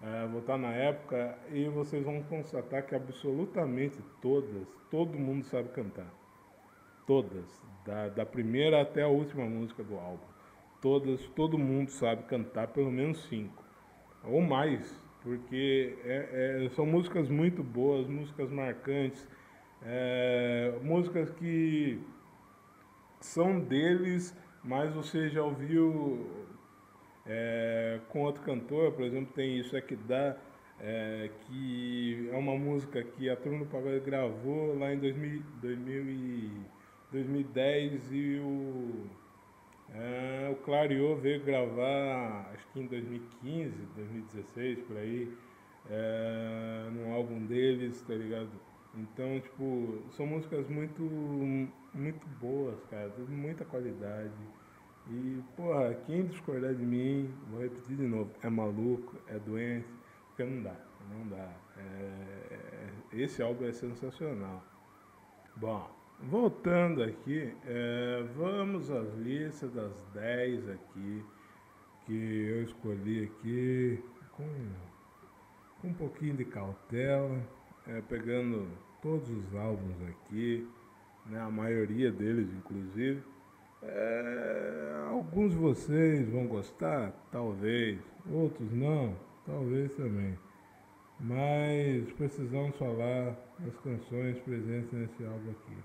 é, 0.01 0.27
voltar 0.27 0.57
na 0.57 0.69
época 0.69 1.37
e 1.51 1.67
vocês 1.67 2.03
vão 2.03 2.21
constatar 2.23 2.85
que 2.85 2.95
absolutamente 2.95 3.97
todas, 4.21 4.67
todo 4.89 5.17
mundo 5.17 5.43
sabe 5.45 5.69
cantar. 5.69 6.11
Todas, 7.05 7.45
da, 7.85 8.09
da 8.09 8.25
primeira 8.25 8.81
até 8.81 9.03
a 9.03 9.07
última 9.07 9.45
música 9.45 9.83
do 9.83 9.95
álbum. 9.97 10.25
Todas, 10.81 11.21
todo 11.29 11.57
mundo 11.57 11.89
sabe 11.89 12.23
cantar 12.23 12.67
pelo 12.67 12.91
menos 12.91 13.27
cinco, 13.27 13.63
ou 14.23 14.41
mais, 14.41 14.97
porque 15.21 15.97
é, 16.05 16.65
é, 16.65 16.69
são 16.69 16.85
músicas 16.85 17.27
muito 17.27 17.61
boas, 17.61 18.07
músicas 18.07 18.49
marcantes, 18.49 19.27
é, 19.81 20.77
músicas 20.81 21.29
que 21.31 22.01
são 23.19 23.59
deles 23.59 24.33
mas 24.63 24.93
você 24.93 25.29
já 25.29 25.43
ouviu 25.43 26.47
é, 27.29 27.99
com 28.09 28.23
outro 28.23 28.41
cantor, 28.41 28.91
por 28.93 29.05
exemplo, 29.05 29.31
tem 29.35 29.59
Isso 29.59 29.77
É 29.77 29.81
Que 29.81 29.95
Dá, 29.95 30.35
é, 30.79 31.29
que 31.41 32.27
é 32.31 32.35
uma 32.35 32.57
música 32.57 33.03
que 33.03 33.29
a 33.29 33.35
Turma 33.35 33.59
do 33.59 33.65
Pagode 33.67 33.99
gravou 33.99 34.77
lá 34.77 34.91
em 34.91 34.97
2000, 34.97 35.43
2000 35.61 36.09
e 36.09 36.51
2010 37.11 38.11
e 38.11 38.39
o, 38.39 39.05
é, 39.93 40.49
o 40.51 40.55
veio 41.17 41.43
gravar, 41.43 42.51
acho 42.53 42.65
que 42.73 42.79
em 42.79 42.87
2015, 42.87 43.75
2016, 43.95 44.79
por 44.87 44.97
aí, 44.97 45.31
é, 45.87 46.89
num 46.91 47.13
álbum 47.13 47.45
deles, 47.45 48.01
tá 48.01 48.15
ligado? 48.15 48.49
Então, 48.95 49.39
tipo, 49.39 50.03
são 50.11 50.25
músicas 50.25 50.67
muito, 50.67 51.03
muito 51.93 52.27
boas, 52.39 52.83
cara, 52.85 53.09
muita 53.29 53.63
qualidade. 53.65 54.33
E, 55.09 55.41
porra, 55.55 55.95
quem 56.05 56.25
discordar 56.27 56.75
de 56.75 56.85
mim, 56.85 57.33
vou 57.49 57.61
repetir 57.61 57.95
de 57.95 58.03
novo, 58.03 58.31
é 58.43 58.49
maluco, 58.49 59.15
é 59.27 59.39
doente, 59.39 59.87
porque 60.27 60.43
não 60.43 60.61
dá, 60.61 60.75
não 61.11 61.27
dá. 61.27 61.51
É, 61.77 62.51
é, 62.51 62.89
esse 63.13 63.41
álbum 63.41 63.65
é 63.65 63.71
sensacional. 63.71 64.63
Bom, 65.55 65.89
voltando 66.21 67.01
aqui, 67.01 67.53
é, 67.65 68.23
vamos 68.35 68.91
às 68.91 69.11
listas 69.15 69.73
das 69.73 69.99
10 70.13 70.69
aqui, 70.69 71.25
que 72.05 72.13
eu 72.13 72.63
escolhi 72.63 73.23
aqui 73.23 74.03
com, 74.33 74.47
com 75.81 75.87
um 75.87 75.93
pouquinho 75.93 76.37
de 76.37 76.45
cautela 76.45 77.41
é, 77.87 78.01
pegando 78.01 78.67
todos 79.01 79.29
os 79.29 79.55
álbuns 79.55 80.01
aqui, 80.07 80.67
né, 81.25 81.39
a 81.39 81.49
maioria 81.49 82.11
deles 82.11 82.51
inclusive. 82.53 83.23
É, 83.81 85.05
alguns 85.09 85.51
de 85.51 85.57
vocês 85.57 86.29
vão 86.29 86.47
gostar, 86.47 87.11
talvez, 87.31 87.99
outros 88.31 88.71
não, 88.71 89.15
talvez 89.45 89.91
também. 89.93 90.37
Mas 91.19 92.11
precisamos 92.13 92.75
falar 92.77 93.35
das 93.59 93.75
canções 93.77 94.37
presentes 94.39 94.91
nesse 94.91 95.23
álbum 95.25 95.51
aqui. 95.51 95.77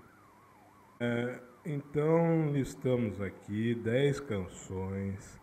É, 0.99 1.39
então 1.65 2.51
listamos 2.51 3.21
aqui 3.21 3.75
10 3.75 4.19
canções, 4.21 5.39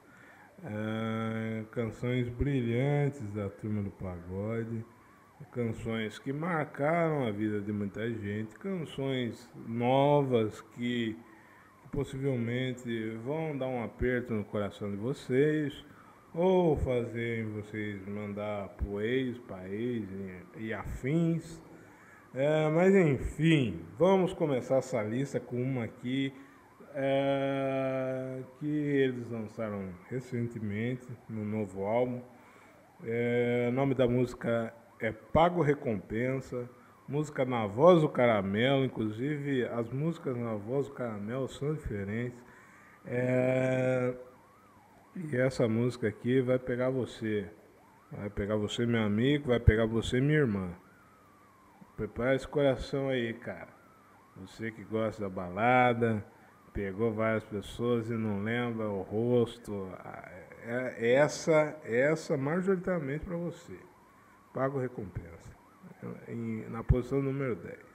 é, 0.64 1.64
canções 1.70 2.28
brilhantes 2.28 3.30
da 3.32 3.48
turma 3.48 3.82
do 3.82 3.90
pagode 3.90 4.84
canções 5.50 6.18
que 6.18 6.32
marcaram 6.32 7.26
a 7.26 7.30
vida 7.30 7.60
de 7.60 7.72
muita 7.72 8.08
gente, 8.10 8.54
canções 8.58 9.50
novas 9.66 10.60
que, 10.60 11.14
que 11.14 11.16
possivelmente 11.92 13.10
vão 13.22 13.56
dar 13.56 13.68
um 13.68 13.84
aperto 13.84 14.32
no 14.32 14.42
coração 14.44 14.90
de 14.90 14.96
vocês 14.96 15.84
ou 16.34 16.74
fazer 16.78 17.44
vocês 17.44 18.04
mandar 18.08 18.70
pro 18.70 19.00
ex, 19.02 19.38
para 19.40 19.68
ex 19.68 20.08
e, 20.56 20.64
e 20.64 20.72
afins. 20.72 21.60
É, 22.34 22.68
mas 22.70 22.94
enfim, 22.94 23.84
vamos 23.98 24.32
começar 24.32 24.76
essa 24.78 25.02
lista 25.02 25.38
com 25.38 25.62
uma 25.62 25.84
aqui 25.84 26.32
é, 26.94 28.40
que 28.58 28.66
eles 28.66 29.30
lançaram 29.30 29.90
recentemente 30.08 31.06
no 31.28 31.44
novo 31.44 31.84
álbum. 31.84 32.22
É, 33.04 33.66
o 33.68 33.72
nome 33.72 33.94
da 33.94 34.08
música 34.08 34.72
é 34.98 35.12
Pago 35.12 35.60
Recompensa, 35.60 36.66
música 37.12 37.44
na 37.44 37.66
voz 37.66 38.00
do 38.00 38.08
Caramelo, 38.08 38.86
inclusive 38.86 39.66
as 39.66 39.90
músicas 39.90 40.34
na 40.34 40.54
voz 40.54 40.86
do 40.86 40.94
Caramelo 40.94 41.46
são 41.46 41.74
diferentes. 41.74 42.38
É, 43.04 44.14
e 45.14 45.36
essa 45.36 45.68
música 45.68 46.08
aqui 46.08 46.40
vai 46.40 46.58
pegar 46.58 46.88
você, 46.88 47.50
vai 48.10 48.30
pegar 48.30 48.56
você, 48.56 48.86
meu 48.86 49.02
amigo, 49.02 49.48
vai 49.48 49.60
pegar 49.60 49.84
você, 49.84 50.22
minha 50.22 50.38
irmã. 50.38 50.70
Prepara 51.98 52.34
esse 52.34 52.48
coração 52.48 53.10
aí, 53.10 53.34
cara. 53.34 53.68
Você 54.40 54.70
que 54.70 54.82
gosta 54.82 55.20
da 55.20 55.28
balada, 55.28 56.24
pegou 56.72 57.12
várias 57.12 57.44
pessoas 57.44 58.08
e 58.08 58.14
não 58.14 58.42
lembra 58.42 58.88
o 58.88 59.02
rosto. 59.02 59.86
É, 60.64 61.12
essa, 61.12 61.76
essa 61.84 62.38
majoritariamente 62.38 63.26
para 63.26 63.36
você. 63.36 63.78
Pago 64.54 64.78
recompensa. 64.78 65.41
Em, 66.28 66.68
na 66.68 66.82
posição 66.82 67.22
número 67.22 67.56
10. 67.56 67.91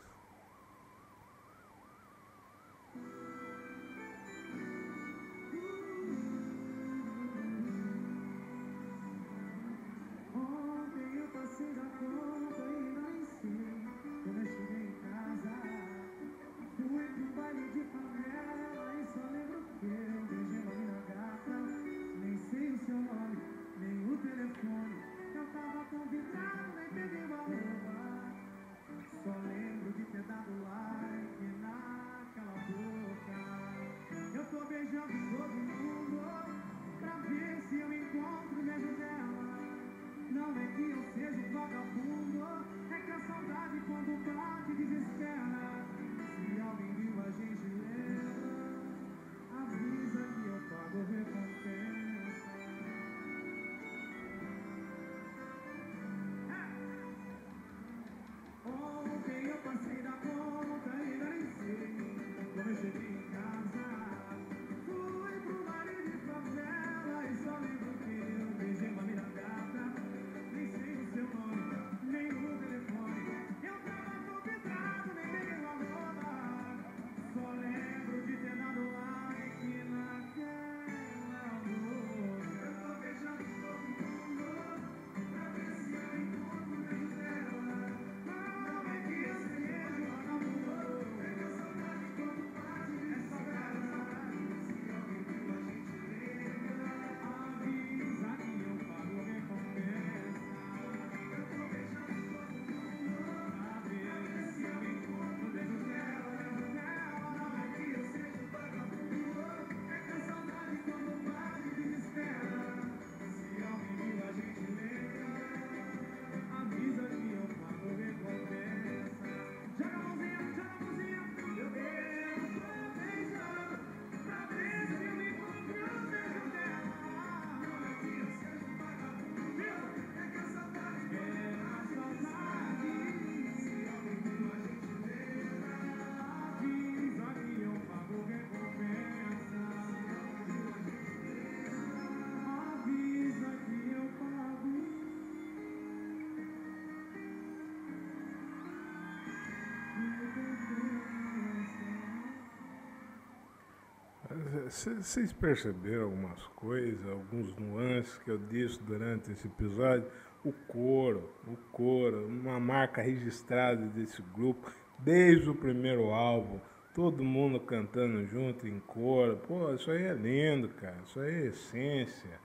Vocês 154.69 155.31
perceberam 155.31 156.05
algumas 156.05 156.43
coisas, 156.47 157.07
alguns 157.07 157.55
nuances 157.55 158.17
que 158.17 158.29
eu 158.29 158.37
disse 158.37 158.77
durante 158.83 159.31
esse 159.31 159.47
episódio? 159.47 160.05
O 160.43 160.51
coro, 160.51 161.29
o 161.47 161.55
coro, 161.71 162.27
uma 162.27 162.59
marca 162.59 163.01
registrada 163.01 163.85
desse 163.85 164.21
grupo, 164.33 164.69
desde 164.99 165.49
o 165.49 165.55
primeiro 165.55 166.09
álbum, 166.09 166.59
todo 166.93 167.23
mundo 167.23 167.61
cantando 167.61 168.25
junto 168.25 168.67
em 168.67 168.77
coro. 168.81 169.37
Pô, 169.47 169.73
isso 169.73 169.89
aí 169.89 170.03
é 170.03 170.13
lindo, 170.13 170.67
cara. 170.69 170.97
Isso 171.05 171.19
aí 171.21 171.33
é 171.33 171.45
essência. 171.45 172.39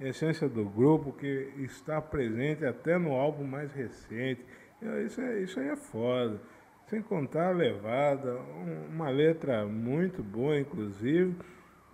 essência 0.00 0.48
do 0.48 0.64
grupo 0.64 1.12
que 1.12 1.52
está 1.58 2.00
presente 2.00 2.64
até 2.64 2.96
no 2.96 3.12
álbum 3.12 3.44
mais 3.44 3.70
recente. 3.74 4.42
Isso, 5.04 5.20
é, 5.20 5.42
isso 5.42 5.60
aí 5.60 5.68
é 5.68 5.76
foda. 5.76 6.40
Sem 6.86 7.02
contar 7.02 7.48
a 7.48 7.52
levada, 7.52 8.34
uma 8.88 9.10
letra 9.10 9.66
muito 9.66 10.22
boa, 10.22 10.58
inclusive 10.58 11.36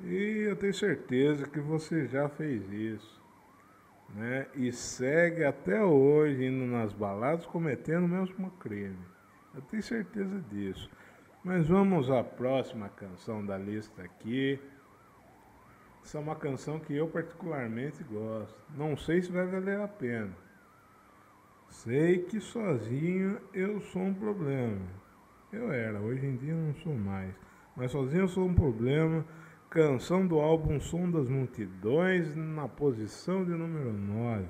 e 0.05 0.46
eu 0.48 0.57
tenho 0.57 0.74
certeza 0.74 1.46
que 1.46 1.61
você 1.61 2.07
já 2.07 2.28
fez 2.28 2.70
isso. 2.72 3.22
Né? 4.14 4.46
E 4.55 4.70
segue 4.72 5.44
até 5.44 5.82
hoje 5.82 6.44
indo 6.44 6.66
nas 6.66 6.92
baladas 6.92 7.46
cometendo 7.46 8.05
o 8.05 8.09
mesmo 8.09 8.50
crime. 8.53 8.98
Eu 9.55 9.62
tenho 9.62 9.82
certeza 9.82 10.40
disso. 10.50 10.90
Mas 11.44 11.66
vamos 11.66 12.11
à 12.11 12.22
próxima 12.22 12.88
canção 12.88 13.44
da 13.44 13.59
lista 13.59 14.03
aqui. 14.03 14.61
Essa 16.05 16.18
é 16.18 16.20
uma 16.20 16.36
canção 16.36 16.78
que 16.78 16.94
eu 16.94 17.09
particularmente 17.09 18.03
gosto. 18.05 18.55
Não 18.76 18.96
sei 18.96 19.22
se 19.22 19.30
vai 19.30 19.46
valer 19.46 19.80
a 19.80 19.88
pena. 19.88 20.32
Sei 21.68 22.18
que 22.18 22.40
sozinho 22.40 23.40
eu 23.55 23.80
sou 23.80 24.03
um 24.03 24.14
problema. 24.14 24.86
Eu 25.53 25.72
era, 25.72 26.00
hoje 26.00 26.26
em 26.26 26.36
dia 26.36 26.55
não 26.55 26.74
sou 26.76 26.94
mais. 26.94 27.34
Mas 27.76 27.90
sozinho 27.90 28.22
eu 28.22 28.28
sou 28.28 28.46
um 28.46 28.55
problema. 28.55 29.24
Canção 29.72 30.26
do 30.26 30.38
álbum 30.38 30.78
Som 30.78 31.10
das 31.10 31.30
Multidões, 31.30 32.36
na 32.36 32.68
posição 32.68 33.42
de 33.42 33.52
número 33.52 33.90
9. 33.90 34.44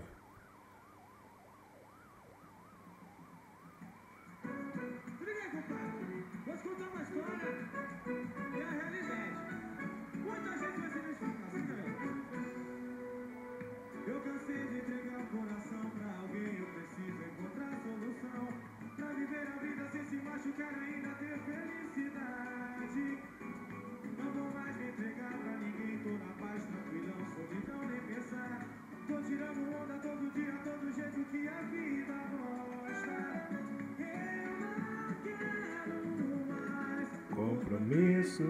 Compromisso, 38.32 38.44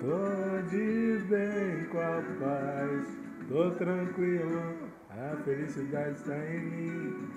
tô 0.00 0.68
de 0.68 1.24
bem 1.26 1.84
com 1.90 1.98
a 1.98 2.22
paz, 2.40 3.18
tô 3.48 3.70
tranquilo, 3.72 4.90
a 5.10 5.36
felicidade 5.44 6.16
está 6.16 6.36
em 6.36 6.60
mim. 6.60 7.28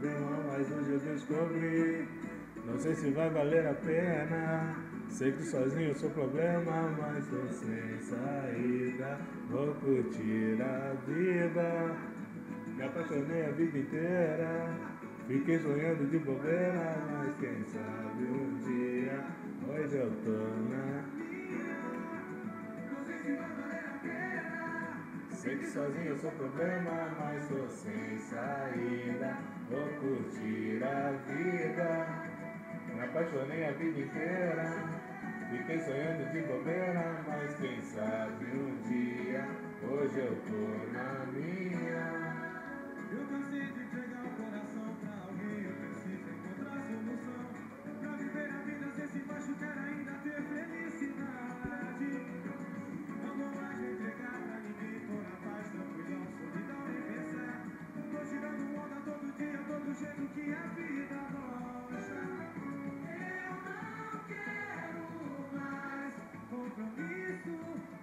Bem 0.00 0.20
mal, 0.20 0.44
mas 0.46 0.70
hoje 0.70 0.92
eu 0.92 0.98
descobri, 1.00 2.08
não 2.64 2.78
sei 2.78 2.94
se 2.94 3.10
vai 3.10 3.30
valer 3.30 3.66
a 3.66 3.74
pena. 3.74 4.76
Sei 5.08 5.32
que 5.32 5.42
sozinho 5.42 5.94
sou 5.94 6.10
problema, 6.10 6.94
mas 6.98 7.26
tô 7.28 7.48
sem 7.48 7.98
saída. 7.98 9.18
Vou 9.50 9.74
curtir 9.76 10.58
a 10.60 10.94
vida, 11.06 11.96
me 12.76 12.82
apaixonei 12.82 13.46
a 13.46 13.50
vida 13.50 13.78
inteira. 13.78 14.76
Fiquei 15.26 15.58
sonhando 15.58 16.08
de 16.10 16.18
bobeira, 16.18 16.96
mas 17.10 17.34
quem 17.36 17.64
sabe 17.64 18.24
um 18.24 18.58
dia, 18.58 19.24
hoje 19.66 19.96
eu 19.96 20.10
tô 20.24 20.30
na. 20.70 21.17
Sei 25.48 25.56
que 25.56 25.66
sozinho 25.66 26.08
eu 26.08 26.18
sou 26.18 26.30
problema, 26.32 27.08
mas 27.18 27.48
tô 27.48 27.66
sem 27.68 28.18
saída. 28.18 29.38
Vou 29.70 29.88
curtir 29.98 30.84
a 30.84 31.12
vida. 31.26 32.06
Me 32.94 33.00
apaixonei 33.02 33.64
a 33.64 33.70
vida 33.72 33.98
inteira. 33.98 34.70
Fiquei 35.50 35.80
sonhando 35.80 36.30
de 36.32 36.42
bobeira, 36.42 37.24
mas 37.26 37.56
quem 37.56 37.80
sabe 37.80 38.44
um 38.44 38.76
dia, 38.90 39.48
hoje 39.90 40.18
eu 40.18 40.36
tô 40.36 40.92
na 40.92 41.24
minha. 41.32 42.12
Eu 43.10 43.26
cansei 43.28 43.72
de 43.72 43.84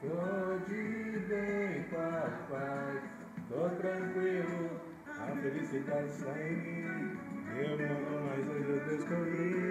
Tô 0.02 0.58
de 0.68 1.20
bem 1.28 1.84
com 1.90 1.98
a 1.98 2.30
paz, 2.50 3.02
tô 3.50 3.70
tranquilo, 3.82 4.70
a 5.08 5.36
felicidade 5.42 6.08
está 6.10 6.32
em 6.40 6.56
mim. 6.56 7.18
Eu 7.58 7.78
não 7.78 8.16
mas 8.36 8.48
hoje 8.50 8.70
eu 8.70 8.80
descobri. 8.86 9.66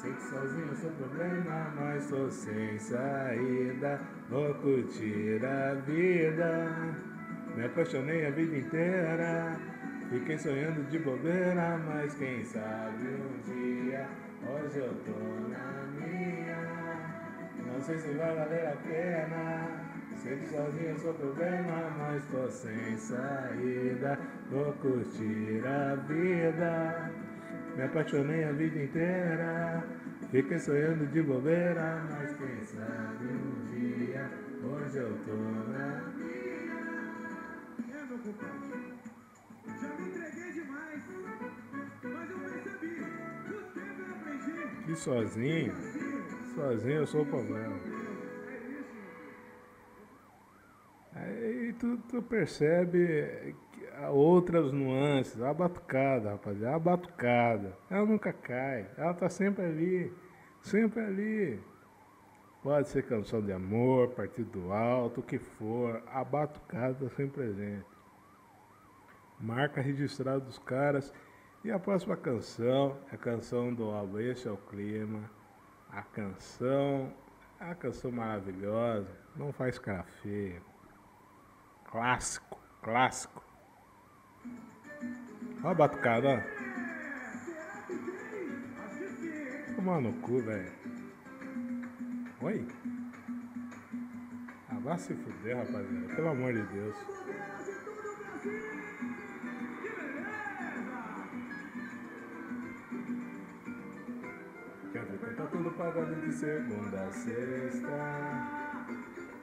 Sei 0.00 0.12
que 0.12 0.22
sozinho 0.22 0.68
eu 0.68 0.76
sou 0.76 0.90
problema, 0.92 1.72
mas 1.76 2.08
tô 2.08 2.30
sem 2.30 2.78
saída. 2.78 4.00
Vou 4.28 4.54
curtir 4.54 5.44
a 5.44 5.74
vida. 5.74 7.09
Me 7.56 7.64
apaixonei 7.64 8.26
a 8.26 8.30
vida 8.30 8.56
inteira. 8.56 9.56
Fiquei 10.10 10.38
sonhando 10.38 10.88
de 10.88 10.98
bobeira, 10.98 11.78
mas 11.86 12.14
quem 12.14 12.44
sabe 12.44 13.06
um 13.06 13.40
dia, 13.42 14.08
hoje 14.44 14.78
eu 14.78 14.94
tô 15.04 15.12
na 15.48 15.86
minha. 15.94 17.20
Não 17.66 17.80
sei 17.80 17.98
se 17.98 18.12
vai 18.14 18.34
valer 18.34 18.66
a 18.66 18.76
pena. 18.76 19.90
Sei 20.16 20.36
que 20.36 20.46
sozinho 20.48 20.98
sou 20.98 21.14
problema, 21.14 21.90
mas 21.98 22.24
tô 22.26 22.48
sem 22.48 22.96
saída. 22.96 24.18
Vou 24.50 24.72
curtir 24.74 25.62
a 25.64 25.94
vida. 25.94 27.10
Me 27.76 27.84
apaixonei 27.84 28.44
a 28.44 28.52
vida 28.52 28.82
inteira. 28.82 29.84
Fiquei 30.30 30.58
sonhando 30.58 31.06
de 31.06 31.22
bobeira, 31.22 32.04
mas 32.10 32.36
quem 32.36 32.64
sabe 32.64 33.26
um 33.26 33.66
dia, 33.74 34.30
hoje 34.62 34.98
eu 34.98 35.16
tô 35.24 35.34
na 35.72 36.19
É, 37.88 38.04
meu 38.06 38.18
compadre. 38.18 38.94
Já 39.80 39.88
me 39.96 40.08
entreguei 40.08 40.52
demais. 40.52 41.02
Mas 42.02 42.30
eu 42.30 42.38
percebi. 42.38 42.94
que 43.46 43.52
o 43.52 43.62
tempo 43.74 44.00
eu 44.00 44.14
aprendi. 44.14 44.84
Que 44.84 44.96
sozinho, 44.96 45.74
sozinho 46.54 46.96
eu 46.96 47.06
sou 47.06 47.22
o 47.22 47.26
problema. 47.26 47.76
Aí 51.14 51.72
tu, 51.74 51.96
tu 52.08 52.22
percebe 52.22 53.54
outras 54.08 54.72
nuances, 54.72 55.40
a 55.42 55.52
batucada, 55.52 56.30
rapaziada, 56.30 56.76
a 56.76 56.78
batucada. 56.78 57.76
Ela 57.90 58.06
nunca 58.06 58.32
cai, 58.32 58.88
ela 58.96 59.14
tá 59.14 59.28
sempre 59.28 59.64
ali, 59.64 60.12
sempre 60.62 61.00
ali. 61.00 61.69
Pode 62.62 62.88
ser 62.88 63.06
canção 63.06 63.40
de 63.40 63.52
amor, 63.52 64.10
partido 64.10 64.70
alto, 64.70 65.20
o 65.20 65.22
que 65.22 65.38
for, 65.38 66.02
a 66.12 66.22
batucada 66.22 66.92
tá 66.94 67.08
sempre 67.16 67.42
presente. 67.44 67.86
Marca 69.40 69.80
registrada 69.80 70.40
dos 70.40 70.58
caras. 70.58 71.10
E 71.64 71.70
a 71.70 71.78
próxima 71.78 72.18
canção 72.18 72.98
é 73.10 73.14
a 73.14 73.18
canção 73.18 73.72
do 73.72 73.90
Aleixo 73.90 74.50
ao 74.50 74.58
Clima. 74.58 75.30
A 75.90 76.02
canção, 76.02 77.10
a 77.58 77.74
canção 77.74 78.12
maravilhosa, 78.12 79.08
não 79.34 79.52
faz 79.52 79.78
cara 79.78 80.04
feia. 80.22 80.60
Clássico, 81.90 82.60
clássico. 82.82 83.42
Olha 85.62 85.70
a 85.70 85.74
batucada, 85.74 86.28
ó. 86.28 86.40
Tomar 89.74 90.00
no 90.02 90.12
cu, 90.20 90.40
velho. 90.42 90.79
Oi? 92.42 92.66
Ah, 94.70 94.78
vai 94.82 94.96
se 94.96 95.14
fuder, 95.14 95.58
rapaziada. 95.58 96.14
Pelo 96.14 96.28
amor 96.28 96.54
de 96.54 96.62
Deus. 96.72 96.96
Quer 104.90 105.04
ver 105.04 105.36
tá 105.36 105.46
tudo 105.48 105.70
pagado 105.72 106.14
de 106.14 106.32
segunda 106.32 107.02
a 107.02 107.10
sexta. 107.12 107.88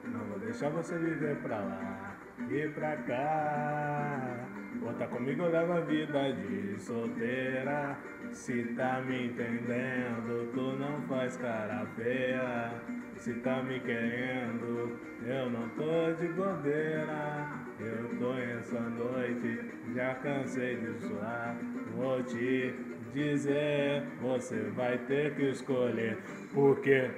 Não 0.04 0.24
vou 0.30 0.40
deixar 0.40 0.70
você 0.70 0.98
viver 0.98 1.36
pra 1.36 1.60
lá 1.60 2.16
e 2.50 2.68
pra 2.70 2.96
cá. 2.96 4.48
Bota 4.80 5.06
comigo, 5.06 5.46
leva 5.46 5.78
a 5.78 5.80
vida 5.82 6.32
de 6.32 6.80
solteira. 6.80 7.96
Se 8.32 8.62
tá 8.76 9.00
me 9.00 9.26
entendendo, 9.26 10.50
tu 10.52 10.76
não 10.78 11.00
faz 11.02 11.36
cara 11.36 11.86
feia. 11.96 12.72
Se 13.16 13.34
tá 13.34 13.62
me 13.62 13.80
querendo, 13.80 14.98
eu 15.26 15.50
não 15.50 15.68
tô 15.70 16.12
de 16.12 16.28
bobeira. 16.28 17.50
Eu 17.80 18.18
tô 18.18 18.34
essa 18.34 18.80
noite, 18.80 19.60
já 19.94 20.14
cansei 20.16 20.76
de 20.76 21.06
suar. 21.06 21.56
Vou 21.96 22.22
te 22.22 22.74
dizer, 23.12 24.04
você 24.20 24.60
vai 24.76 24.98
ter 24.98 25.34
que 25.34 25.50
escolher. 25.50 26.18
Porque. 26.52 27.10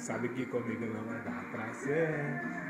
Sabe 0.00 0.30
que 0.30 0.46
comigo 0.46 0.86
não 0.86 1.04
vai 1.04 1.20
dar 1.22 1.44
pra 1.52 1.74
ser. 1.74 2.69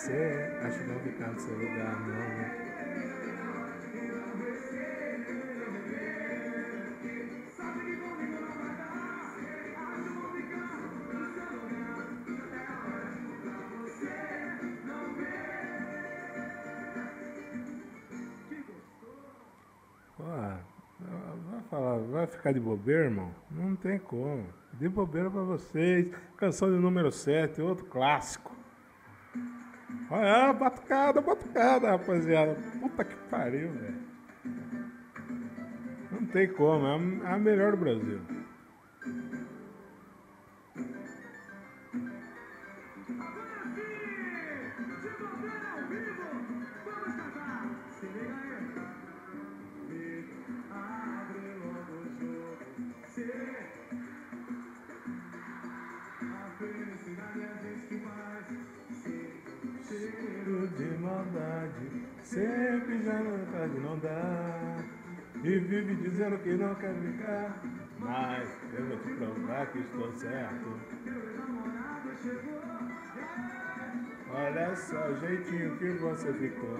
você, 0.00 0.50
acho 0.62 0.84
bom 0.84 0.98
ficar 1.00 1.28
no 1.28 1.40
seu 1.40 1.54
lugar, 1.54 2.00
não. 2.00 2.08
Né? 2.08 2.56
vai 22.10 22.26
ficar 22.26 22.52
de 22.52 22.60
bobeira, 22.60 23.04
irmão? 23.04 23.30
Não 23.50 23.76
tem 23.76 23.98
como. 23.98 24.46
De 24.74 24.88
bobeira 24.88 25.30
para 25.30 25.42
vocês. 25.42 26.08
Canção 26.36 26.70
de 26.70 26.78
número 26.78 27.12
7, 27.12 27.62
outro 27.62 27.84
clássico 27.86 28.49
batucada, 30.60 31.20
batucada, 31.22 31.90
rapaziada. 31.90 32.56
Puta 32.80 33.04
que 33.04 33.16
pariu, 33.30 33.72
velho. 33.72 34.10
Não 36.12 36.26
tem 36.26 36.52
como, 36.52 36.86
é 36.86 37.28
a 37.28 37.36
é 37.36 37.38
melhor 37.38 37.72
do 37.72 37.78
Brasil. 37.78 38.20
jeitinho 75.18 75.76
que 75.78 75.88
você 75.90 76.32
ficou. 76.32 76.78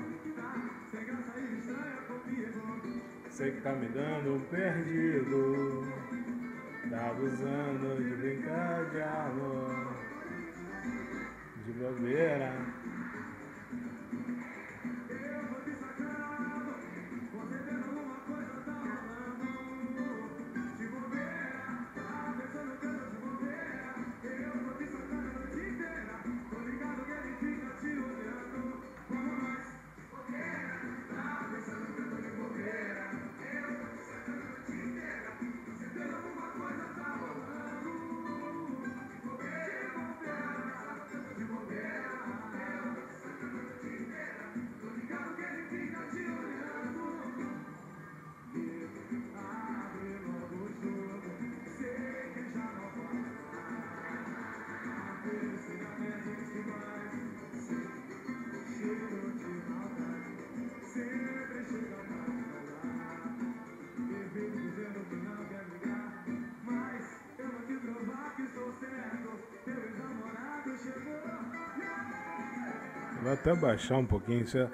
Sei 3.30 3.52
que 3.52 3.60
tá 3.62 3.72
me 3.72 3.88
dando 3.88 4.34
um 4.34 4.40
perdido. 4.40 5.86
Tá 6.90 7.10
abusando 7.10 8.02
de 8.02 8.16
brincar 8.16 8.84
de 8.90 9.02
amor. 9.02 9.94
De 11.64 11.72
bobeira. 11.72 12.52
Vou 73.22 73.32
até 73.32 73.54
baixar 73.54 73.98
um 73.98 74.06
pouquinho. 74.06 74.46
Você... 74.46 74.60
É- 74.60 74.70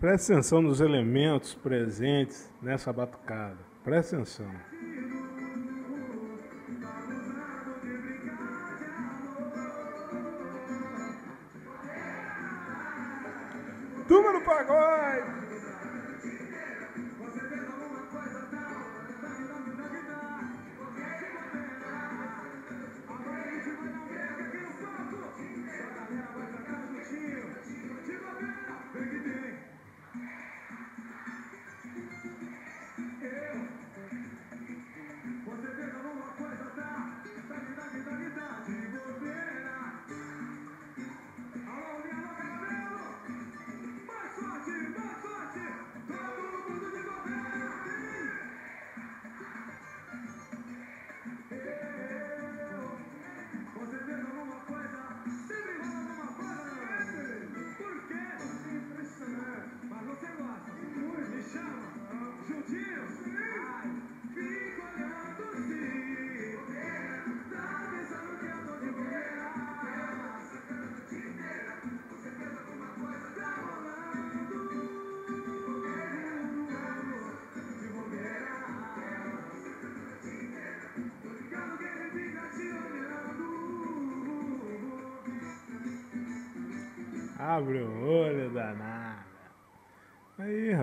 Presta 0.00 0.32
atenção 0.32 0.60
nos 0.60 0.80
elementos 0.80 1.54
presentes 1.54 2.50
nessa 2.60 2.92
batucada. 2.92 3.58
Presta 3.84 4.16
atenção. 4.16 4.50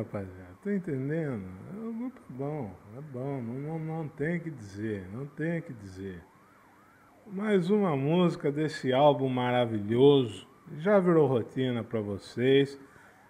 rapaziada? 0.10 0.49
tô 0.64 0.72
entendendo? 0.72 1.45
É 1.72 1.80
um 1.80 1.97
grupo 1.99 2.22
bom, 2.30 2.76
é 2.97 3.01
bom, 3.01 3.41
não, 3.41 3.53
não, 3.53 3.80
não 3.80 4.07
tem 4.07 4.39
que 4.39 4.49
dizer, 4.49 5.07
não 5.14 5.26
tem 5.28 5.62
que 5.62 5.72
dizer. 5.72 6.22
Mais 7.28 7.70
uma 7.70 7.95
música 7.95 8.51
desse 8.51 8.91
álbum 8.91 9.30
maravilhoso, 9.30 10.47
já 10.80 10.99
virou 10.99 11.28
rotina 11.28 11.84
para 11.84 12.01
vocês. 12.01 12.80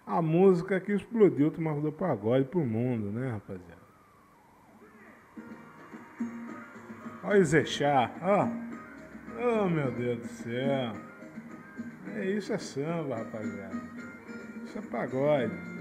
A 0.08 0.22
música 0.22 0.80
que 0.80 0.92
explodiu 0.92 1.50
o 1.50 1.82
do 1.82 1.92
Pagode 1.92 2.46
pro 2.46 2.66
mundo, 2.66 3.12
né, 3.12 3.30
rapaziada? 3.30 3.80
Olha 7.24 7.42
o 7.42 7.46
Zexá, 7.46 8.12
ó. 8.22 8.48
Oh. 9.38 9.66
oh, 9.66 9.70
meu 9.70 9.92
Deus 9.92 10.20
do 10.20 10.28
céu. 10.28 10.94
É 12.16 12.26
isso 12.26 12.52
é 12.52 12.58
samba, 12.58 13.18
rapaziada. 13.18 13.80
Isso 14.66 14.80
é 14.80 14.82
pagode. 14.82 15.79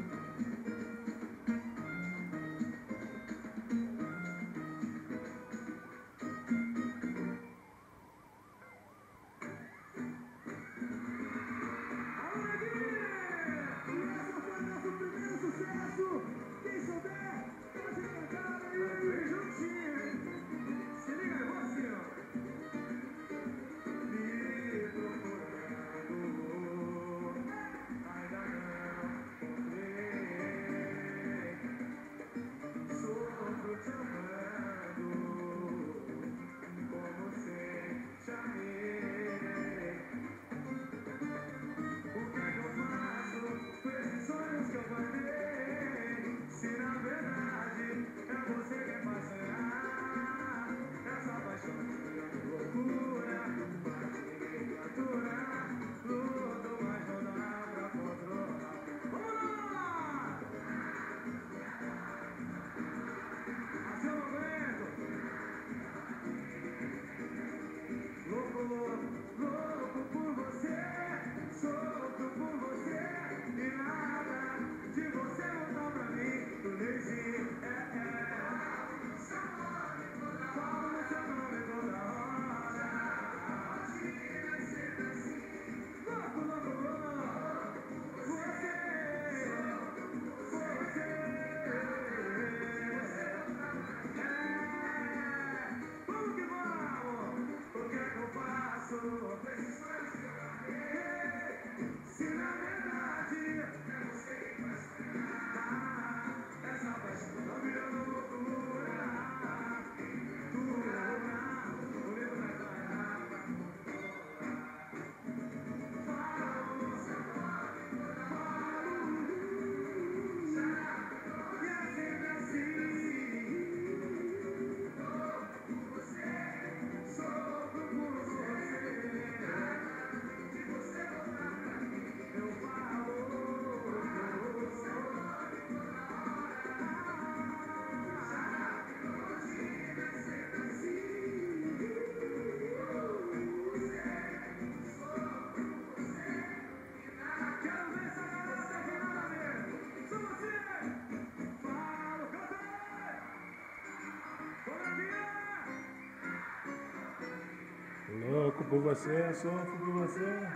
Por 158.68 158.80
você, 158.80 159.32
sofro 159.34 159.76
por 159.78 159.92
você. 159.92 160.48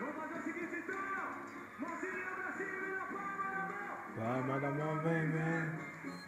Vamos 0.00 0.16
fazer 0.16 0.38
o 0.38 0.42
seguinte 0.42 0.76
então. 0.76 0.96
Mãozinha 1.78 2.26
pra 2.36 2.52
cima 2.52 2.76
e 2.86 2.94
a 2.94 3.04
palma 3.06 3.44
na 3.54 3.60
mão. 3.66 4.34
Palma 4.44 4.60
da 4.60 4.70
mão, 4.70 4.98
vem, 5.00 5.30
vem. 5.30 5.66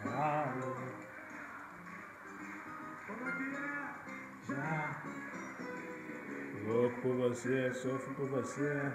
Falo, 0.03 0.77
Como 3.07 3.29
é 3.29 3.31
que 3.31 3.43
é? 3.55 4.55
já. 4.55 5.01
Louco 6.67 7.01
por 7.01 7.15
você, 7.15 7.73
sofro 7.73 8.13
por 8.15 8.27
você. 8.29 8.91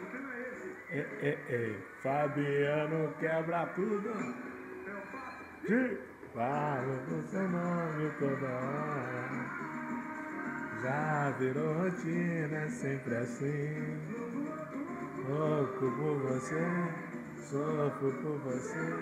O 0.00 0.04
tema 0.06 0.32
é 0.34 0.40
esse. 0.40 0.68
É, 0.90 0.98
é, 1.22 1.32
é. 1.54 1.78
Fabiano 2.02 3.14
quebra 3.18 3.66
tudo. 3.74 4.08
É 4.08 4.90
o 4.90 5.00
papo. 5.12 5.44
Sim. 5.66 5.98
Com 7.08 7.22
seu 7.30 7.48
nome 7.48 8.10
toda 8.18 8.46
hora. 8.46 9.28
Já 10.82 11.30
virou 11.38 11.72
rotina, 11.78 12.56
é 12.58 12.68
sempre 12.68 13.16
assim. 13.16 13.96
Louco 15.26 15.90
por 15.90 16.18
você, 16.18 16.62
sofro 17.50 18.12
por 18.12 18.38
você. 18.40 18.94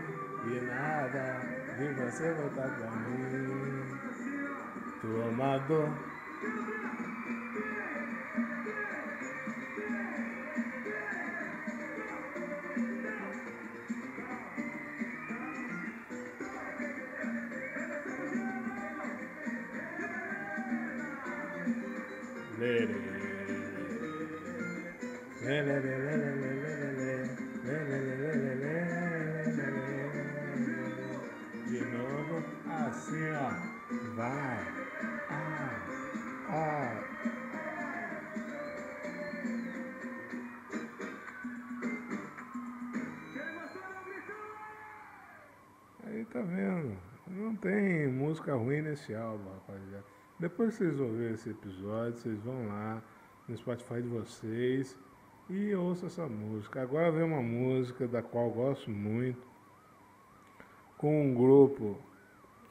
E 0.46 0.60
nada 0.66 1.40
de 1.78 1.94
você 1.94 2.32
voltar 2.34 2.68
pra 2.78 2.90
mim. 2.90 3.86
Tomador. 5.02 5.88
Depois 50.38 50.76
que 50.76 50.84
vocês 50.84 51.00
ouvirem 51.00 51.34
esse 51.34 51.50
episódio, 51.50 52.18
vocês 52.18 52.38
vão 52.42 52.66
lá 52.66 53.02
no 53.48 53.56
Spotify 53.56 54.02
de 54.02 54.08
vocês 54.08 54.98
e 55.48 55.74
ouçam 55.74 56.08
essa 56.08 56.26
música. 56.26 56.82
Agora 56.82 57.10
vem 57.10 57.22
uma 57.22 57.42
música 57.42 58.06
da 58.06 58.22
qual 58.22 58.50
gosto 58.50 58.90
muito, 58.90 59.46
com 60.98 61.26
um 61.26 61.34
grupo 61.34 61.98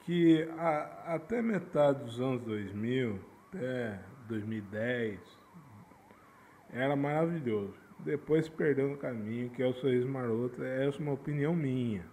que 0.00 0.42
a- 0.58 1.14
até 1.14 1.42
metade 1.42 2.04
dos 2.04 2.20
anos 2.20 2.42
2000, 2.42 3.18
até 3.48 4.00
2010, 4.28 5.20
era 6.70 6.94
maravilhoso. 6.94 7.74
Depois 8.00 8.48
perdeu 8.48 8.88
no 8.88 8.96
caminho, 8.96 9.50
que 9.50 9.62
é 9.62 9.66
o 9.66 9.72
Sorriso 9.72 10.06
Maroto. 10.08 10.62
Essa 10.62 10.98
é 10.98 11.02
uma 11.02 11.12
opinião 11.12 11.54
minha 11.54 12.04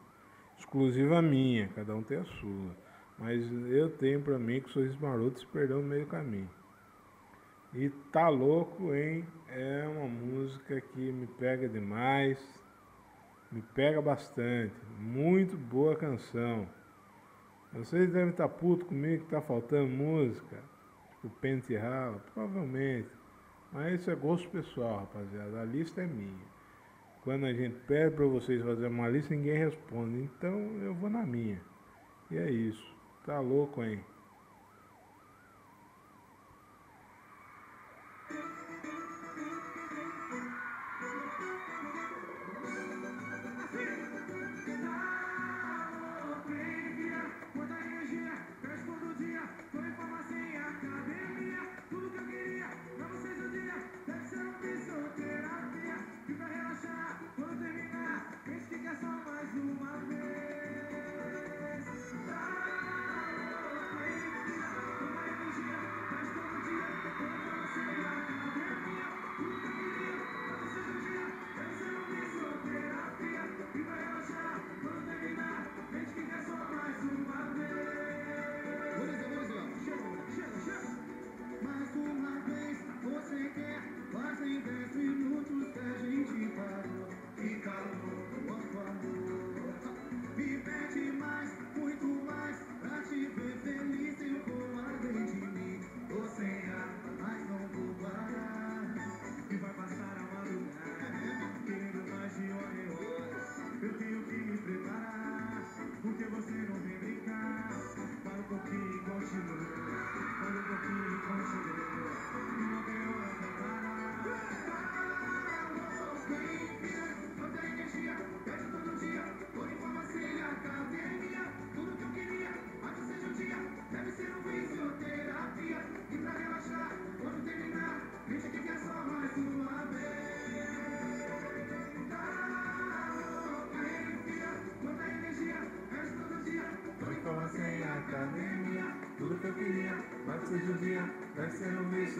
exclusiva 0.57 1.21
minha, 1.21 1.67
cada 1.69 1.95
um 1.95 2.01
tem 2.01 2.17
a 2.17 2.25
sua. 2.25 2.82
Mas 3.17 3.43
eu 3.69 3.89
tenho 3.89 4.21
pra 4.21 4.39
mim 4.39 4.61
que 4.61 4.67
o 4.69 4.71
Sorriso 4.71 4.99
Maroto 5.01 5.39
se 5.39 5.47
perdeu 5.47 5.77
no 5.77 5.87
meio 5.87 6.05
caminho. 6.07 6.49
E 7.73 7.89
tá 8.11 8.29
louco, 8.29 8.93
hein? 8.93 9.25
É 9.47 9.87
uma 9.87 10.07
música 10.07 10.79
que 10.79 11.11
me 11.11 11.25
pega 11.25 11.67
demais, 11.67 12.37
me 13.51 13.61
pega 13.61 14.01
bastante. 14.01 14.75
Muito 14.99 15.57
boa 15.57 15.95
canção. 15.95 16.67
Vocês 17.73 18.11
devem 18.11 18.29
estar 18.29 18.47
puto 18.47 18.85
comigo 18.85 19.23
que 19.23 19.31
tá 19.31 19.41
faltando 19.41 19.89
música, 19.89 20.57
tipo 21.09 21.29
Pente 21.41 21.75
Rala, 21.75 22.19
provavelmente. 22.33 23.09
Mas 23.71 24.01
isso 24.01 24.11
é 24.11 24.15
gosto 24.15 24.47
pessoal, 24.49 24.99
rapaziada. 24.99 25.61
A 25.61 25.65
lista 25.65 26.03
é 26.03 26.05
minha. 26.05 26.53
Quando 27.23 27.45
a 27.45 27.53
gente 27.53 27.75
pede 27.87 28.15
para 28.15 28.25
vocês 28.25 28.61
fazerem 28.61 28.91
uma 28.91 29.07
lista, 29.07 29.33
ninguém 29.33 29.57
responde. 29.57 30.19
Então 30.19 30.59
eu 30.83 30.93
vou 30.93 31.09
na 31.09 31.25
minha. 31.25 31.59
E 32.29 32.37
é 32.37 32.51
isso. 32.51 32.92
Tá 33.23 33.39
louco, 33.39 33.81
hein? 33.83 34.03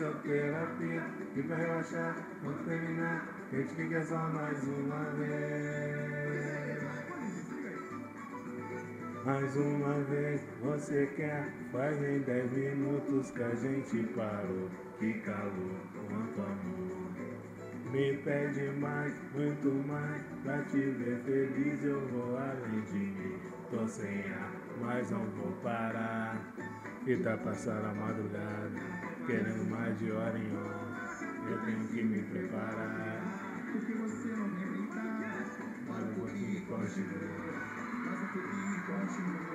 Fisioterapia. 0.03 1.03
E 1.35 1.43
pra 1.43 1.55
relaxar, 1.55 2.15
quando 2.41 2.65
terminar, 2.65 3.27
gente 3.51 3.75
que 3.75 3.87
quer 3.87 4.05
só 4.05 4.17
mais 4.17 4.63
uma 4.63 5.03
vez. 5.17 6.83
Mais 9.25 9.55
uma 9.55 9.93
vez 10.03 10.41
você 10.61 11.09
quer, 11.15 11.49
faz 11.71 11.97
em 12.03 12.19
10 12.19 12.51
minutos 12.51 13.31
que 13.31 13.41
a 13.41 13.55
gente 13.55 14.03
parou. 14.15 14.69
Que 14.99 15.13
calor, 15.19 15.79
quanto 15.93 16.41
amor. 16.41 17.13
Me 17.91 18.17
pede 18.17 18.69
mais, 18.79 19.13
muito 19.33 19.69
mais, 19.87 20.21
pra 20.43 20.63
te 20.63 20.77
ver 20.77 21.19
feliz 21.23 21.83
eu 21.83 22.01
vou 22.07 22.37
além 22.37 22.81
de 22.81 22.97
mim. 22.97 23.39
Tô 23.69 23.87
sem 23.87 24.23
ar, 24.23 24.51
mas 24.81 25.09
não 25.09 25.25
vou 25.25 25.51
parar. 25.63 26.53
E 27.05 27.17
tá 27.17 27.37
passando 27.37 27.85
a 27.85 27.93
madrugada, 27.93 28.71
querendo 29.25 29.69
mais 29.69 29.97
de 29.99 30.11
hora 30.11 30.37
em 30.37 30.55
hora. 30.55 30.83
Eu 31.49 31.57
tenho 31.65 31.87
que 31.87 32.03
me 32.03 32.21
preparar. 32.23 33.21
Porque 33.71 33.93
você 33.93 34.27
não 34.29 34.49
vem 34.49 34.67
brincar. 34.67 35.33
Mas 35.87 36.03
um 36.03 36.13
pouquinho 36.13 36.65
continua. 36.65 37.43
Mas 38.05 38.19
continua. 38.85 39.53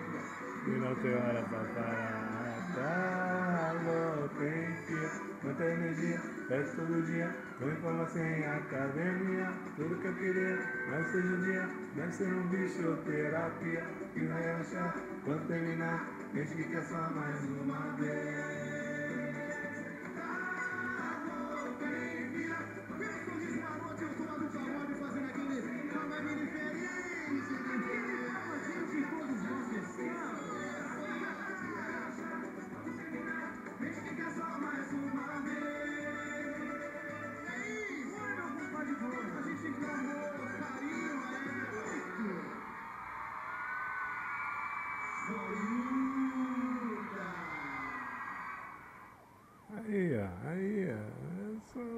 e 0.67 0.71
não 0.71 0.95
tem 0.97 1.15
hora 1.15 1.43
pra 1.43 1.59
parar. 1.59 2.39
Tá 2.75 3.75
louco, 3.85 4.43
enfia, 4.45 5.11
muita 5.43 5.65
energia, 5.65 6.21
faz 6.49 6.75
todo 6.75 7.07
dia, 7.07 7.35
põe 7.59 7.75
como 7.77 8.07
sem 8.11 8.47
academia. 8.47 9.53
Tudo 9.77 10.01
que 10.01 10.07
eu 10.07 10.15
queria, 10.15 10.59
mas 10.91 11.07
seja 11.11 11.29
um 11.29 11.43
dia, 11.43 11.69
deve 11.97 12.13
ser 12.13 12.33
um 12.33 12.47
bicho 12.49 12.99
terapia. 13.05 13.85
E 14.15 14.21
relaxar, 14.21 14.95
quando 15.25 15.47
terminar, 15.49 16.07
deixa 16.35 16.55
que 16.55 16.77
é 16.77 16.83
só 16.83 17.11
mais 17.11 17.43
uma 17.45 17.97
vez. 17.97 18.58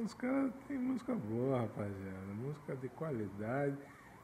Os 0.02 0.14
caras 0.14 0.50
têm 0.66 0.78
música 0.78 1.14
boa, 1.14 1.60
rapaziada. 1.60 2.34
Música 2.34 2.74
de 2.74 2.88
qualidade. 2.88 3.76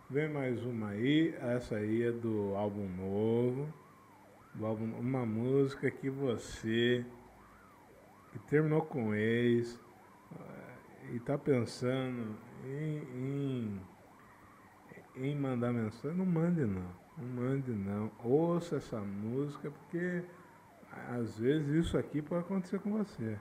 Vem 0.08 0.26
mais 0.32 0.64
uma 0.64 0.88
aí. 0.88 1.34
Essa 1.34 1.76
aí 1.76 2.02
é 2.02 2.12
do 2.12 2.54
álbum 2.56 2.88
novo. 2.88 3.68
Do 4.54 4.64
álbum, 4.64 4.90
uma 4.98 5.26
música 5.26 5.90
que 5.90 6.08
você 6.08 7.04
que 8.32 8.38
terminou 8.48 8.82
com 8.82 9.14
ex 9.14 9.78
eh, 10.32 11.14
e 11.14 11.20
tá 11.20 11.36
pensando 11.36 12.34
em, 12.64 13.02
em, 13.14 13.80
em 15.16 15.36
mandar 15.36 15.74
mensagem, 15.74 16.16
não 16.16 16.24
mande 16.24 16.64
não. 16.64 16.90
Não 17.18 17.28
mande 17.28 17.72
não. 17.72 18.10
Ouça 18.24 18.76
essa 18.76 19.00
música 19.00 19.70
porque 19.70 20.24
às 21.10 21.38
vezes 21.38 21.86
isso 21.86 21.98
aqui 21.98 22.22
pode 22.22 22.44
acontecer 22.44 22.78
com 22.78 22.92
você. 22.92 23.38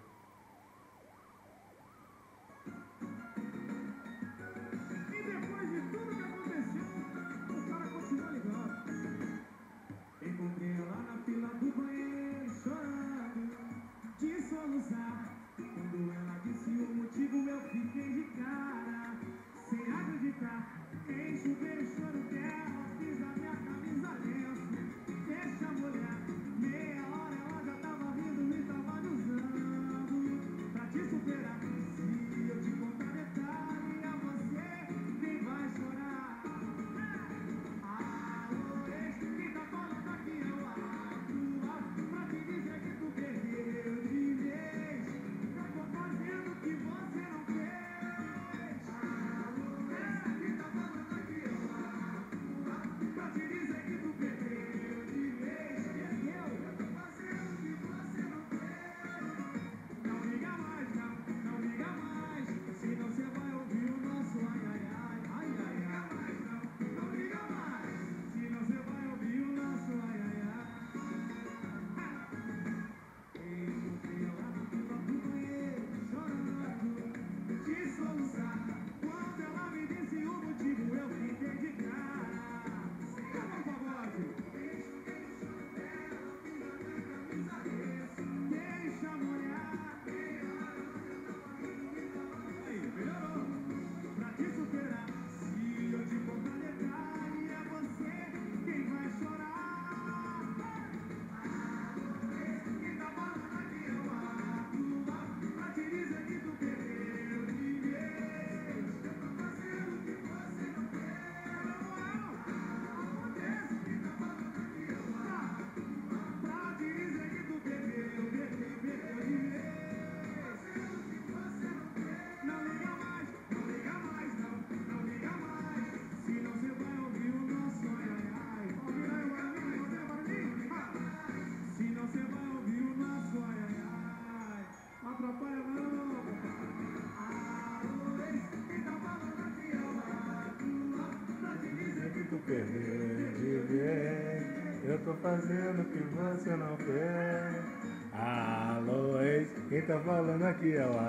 Falando 150.06 150.44
aqui 150.44 150.76
é 150.76 150.86
o 150.86 151.00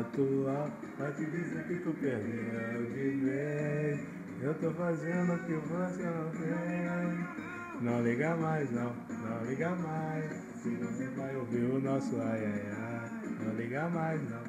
atual. 0.00 0.70
Vai 0.98 1.12
te 1.12 1.26
dizer 1.26 1.64
que 1.68 1.74
tu 1.76 1.92
perdeu 2.00 2.86
de 2.86 3.10
vez. 3.24 4.00
Eu 4.40 4.54
tô 4.54 4.70
fazendo 4.72 5.34
o 5.34 5.38
que 5.44 5.52
você 5.52 6.02
não 6.02 6.32
fez. 6.32 7.82
Não 7.82 8.02
liga 8.02 8.34
mais, 8.36 8.70
não, 8.72 8.96
não 9.10 9.44
liga 9.44 9.70
mais. 9.76 10.32
Se 10.62 10.70
você 10.70 11.06
vai 11.08 11.36
ouvir 11.36 11.64
o 11.64 11.80
nosso 11.80 12.16
ai 12.16 12.46
ai 12.46 12.62
ai. 12.72 13.10
Não 13.44 13.54
liga 13.54 13.88
mais, 13.90 14.22
não. 14.30 14.42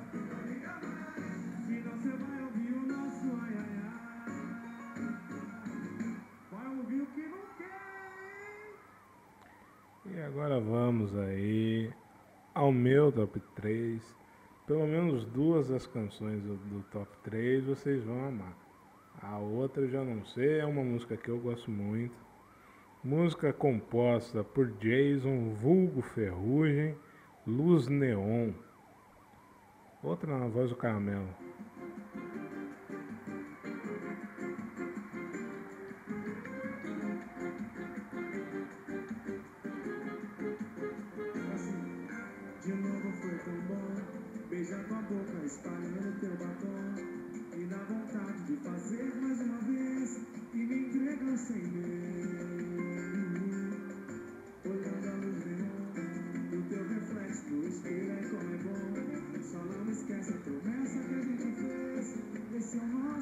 Senão 1.65 1.91
você 1.91 2.09
vai 2.09 2.43
ouvir 2.43 2.71
o 2.71 2.87
nosso 2.87 3.25
ai 3.43 3.53
ai 3.57 3.81
ai. 3.83 4.15
Vai 6.51 6.67
ouvir 6.77 7.01
o 7.01 7.05
que 7.07 7.21
não 7.23 7.43
quer? 7.57 7.75
E 10.05 10.21
agora 10.21 10.59
vamos 10.61 11.13
aí 11.17 11.91
ao 12.57 12.71
meu 12.71 13.11
top 13.11 13.39
3. 13.55 14.01
Pelo 14.65 14.87
menos 14.87 15.23
duas 15.25 15.69
das 15.69 15.85
canções 15.85 16.41
do, 16.41 16.55
do 16.55 16.83
top 16.91 17.07
3 17.23 17.63
vocês 17.65 18.03
vão 18.03 18.25
amar. 18.25 18.57
A 19.21 19.37
outra 19.37 19.83
eu 19.83 19.89
já 19.89 20.03
não 20.03 20.25
sei, 20.25 20.59
é 20.59 20.65
uma 20.65 20.83
música 20.83 21.15
que 21.15 21.29
eu 21.29 21.39
gosto 21.39 21.69
muito. 21.69 22.15
Música 23.03 23.53
composta 23.53 24.43
por 24.43 24.71
Jason 24.79 25.53
Vulgo 25.53 26.01
Ferrugem, 26.01 26.97
Luz 27.45 27.87
Neon. 27.87 28.51
Outra 30.01 30.35
na 30.37 30.47
voz 30.47 30.71
do 30.71 30.75
Caramelo. 30.75 31.29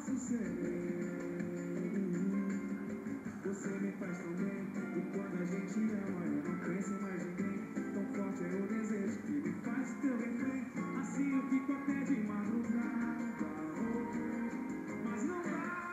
Você 0.06 0.38
me 3.80 3.90
faz 3.98 4.18
tão 4.18 4.32
bem, 4.34 4.62
e 4.96 5.00
quando 5.12 5.34
a 5.34 5.44
gente 5.44 5.80
ama, 5.94 6.24
eu 6.26 6.42
não 6.44 6.58
penso 6.60 6.92
mais 7.02 7.22
em 7.22 7.30
ninguém. 7.30 7.60
Tão 7.92 8.04
forte 8.14 8.44
é 8.44 8.54
o 8.54 8.66
desejo 8.68 9.18
que 9.22 9.32
me 9.32 9.52
faz 9.64 9.94
teu 10.00 10.16
refém. 10.16 10.64
Assim 11.00 11.34
eu 11.34 11.42
fico 11.48 11.72
até 11.72 12.04
de 12.04 12.20
madrugada. 12.20 13.46
Mas 15.04 15.24
não 15.24 15.42
dá. 15.42 15.85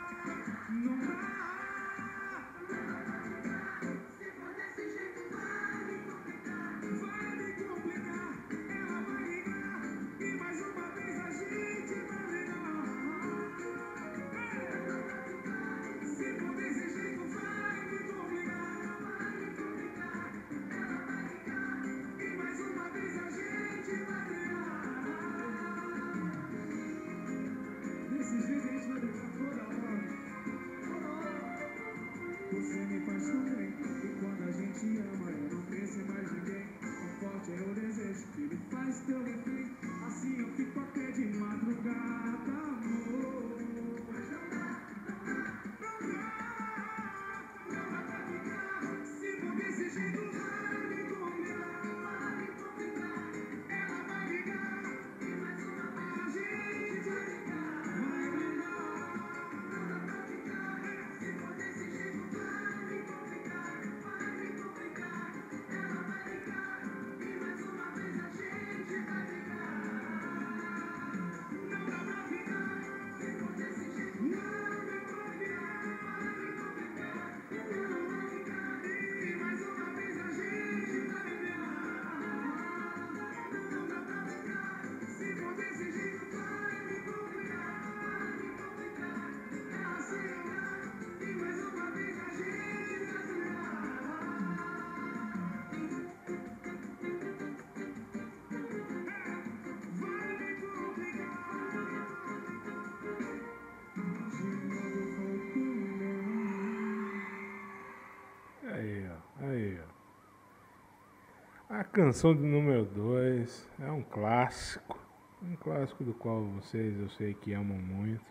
Canção 111.93 112.35
de 112.35 112.41
número 112.41 112.85
2 112.85 113.69
é 113.79 113.91
um 113.91 114.01
clássico. 114.01 114.97
Um 115.43 115.55
clássico 115.55 116.03
do 116.03 116.11
qual 116.11 116.43
vocês 116.43 116.99
eu 116.99 117.07
sei 117.11 117.35
que 117.35 117.53
amam 117.53 117.77
muito. 117.77 118.25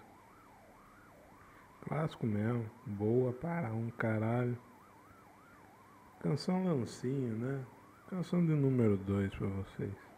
Clássico 1.87 2.27
mesmo. 2.27 2.69
Boa 2.85 3.33
para 3.33 3.73
um 3.73 3.89
caralho. 3.91 4.59
Canção 6.19 6.65
Lancinho, 6.65 7.37
né? 7.37 7.65
Canção 8.11 8.45
de 8.45 8.53
número 8.53 8.97
2 8.97 9.33
para 9.33 9.47
vocês. 9.47 10.12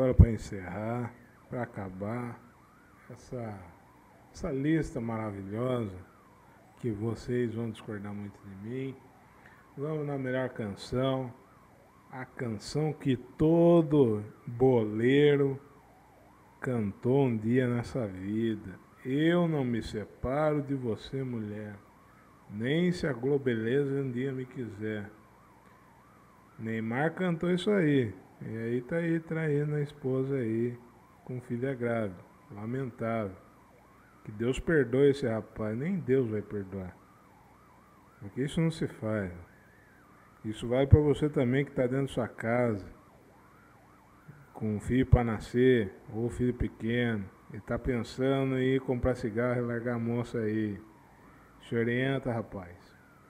Agora 0.00 0.14
para 0.14 0.30
encerrar, 0.30 1.12
para 1.50 1.62
acabar 1.62 2.40
essa, 3.10 3.54
essa 4.32 4.50
lista 4.50 4.98
maravilhosa, 4.98 5.94
que 6.78 6.90
vocês 6.90 7.54
vão 7.54 7.70
discordar 7.70 8.14
muito 8.14 8.40
de 8.40 8.66
mim, 8.66 8.96
vamos 9.76 10.06
na 10.06 10.16
melhor 10.16 10.48
canção, 10.48 11.30
a 12.10 12.24
canção 12.24 12.94
que 12.94 13.14
todo 13.14 14.24
boleiro 14.46 15.60
cantou 16.62 17.26
um 17.26 17.36
dia 17.36 17.68
nessa 17.68 18.06
vida. 18.06 18.78
Eu 19.04 19.46
não 19.46 19.66
me 19.66 19.82
separo 19.82 20.62
de 20.62 20.74
você, 20.74 21.22
mulher, 21.22 21.76
nem 22.48 22.90
se 22.90 23.06
a 23.06 23.12
Globeleza 23.12 24.00
um 24.00 24.10
dia 24.10 24.32
me 24.32 24.46
quiser. 24.46 25.10
Neymar 26.58 27.12
cantou 27.12 27.50
isso 27.50 27.70
aí. 27.70 28.14
E 28.42 28.56
aí 28.56 28.80
tá 28.82 28.96
aí 28.96 29.20
traindo 29.20 29.74
a 29.74 29.80
esposa 29.80 30.36
aí 30.36 30.78
com 31.24 31.40
filha 31.42 31.74
grávida. 31.74 32.18
Lamentável. 32.50 33.36
Que 34.24 34.32
Deus 34.32 34.58
perdoe 34.58 35.10
esse 35.10 35.26
rapaz. 35.26 35.76
Nem 35.76 35.96
Deus 35.96 36.28
vai 36.30 36.42
perdoar. 36.42 36.96
Porque 38.18 38.42
isso 38.42 38.60
não 38.60 38.70
se 38.70 38.86
faz. 38.86 39.32
Isso 40.44 40.66
vale 40.68 40.86
para 40.86 41.00
você 41.00 41.28
também 41.28 41.64
que 41.64 41.70
está 41.70 41.82
dentro 41.82 42.06
da 42.06 42.12
sua 42.12 42.28
casa. 42.28 42.86
Com 44.52 44.76
um 44.76 44.80
filho 44.80 45.06
para 45.06 45.24
nascer, 45.24 45.92
ou 46.12 46.28
filho 46.30 46.54
pequeno. 46.54 47.24
E 47.52 47.56
está 47.56 47.78
pensando 47.78 48.58
em 48.58 48.76
ir 48.76 48.80
comprar 48.80 49.14
cigarro 49.14 49.60
e 49.60 49.66
largar 49.66 49.96
a 49.96 49.98
moça 49.98 50.38
aí. 50.38 50.80
Se 51.62 51.76
orienta, 51.76 52.32
rapaz. 52.32 52.76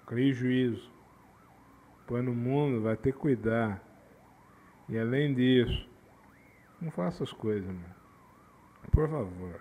Crie 0.07 0.32
juízo. 0.32 0.91
Põe 2.07 2.23
no 2.23 2.35
mundo, 2.35 2.82
vai 2.82 2.97
ter 2.97 3.12
que 3.12 3.19
cuidar. 3.19 3.90
E 4.91 4.99
além 4.99 5.33
disso, 5.33 5.89
não 6.81 6.91
faça 6.91 7.23
as 7.23 7.33
coisas, 7.33 7.69
mano. 7.69 7.95
por 8.91 9.09
favor. 9.09 9.61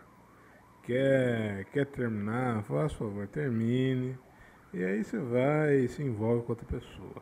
Quer, 0.82 1.66
quer 1.66 1.86
terminar? 1.86 2.64
Faça 2.64 2.96
favor, 2.96 3.28
termine. 3.28 4.18
E 4.74 4.84
aí 4.84 5.04
você 5.04 5.20
vai 5.20 5.76
e 5.76 5.88
se 5.88 6.02
envolve 6.02 6.44
com 6.44 6.54
outra 6.54 6.66
pessoa. 6.66 7.22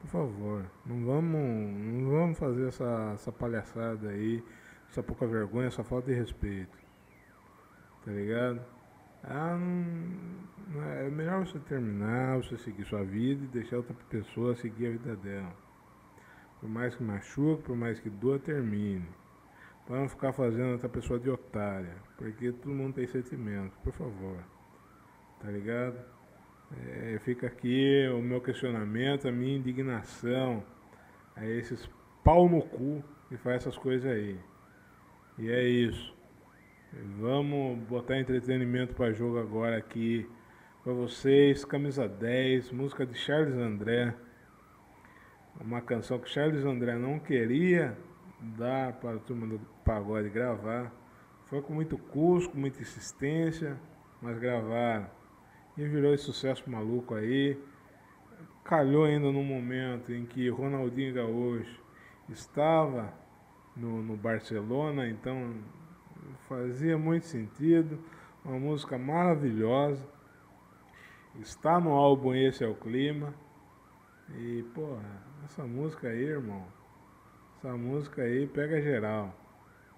Por 0.00 0.08
favor, 0.08 0.66
não 0.84 1.04
vamos, 1.04 1.70
não 2.02 2.10
vamos 2.10 2.38
fazer 2.38 2.66
essa, 2.68 3.12
essa 3.14 3.30
palhaçada 3.30 4.08
aí, 4.08 4.42
essa 4.90 5.00
pouca 5.00 5.28
vergonha, 5.28 5.68
essa 5.68 5.84
falta 5.84 6.08
de 6.10 6.18
respeito. 6.18 6.76
Tá 8.04 8.10
ligado? 8.10 8.60
Ah, 9.22 9.56
não, 9.56 10.82
é 10.82 11.08
melhor 11.08 11.46
você 11.46 11.58
terminar, 11.60 12.38
você 12.38 12.58
seguir 12.58 12.84
sua 12.84 13.04
vida 13.04 13.44
e 13.44 13.48
deixar 13.48 13.76
outra 13.76 13.94
pessoa 14.10 14.56
seguir 14.56 14.88
a 14.88 14.90
vida 14.90 15.16
dela. 15.16 15.65
Por 16.66 16.72
mais 16.72 16.96
que 16.96 17.02
machuque, 17.04 17.62
por 17.62 17.76
mais 17.76 18.00
que 18.00 18.10
doa, 18.10 18.40
termine. 18.40 19.06
Para 19.86 20.00
não 20.00 20.08
ficar 20.08 20.32
fazendo 20.32 20.72
outra 20.72 20.88
pessoa 20.88 21.16
de 21.16 21.30
otária. 21.30 21.94
Porque 22.18 22.50
todo 22.50 22.74
mundo 22.74 22.94
tem 22.94 23.06
sentimento, 23.06 23.78
por 23.84 23.92
favor. 23.92 24.42
Tá 25.40 25.48
ligado? 25.48 25.96
É, 26.76 27.20
fica 27.20 27.46
aqui 27.46 28.08
o 28.08 28.20
meu 28.20 28.40
questionamento, 28.40 29.28
a 29.28 29.30
minha 29.30 29.56
indignação 29.56 30.64
a 31.36 31.46
esses 31.46 31.88
pau 32.24 32.48
no 32.48 32.60
cu 32.60 33.00
que 33.28 33.36
faz 33.36 33.58
essas 33.58 33.78
coisas 33.78 34.10
aí. 34.10 34.36
E 35.38 35.48
é 35.48 35.62
isso. 35.62 36.16
Vamos 37.20 37.78
botar 37.86 38.18
entretenimento 38.18 38.92
para 38.92 39.12
jogo 39.12 39.38
agora 39.38 39.76
aqui 39.76 40.28
para 40.82 40.92
vocês. 40.92 41.64
Camisa 41.64 42.08
10, 42.08 42.72
música 42.72 43.06
de 43.06 43.16
Charles 43.16 43.54
André. 43.54 44.25
Uma 45.60 45.80
canção 45.80 46.18
que 46.18 46.28
Charles 46.28 46.64
André 46.64 46.96
não 46.96 47.18
queria 47.18 47.96
dar 48.40 48.92
para 48.94 49.16
a 49.16 49.18
turma 49.18 49.46
do 49.46 49.58
pagode 49.84 50.28
gravar. 50.28 50.92
Foi 51.46 51.62
com 51.62 51.72
muito 51.72 51.96
custo, 51.96 52.50
com 52.50 52.58
muita 52.58 52.80
insistência, 52.80 53.78
mas 54.20 54.38
gravaram. 54.38 55.08
E 55.76 55.86
virou 55.86 56.12
esse 56.14 56.24
sucesso 56.24 56.68
maluco 56.68 57.14
aí. 57.14 57.58
Calhou 58.64 59.04
ainda 59.04 59.30
no 59.30 59.42
momento 59.42 60.12
em 60.12 60.26
que 60.26 60.48
Ronaldinho 60.48 61.14
Gaúcho 61.14 61.80
estava 62.28 63.12
no, 63.76 64.02
no 64.02 64.16
Barcelona, 64.16 65.08
então 65.08 65.54
fazia 66.48 66.98
muito 66.98 67.26
sentido, 67.26 67.98
uma 68.44 68.58
música 68.58 68.98
maravilhosa. 68.98 70.06
Está 71.40 71.78
no 71.78 71.90
álbum 71.90 72.34
Esse 72.34 72.64
é 72.64 72.68
o 72.68 72.74
Clima. 72.74 73.34
E, 74.34 74.64
porra, 74.74 75.25
essa 75.46 75.62
música 75.62 76.08
aí, 76.08 76.24
irmão, 76.24 76.64
essa 77.56 77.76
música 77.76 78.22
aí 78.22 78.48
pega 78.48 78.82
geral. 78.82 79.32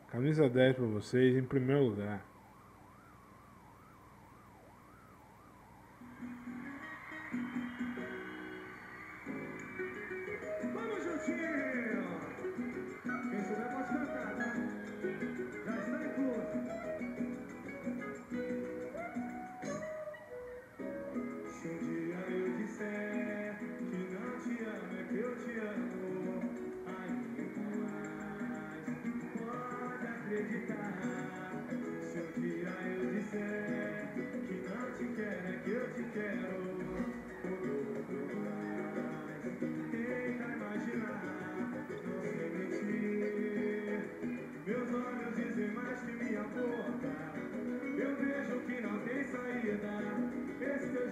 Camisa 0.09 0.49
10 0.49 0.77
para 0.77 0.85
vocês 0.87 1.37
em 1.37 1.43
primeiro 1.43 1.85
lugar. 1.85 2.23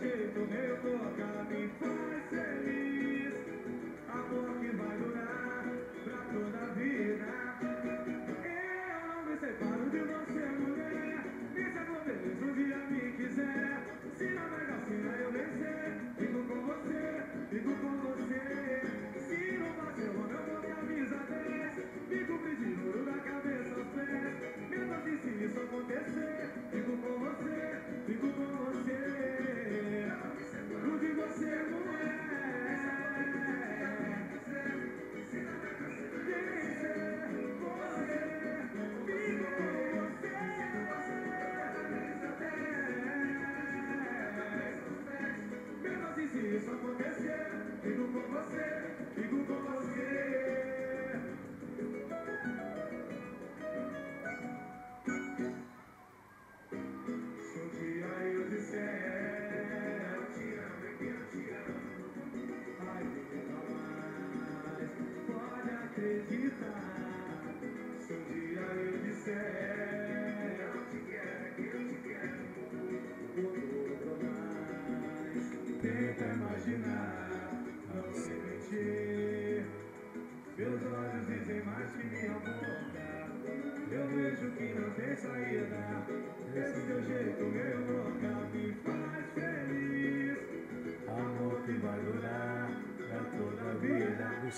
Jeito 0.00 0.40
meio 0.50 0.78
louca 0.84 1.46
me 1.48 1.68
faz 1.78 2.22
feliz. 2.30 2.75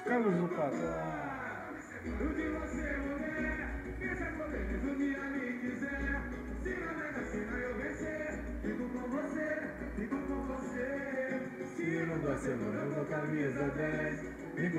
Vida. 0.09 0.15
Os 0.15 0.15
Carlos 0.15 0.35
do 0.35 0.49
Pagode. 0.49 0.83
O 2.09 2.35
de 2.35 2.49
você, 2.49 2.97
mulher, 2.97 3.71
pensa 3.99 4.25
comigo 4.25 4.79
se 4.81 4.87
um 4.87 4.97
dia 4.97 5.21
me 5.21 5.59
quiser. 5.59 6.23
Se 6.63 6.71
na 6.71 6.93
mega 6.93 7.25
sena 7.27 7.57
eu 7.59 7.75
vencer, 7.77 8.39
fico 8.63 8.89
com 8.89 9.09
você, 9.11 9.49
fico 9.97 10.17
com 10.17 10.47
você. 10.47 11.41
Se 11.77 12.07
no 12.07 12.19
Barcelona 12.19 12.81
eu 12.81 12.91
vou 12.91 13.05
camisa 13.05 13.69
10, 13.77 14.21
fico 14.57 14.79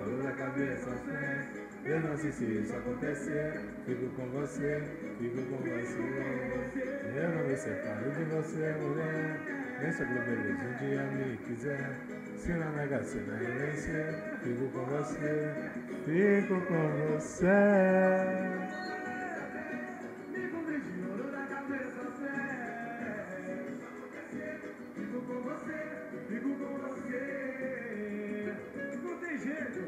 ouro 0.00 0.22
da 0.22 0.32
cabeça 0.32 0.90
aos 0.90 1.00
pés. 1.00 1.46
Eu 1.84 2.00
não 2.00 2.16
sei 2.16 2.32
se 2.32 2.44
isso 2.44 2.76
acontecer, 2.76 3.60
fico 3.86 4.08
com 4.16 4.26
você, 4.30 4.82
fico 5.18 5.42
com 5.46 5.56
você. 5.56 6.00
Eu 7.16 7.28
não 7.30 7.48
me 7.48 7.56
separo 7.56 8.10
de 8.10 8.24
você, 8.24 8.74
mulher. 8.80 9.40
Nem 9.80 9.92
sobre 9.92 10.18
beleza 10.20 10.64
um 10.64 10.76
dia 10.78 11.02
me 11.04 11.36
quiser. 11.38 12.15
Se 12.36 12.52
na 12.52 12.66
mega 12.70 13.02
sena 13.02 13.32
eu 13.42 13.58
vencer, 13.58 14.38
fico 14.42 14.68
com 14.68 14.84
você, 14.84 15.70
fico 16.04 16.60
com 16.66 16.88
você. 17.14 17.46
Me 20.28 20.48
cobri 20.48 20.80
de 20.80 21.08
ouro 21.08 21.32
da 21.32 21.46
cabeça 21.46 22.00
aos 22.04 22.18
pés. 22.18 23.82
Fico 24.94 25.20
com 25.22 25.40
você, 25.42 25.78
fico 26.28 26.50
com 26.56 26.78
você. 26.78 28.54
Não 29.02 29.18
tem 29.18 29.38
jeito. 29.38 29.80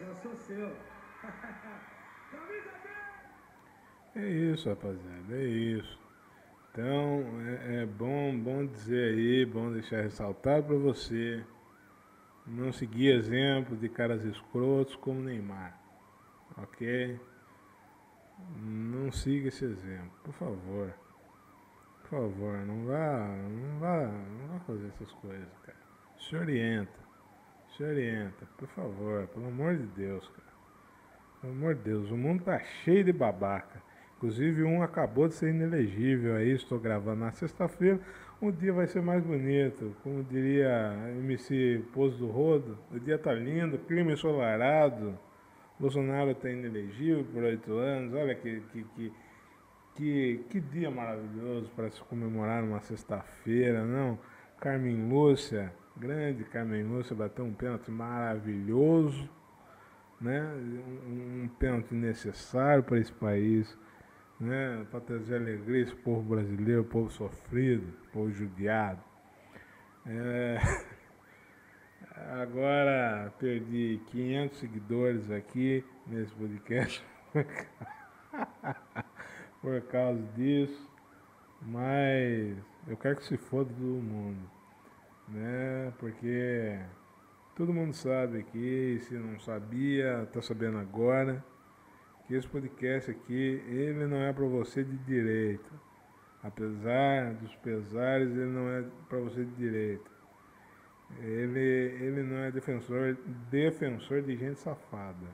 Já 0.00 0.14
sou 0.22 0.36
seu. 0.36 0.76
Camisa 2.30 2.72
10. 4.14 4.24
É 4.24 4.28
isso, 4.28 4.68
rapaziada, 4.68 5.34
é 5.36 5.44
isso. 5.44 6.03
Então, 6.74 7.24
é, 7.46 7.82
é 7.82 7.86
bom, 7.86 8.36
bom 8.36 8.66
dizer 8.66 9.14
aí, 9.14 9.46
bom 9.46 9.70
deixar 9.70 10.02
ressaltado 10.02 10.66
para 10.66 10.76
você 10.76 11.40
não 12.44 12.72
seguir 12.72 13.14
exemplo 13.14 13.76
de 13.76 13.88
caras 13.88 14.24
escrotos 14.24 14.96
como 14.96 15.20
Neymar, 15.20 15.78
ok? 16.58 17.20
siga 19.12 19.50
esse 19.50 19.64
exemplo, 19.64 20.10
por 20.24 20.34
favor. 20.34 20.92
Por 22.02 22.10
favor, 22.10 22.58
não 22.66 22.86
vá, 22.86 23.28
não 23.28 23.78
vá, 23.78 24.06
não 24.08 24.48
vá 24.48 24.60
fazer 24.66 24.88
essas 24.88 25.12
coisas, 25.12 25.48
cara. 25.64 25.78
Se 26.18 26.34
orienta. 26.34 27.04
Se 27.76 27.84
orienta, 27.84 28.48
por 28.58 28.66
favor, 28.70 29.28
pelo 29.28 29.46
amor 29.46 29.76
de 29.76 29.86
Deus, 29.86 30.28
cara. 30.28 30.54
Pelo 31.40 31.52
amor 31.52 31.76
de 31.76 31.82
Deus, 31.82 32.10
o 32.10 32.16
mundo 32.16 32.42
tá 32.42 32.58
cheio 32.82 33.04
de 33.04 33.12
babaca. 33.12 33.80
Inclusive 34.24 34.62
um 34.62 34.82
acabou 34.82 35.28
de 35.28 35.34
ser 35.34 35.50
inelegível 35.50 36.36
aí, 36.36 36.52
estou 36.52 36.80
gravando 36.80 37.20
na 37.20 37.32
sexta-feira. 37.32 38.00
Um 38.40 38.50
dia 38.50 38.72
vai 38.72 38.86
ser 38.86 39.02
mais 39.02 39.22
bonito, 39.22 39.94
como 40.02 40.24
diria 40.24 40.94
MC 41.18 41.84
Pouso 41.92 42.16
do 42.16 42.28
Rodo. 42.28 42.78
O 42.90 42.98
dia 42.98 43.18
tá 43.18 43.34
lindo, 43.34 43.76
clima 43.76 44.12
ensolarado. 44.12 45.18
Bolsonaro 45.78 46.30
está 46.30 46.48
inelegível 46.48 47.22
por 47.34 47.42
oito 47.42 47.74
anos. 47.74 48.14
Olha 48.14 48.34
que, 48.34 48.62
que, 48.72 48.84
que, 48.96 49.12
que, 49.94 50.44
que 50.48 50.58
dia 50.58 50.90
maravilhoso 50.90 51.70
para 51.76 51.90
se 51.90 52.00
comemorar 52.04 52.62
numa 52.62 52.80
sexta-feira, 52.80 53.84
não? 53.84 54.18
Carmen 54.58 55.06
Lúcia, 55.06 55.70
grande 55.94 56.44
Carmen 56.44 56.82
Lúcia, 56.82 57.14
bateu 57.14 57.44
um 57.44 57.52
pênalti 57.52 57.90
maravilhoso, 57.90 59.28
né? 60.18 60.40
Um, 61.06 61.42
um 61.42 61.48
pênalti 61.58 61.94
necessário 61.94 62.82
para 62.82 62.98
esse 62.98 63.12
país, 63.12 63.76
né? 64.40 64.86
Para 64.90 65.00
trazer 65.00 65.36
alegria 65.36 65.82
esse 65.82 65.94
povo 65.94 66.22
brasileiro, 66.34 66.84
povo 66.84 67.10
sofrido, 67.10 67.92
povo 68.12 68.30
judiado. 68.30 69.02
É... 70.06 70.58
Agora 72.40 73.32
perdi 73.38 74.00
500 74.06 74.58
seguidores 74.58 75.30
aqui 75.30 75.84
nesse 76.06 76.32
podcast 76.34 77.04
por 79.60 79.80
causa 79.82 80.22
disso, 80.36 80.88
mas 81.60 82.56
eu 82.86 82.96
quero 82.96 83.16
que 83.16 83.24
se 83.24 83.36
foda 83.36 83.68
todo 83.70 83.80
mundo, 83.80 84.48
né? 85.28 85.92
Porque 85.98 86.78
todo 87.56 87.72
mundo 87.72 87.94
sabe 87.94 88.38
aqui, 88.38 89.00
se 89.08 89.14
não 89.14 89.40
sabia, 89.40 90.28
tá 90.32 90.40
sabendo 90.40 90.78
agora, 90.78 91.44
que 92.26 92.34
esse 92.34 92.48
podcast 92.48 93.10
aqui, 93.10 93.62
ele 93.66 94.06
não 94.06 94.18
é 94.18 94.32
para 94.32 94.46
você 94.46 94.82
de 94.82 94.96
direita. 94.98 95.70
Apesar 96.42 97.34
dos 97.34 97.54
pesares, 97.56 98.30
ele 98.30 98.50
não 98.50 98.68
é 98.68 98.84
para 99.08 99.18
você 99.18 99.44
de 99.44 99.52
direita. 99.52 100.10
Ele, 101.20 101.60
ele 101.60 102.22
não 102.22 102.38
é 102.38 102.50
defensor, 102.50 103.16
defensor 103.50 104.22
de 104.22 104.36
gente 104.36 104.60
safada. 104.60 105.26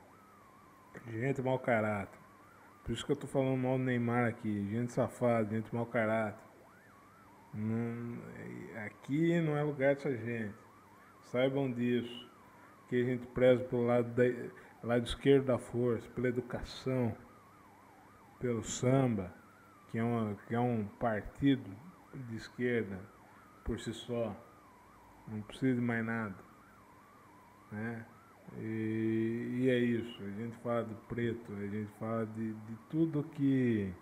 Gente 1.08 1.40
mau 1.42 1.58
caráter. 1.58 2.18
Por 2.84 2.92
isso 2.92 3.06
que 3.06 3.12
eu 3.12 3.16
tô 3.16 3.26
falando 3.26 3.56
mal 3.56 3.78
do 3.78 3.84
Neymar 3.84 4.28
aqui. 4.28 4.68
Gente 4.70 4.92
safada, 4.92 5.48
gente 5.48 5.72
mau 5.74 5.86
caráter. 5.86 6.44
Não, 7.54 8.18
aqui 8.84 9.40
não 9.40 9.56
é 9.56 9.62
lugar 9.62 9.94
dessa 9.94 10.16
gente. 10.16 10.54
Saibam 11.24 11.70
disso. 11.70 12.28
Que 12.88 13.02
a 13.02 13.04
gente 13.04 13.26
preza 13.28 13.62
pelo 13.64 13.86
lado, 13.86 14.08
da, 14.14 14.24
lado 14.82 15.04
esquerdo 15.04 15.46
da 15.46 15.58
força, 15.58 16.08
pela 16.10 16.28
educação, 16.28 17.14
pelo 18.38 18.62
samba, 18.62 19.32
que 19.90 19.98
é, 19.98 20.02
uma, 20.02 20.34
que 20.46 20.54
é 20.54 20.60
um 20.60 20.86
partido 20.98 21.70
de 22.28 22.36
esquerda 22.36 22.98
por 23.64 23.78
si 23.78 23.92
só. 23.92 24.34
Não 25.28 25.42
precisa 25.42 25.74
de 25.74 25.80
mais 25.80 26.04
nada. 26.04 26.36
Né? 27.70 28.04
E, 28.58 29.60
e, 29.60 29.70
é 29.70 29.78
isso, 29.78 30.22
a 30.22 30.30
gente 30.30 30.56
fala 30.58 30.82
do 30.84 30.94
preto, 31.06 31.52
a 31.52 31.66
gente 31.66 31.90
fala 31.98 32.26
de, 32.26 32.52
de 32.52 32.76
tudo 32.88 33.22
que 33.22 33.92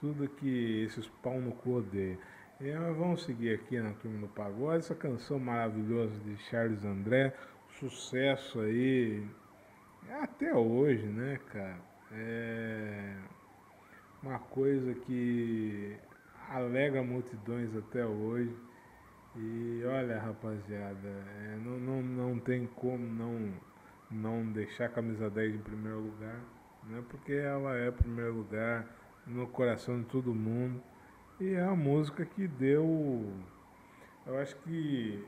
tudo 0.00 0.28
que 0.28 0.84
esses 0.84 1.06
pau 1.22 1.40
no 1.40 1.52
cu 1.52 1.76
odeiam. 1.76 2.18
E 2.60 2.70
vamos 2.72 3.24
seguir 3.24 3.54
aqui 3.54 3.80
na 3.80 3.92
Turma 3.94 4.20
do 4.20 4.28
Pagode, 4.28 4.78
essa 4.78 4.94
canção 4.94 5.38
maravilhosa 5.38 6.14
de 6.20 6.36
Charles 6.44 6.84
André, 6.84 7.34
sucesso 7.78 8.60
aí 8.60 9.26
até 10.22 10.54
hoje, 10.54 11.06
né, 11.06 11.38
cara? 11.52 11.78
É 12.12 13.16
uma 14.22 14.38
coisa 14.38 14.94
que 14.94 15.96
alega 16.48 17.02
multidões 17.02 17.74
até 17.76 18.04
hoje. 18.04 18.54
E 19.36 19.82
olha, 19.84 20.18
rapaziada, 20.18 21.08
é, 21.08 21.56
não, 21.64 21.78
não, 21.78 22.02
não 22.02 22.38
tem 22.40 22.66
como 22.66 22.98
não, 22.98 23.54
não 24.10 24.52
deixar 24.52 24.86
a 24.86 24.88
camisa 24.88 25.30
10 25.30 25.54
em 25.54 25.58
primeiro 25.58 26.00
lugar, 26.00 26.40
né? 26.88 27.02
Porque 27.08 27.32
ela 27.32 27.76
é 27.76 27.90
primeiro 27.92 28.34
lugar 28.34 28.86
no 29.26 29.46
coração 29.46 30.00
de 30.00 30.06
todo 30.06 30.34
mundo. 30.34 30.82
E 31.38 31.54
é 31.54 31.62
a 31.62 31.76
música 31.76 32.24
que 32.26 32.48
deu. 32.48 33.32
Eu 34.26 34.38
acho 34.38 34.56
que 34.56 35.24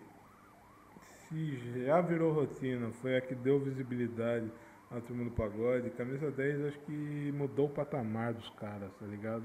se 1.28 1.84
já 1.84 2.00
virou 2.00 2.32
rotina, 2.32 2.90
foi 2.90 3.16
a 3.16 3.20
que 3.20 3.34
deu 3.34 3.60
visibilidade 3.60 4.50
à 4.96 5.00
turma 5.00 5.24
do 5.24 5.30
pagode. 5.30 5.90
Camisa 5.90 6.30
10 6.30 6.66
acho 6.66 6.78
que 6.80 7.32
mudou 7.34 7.66
o 7.66 7.70
patamar 7.70 8.34
dos 8.34 8.48
caras, 8.50 8.90
tá 8.98 9.06
ligado? 9.06 9.44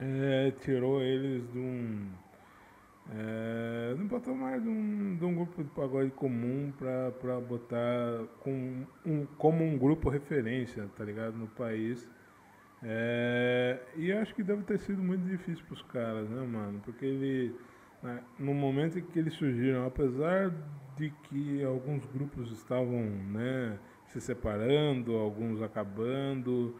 É, 0.00 0.50
tirou 0.60 1.02
eles 1.02 1.50
de 1.52 1.58
um 1.58 2.10
é, 3.10 3.94
no 3.98 4.08
patamar 4.08 4.60
de 4.60 4.68
um, 4.68 5.16
de 5.16 5.24
um 5.24 5.34
grupo 5.34 5.62
de 5.62 5.70
pagode 5.70 6.10
comum 6.12 6.72
para 6.78 7.40
botar 7.40 8.24
com 8.40 8.86
um, 9.04 9.26
como 9.36 9.62
um 9.62 9.76
grupo 9.76 10.08
referência, 10.08 10.88
tá 10.96 11.04
ligado? 11.04 11.36
No 11.36 11.46
país. 11.48 12.08
É, 12.82 13.78
e 13.96 14.12
acho 14.12 14.34
que 14.34 14.42
deve 14.42 14.62
ter 14.62 14.78
sido 14.78 15.02
muito 15.02 15.22
difícil 15.26 15.64
para 15.66 15.74
os 15.74 15.82
caras, 15.82 16.28
né, 16.30 16.46
mano? 16.46 16.80
Porque 16.84 17.04
ele, 17.04 17.54
né, 18.02 18.22
no 18.38 18.54
momento 18.54 18.98
em 18.98 19.02
que 19.02 19.18
eles 19.18 19.34
surgiram, 19.34 19.86
apesar 19.86 20.50
de 20.96 21.10
que 21.24 21.62
alguns 21.62 22.04
grupos 22.06 22.50
estavam, 22.52 23.02
né, 23.32 23.78
se 24.14 24.20
separando, 24.20 25.16
alguns 25.16 25.60
acabando, 25.60 26.76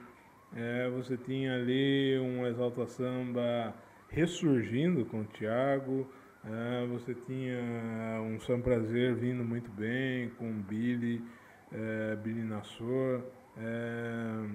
é, 0.55 0.89
você 0.89 1.17
tinha 1.17 1.55
ali 1.57 2.17
um 2.21 2.47
Exalta 2.47 2.87
Samba 2.87 3.75
ressurgindo 4.09 5.05
com 5.05 5.23
o 5.23 5.25
Thiago. 5.25 6.09
É, 6.45 6.87
você 6.87 7.13
tinha 7.13 8.21
um 8.23 8.39
Sam 8.39 8.61
Prazer 8.61 9.17
vindo 9.17 9.43
muito 9.43 9.69
bem 9.73 10.29
com 10.39 10.49
o 10.49 10.55
Billy, 10.55 11.25
é, 11.73 12.15
Billy 12.17 12.43
Nassor. 12.43 13.23
É, 13.57 14.47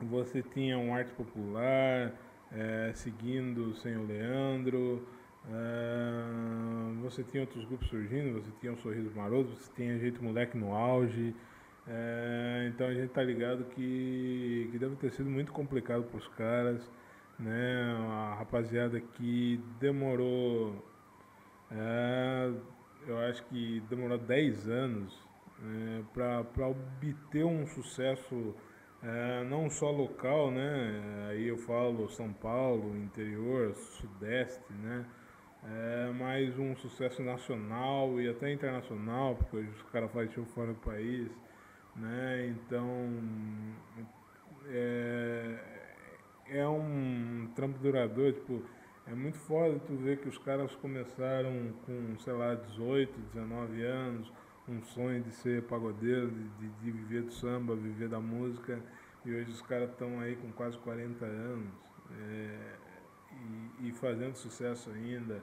você 0.00 0.42
tinha 0.42 0.78
um 0.78 0.94
arte 0.94 1.12
popular 1.14 2.12
é, 2.52 2.92
seguindo 2.94 3.74
sem 3.74 3.96
o 3.96 4.06
Leandro. 4.06 5.08
É, 5.50 7.02
você 7.02 7.24
tinha 7.24 7.42
outros 7.42 7.64
grupos 7.64 7.88
surgindo, 7.88 8.40
você 8.40 8.52
tinha 8.60 8.72
o 8.72 8.76
Sorriso 8.76 9.10
Maroto, 9.16 9.50
você 9.56 9.72
tinha 9.74 9.98
Jeito 9.98 10.22
Moleque 10.22 10.56
no 10.56 10.72
auge. 10.72 11.34
É, 11.86 12.66
então 12.68 12.86
a 12.86 12.94
gente 12.94 13.10
tá 13.10 13.22
ligado 13.22 13.64
que, 13.66 14.68
que 14.72 14.78
deve 14.78 14.96
ter 14.96 15.12
sido 15.12 15.28
muito 15.28 15.52
complicado 15.52 16.04
para 16.04 16.18
os 16.18 16.28
caras 16.28 16.90
né? 17.38 17.96
A 18.08 18.34
rapaziada 18.38 19.00
que 19.00 19.60
demorou, 19.80 20.74
é, 21.70 22.52
eu 23.06 23.18
acho 23.18 23.44
que 23.46 23.80
demorou 23.88 24.18
10 24.18 24.68
anos 24.68 25.18
né, 25.58 26.04
para 26.12 26.68
obter 26.68 27.44
um 27.44 27.66
sucesso 27.66 28.54
é, 29.02 29.44
não 29.44 29.68
só 29.68 29.90
local, 29.90 30.50
né? 30.50 31.28
Aí 31.30 31.48
eu 31.48 31.58
falo 31.58 32.08
São 32.08 32.32
Paulo, 32.32 32.96
interior, 32.96 33.74
sudeste, 33.74 34.72
né? 34.72 35.04
É, 35.66 36.12
mas 36.18 36.58
um 36.58 36.76
sucesso 36.76 37.22
nacional 37.22 38.20
e 38.20 38.28
até 38.28 38.52
internacional, 38.52 39.34
porque 39.34 39.56
hoje 39.56 39.70
os 39.70 39.82
caras 39.90 40.10
fazem 40.12 40.30
show 40.32 40.44
fora 40.46 40.68
do 40.74 40.80
país, 40.80 41.30
né? 41.96 42.48
Então, 42.48 43.10
é, 44.66 45.58
é 46.46 46.68
um 46.68 47.48
trampo 47.54 47.78
duradouro, 47.78 48.32
tipo, 48.32 48.62
é 49.06 49.14
muito 49.14 49.38
foda 49.38 49.78
tu 49.86 49.94
ver 49.96 50.18
que 50.18 50.28
os 50.28 50.38
caras 50.38 50.74
começaram 50.76 51.72
com, 51.84 52.18
sei 52.18 52.32
lá, 52.32 52.54
18, 52.54 53.20
19 53.32 53.82
anos, 53.82 54.32
um 54.66 54.82
sonho 54.82 55.22
de 55.22 55.30
ser 55.30 55.62
pagodeiro, 55.64 56.30
de, 56.30 56.68
de, 56.68 56.90
viver 56.90 57.22
do 57.22 57.32
samba, 57.32 57.76
viver 57.76 58.08
da 58.08 58.18
música, 58.20 58.80
e 59.24 59.34
hoje 59.34 59.50
os 59.50 59.60
caras 59.62 59.90
estão 59.90 60.20
aí 60.20 60.36
com 60.36 60.50
quase 60.52 60.78
40 60.78 61.24
anos 61.24 61.72
é, 62.18 62.76
e, 63.80 63.88
e, 63.88 63.92
fazendo 63.92 64.36
sucesso 64.36 64.90
ainda. 64.90 65.42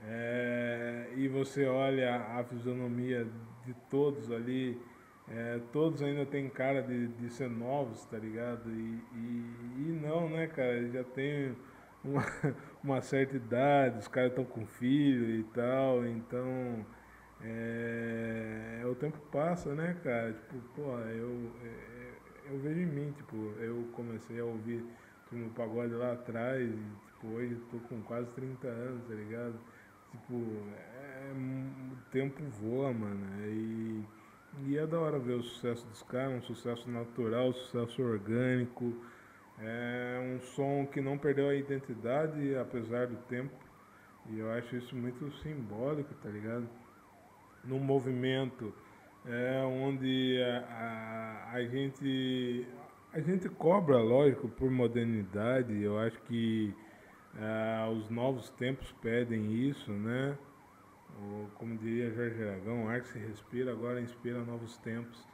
É, 0.00 1.12
e 1.16 1.28
você 1.28 1.66
olha 1.66 2.16
a 2.16 2.44
fisionomia 2.44 3.26
de 3.64 3.74
todos 3.88 4.30
ali, 4.30 4.80
é, 5.30 5.60
todos 5.72 6.02
ainda 6.02 6.24
tem 6.24 6.48
cara 6.48 6.82
de, 6.82 7.08
de 7.08 7.30
ser 7.30 7.50
novos, 7.50 8.04
tá 8.06 8.18
ligado? 8.18 8.70
E, 8.70 9.02
e, 9.14 9.78
e 9.78 10.00
não, 10.02 10.28
né, 10.28 10.46
cara? 10.46 10.88
Já 10.88 11.04
tem 11.04 11.54
uma, 12.02 12.24
uma 12.82 13.00
certa 13.02 13.36
idade, 13.36 13.98
os 13.98 14.08
caras 14.08 14.30
estão 14.30 14.44
com 14.44 14.66
filho 14.66 15.30
e 15.30 15.44
tal, 15.44 16.06
então 16.06 16.84
é, 17.42 18.82
o 18.84 18.94
tempo 18.94 19.18
passa, 19.30 19.74
né, 19.74 19.96
cara? 20.02 20.32
Tipo, 20.32 20.58
pô, 20.74 20.98
eu, 20.98 21.52
é, 21.62 22.52
eu 22.52 22.58
vejo 22.58 22.80
em 22.80 22.86
mim, 22.86 23.12
tipo, 23.12 23.36
eu 23.60 23.88
comecei 23.92 24.40
a 24.40 24.44
ouvir 24.44 24.84
do 25.30 25.50
pagode 25.50 25.92
lá 25.92 26.12
atrás, 26.12 26.62
e, 26.62 26.78
tipo, 27.06 27.26
hoje 27.28 27.52
eu 27.52 27.60
tô 27.70 27.78
com 27.88 28.00
quase 28.02 28.30
30 28.30 28.66
anos, 28.66 29.06
tá 29.06 29.14
ligado? 29.14 29.60
Tipo, 30.10 30.34
é, 30.74 31.32
o 31.92 32.10
tempo 32.10 32.42
voa, 32.60 32.92
mano. 32.92 33.26
E, 33.46 34.04
e 34.66 34.76
é 34.76 34.86
da 34.86 34.98
hora 34.98 35.18
ver 35.18 35.34
o 35.34 35.42
sucesso 35.42 35.86
dos 35.86 36.02
caras, 36.02 36.34
um 36.34 36.42
sucesso 36.42 36.90
natural, 36.90 37.48
um 37.48 37.52
sucesso 37.52 38.02
orgânico. 38.02 38.94
É 39.60 40.36
um 40.36 40.40
som 40.40 40.86
que 40.86 41.00
não 41.00 41.18
perdeu 41.18 41.48
a 41.48 41.54
identidade 41.54 42.56
apesar 42.56 43.06
do 43.06 43.16
tempo. 43.28 43.54
E 44.30 44.38
eu 44.38 44.50
acho 44.52 44.76
isso 44.76 44.94
muito 44.94 45.30
simbólico, 45.42 46.14
tá 46.22 46.28
ligado? 46.28 46.68
Num 47.64 47.80
movimento 47.80 48.72
é, 49.26 49.62
onde 49.64 50.38
a, 50.42 51.50
a, 51.50 51.52
a 51.54 51.64
gente 51.64 52.66
a 53.12 53.20
gente 53.20 53.48
cobra, 53.48 53.98
lógico, 53.98 54.48
por 54.48 54.70
modernidade. 54.70 55.82
Eu 55.82 55.98
acho 55.98 56.20
que 56.22 56.74
é, 57.36 57.90
os 57.90 58.10
novos 58.10 58.50
tempos 58.50 58.92
pedem 59.00 59.52
isso, 59.68 59.90
né? 59.90 60.36
Como 61.54 61.76
diria 61.76 62.10
Jorge 62.12 62.42
Aragão, 62.42 62.84
o 62.84 62.88
ar 62.88 63.00
que 63.00 63.08
se 63.08 63.18
respira 63.18 63.72
agora 63.72 64.00
inspira 64.00 64.42
novos 64.44 64.76
tempos. 64.78 65.26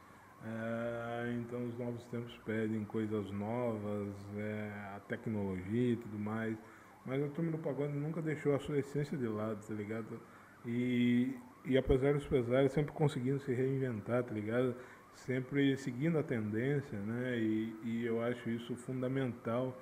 É, 0.43 1.35
então 1.39 1.65
os 1.65 1.77
novos 1.77 2.03
tempos 2.05 2.37
pedem 2.45 2.83
coisas 2.85 3.31
novas, 3.31 4.13
é, 4.37 4.71
a 4.95 4.99
tecnologia 5.07 5.93
e 5.93 5.95
tudo 5.95 6.19
mais. 6.19 6.57
Mas 7.05 7.23
a 7.23 7.27
turma 7.27 7.51
do 7.51 7.57
pagode 7.59 7.93
nunca 7.93 8.21
deixou 8.21 8.55
a 8.55 8.59
sua 8.59 8.79
essência 8.79 9.17
de 9.17 9.27
lado, 9.27 9.63
tá 9.65 9.73
ligado? 9.73 10.19
E, 10.65 11.35
e 11.63 11.77
apesar 11.77 12.13
dos 12.13 12.25
pesares, 12.25 12.71
sempre 12.71 12.91
conseguindo 12.91 13.39
se 13.39 13.53
reinventar, 13.53 14.23
tá 14.23 14.33
ligado? 14.33 14.75
Sempre 15.13 15.77
seguindo 15.77 16.17
a 16.17 16.23
tendência, 16.23 16.97
né? 16.99 17.37
E, 17.37 17.75
e 17.83 18.05
eu 18.05 18.21
acho 18.23 18.49
isso 18.49 18.75
fundamental, 18.75 19.79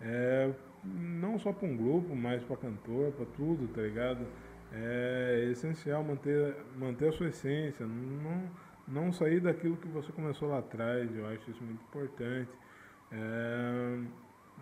é, 0.00 0.52
não 0.84 1.38
só 1.38 1.52
para 1.52 1.66
um 1.68 1.76
grupo, 1.76 2.14
mas 2.14 2.42
para 2.42 2.56
cantor, 2.56 3.12
para 3.12 3.26
tudo, 3.26 3.68
tá 3.72 3.80
ligado? 3.80 4.26
É 4.76 5.48
essencial 5.52 6.02
manter, 6.02 6.56
manter 6.76 7.08
a 7.08 7.12
sua 7.12 7.28
essência, 7.28 7.86
não, 7.86 8.50
não 8.88 9.12
sair 9.12 9.40
daquilo 9.40 9.76
que 9.76 9.86
você 9.88 10.10
começou 10.12 10.48
lá 10.48 10.58
atrás, 10.58 11.14
eu 11.14 11.26
acho 11.28 11.50
isso 11.50 11.62
muito 11.62 11.82
importante. 11.82 12.50
É, 13.12 13.98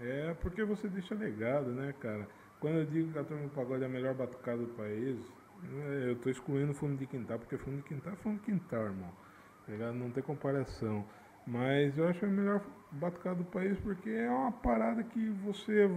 é 0.01 0.35
porque 0.35 0.65
você 0.65 0.89
deixa 0.89 1.15
legado, 1.15 1.71
né, 1.71 1.95
cara? 1.99 2.29
Quando 2.61 2.77
eu 2.77 2.85
digo 2.85 3.13
que 3.13 3.19
a 3.19 3.25
turma 3.25 3.45
do 3.45 3.51
pagode 3.51 3.83
é 3.83 3.87
a 3.87 3.89
melhor 3.89 4.15
batucada 4.15 4.59
do 4.59 4.69
país, 4.75 5.17
né, 5.63 6.11
eu 6.11 6.17
tô 6.17 6.29
excluindo 6.29 6.75
fundo 6.75 6.97
de 6.97 7.07
quintal, 7.07 7.39
porque 7.39 7.57
fundo 7.57 7.79
de 7.79 7.83
quintal 7.83 8.13
é 8.13 8.17
fundo 8.17 8.37
de 8.37 8.43
quintal, 8.43 8.85
irmão. 8.85 9.11
Tá? 9.67 9.93
Não 9.93 10.11
tem 10.11 10.23
comparação. 10.23 11.05
Mas 11.47 11.97
eu 11.99 12.07
acho 12.07 12.25
a 12.25 12.29
melhor 12.29 12.63
batucada 12.93 13.37
do 13.37 13.45
país 13.45 13.79
porque 13.81 14.11
é 14.11 14.31
uma 14.31 14.53
parada 14.53 15.03
que 15.03 15.29
você, 15.45 15.89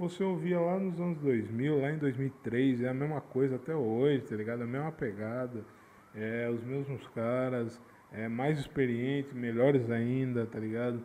você 0.00 0.24
ouvia 0.24 0.58
lá 0.58 0.78
nos 0.78 0.98
anos 0.98 1.18
2000, 1.18 1.78
lá 1.78 1.90
em 1.90 1.98
2003, 1.98 2.80
é 2.80 2.88
a 2.88 2.94
mesma 2.94 3.20
coisa 3.20 3.56
até 3.56 3.76
hoje, 3.76 4.22
tá 4.22 4.34
ligado? 4.34 4.62
A 4.62 4.66
mesma 4.66 4.90
pegada, 4.90 5.62
é, 6.14 6.48
os 6.48 6.64
mesmos 6.64 7.06
caras, 7.08 7.78
é, 8.10 8.26
mais 8.26 8.58
experientes, 8.58 9.34
melhores 9.34 9.90
ainda, 9.90 10.46
tá 10.46 10.58
ligado? 10.58 11.04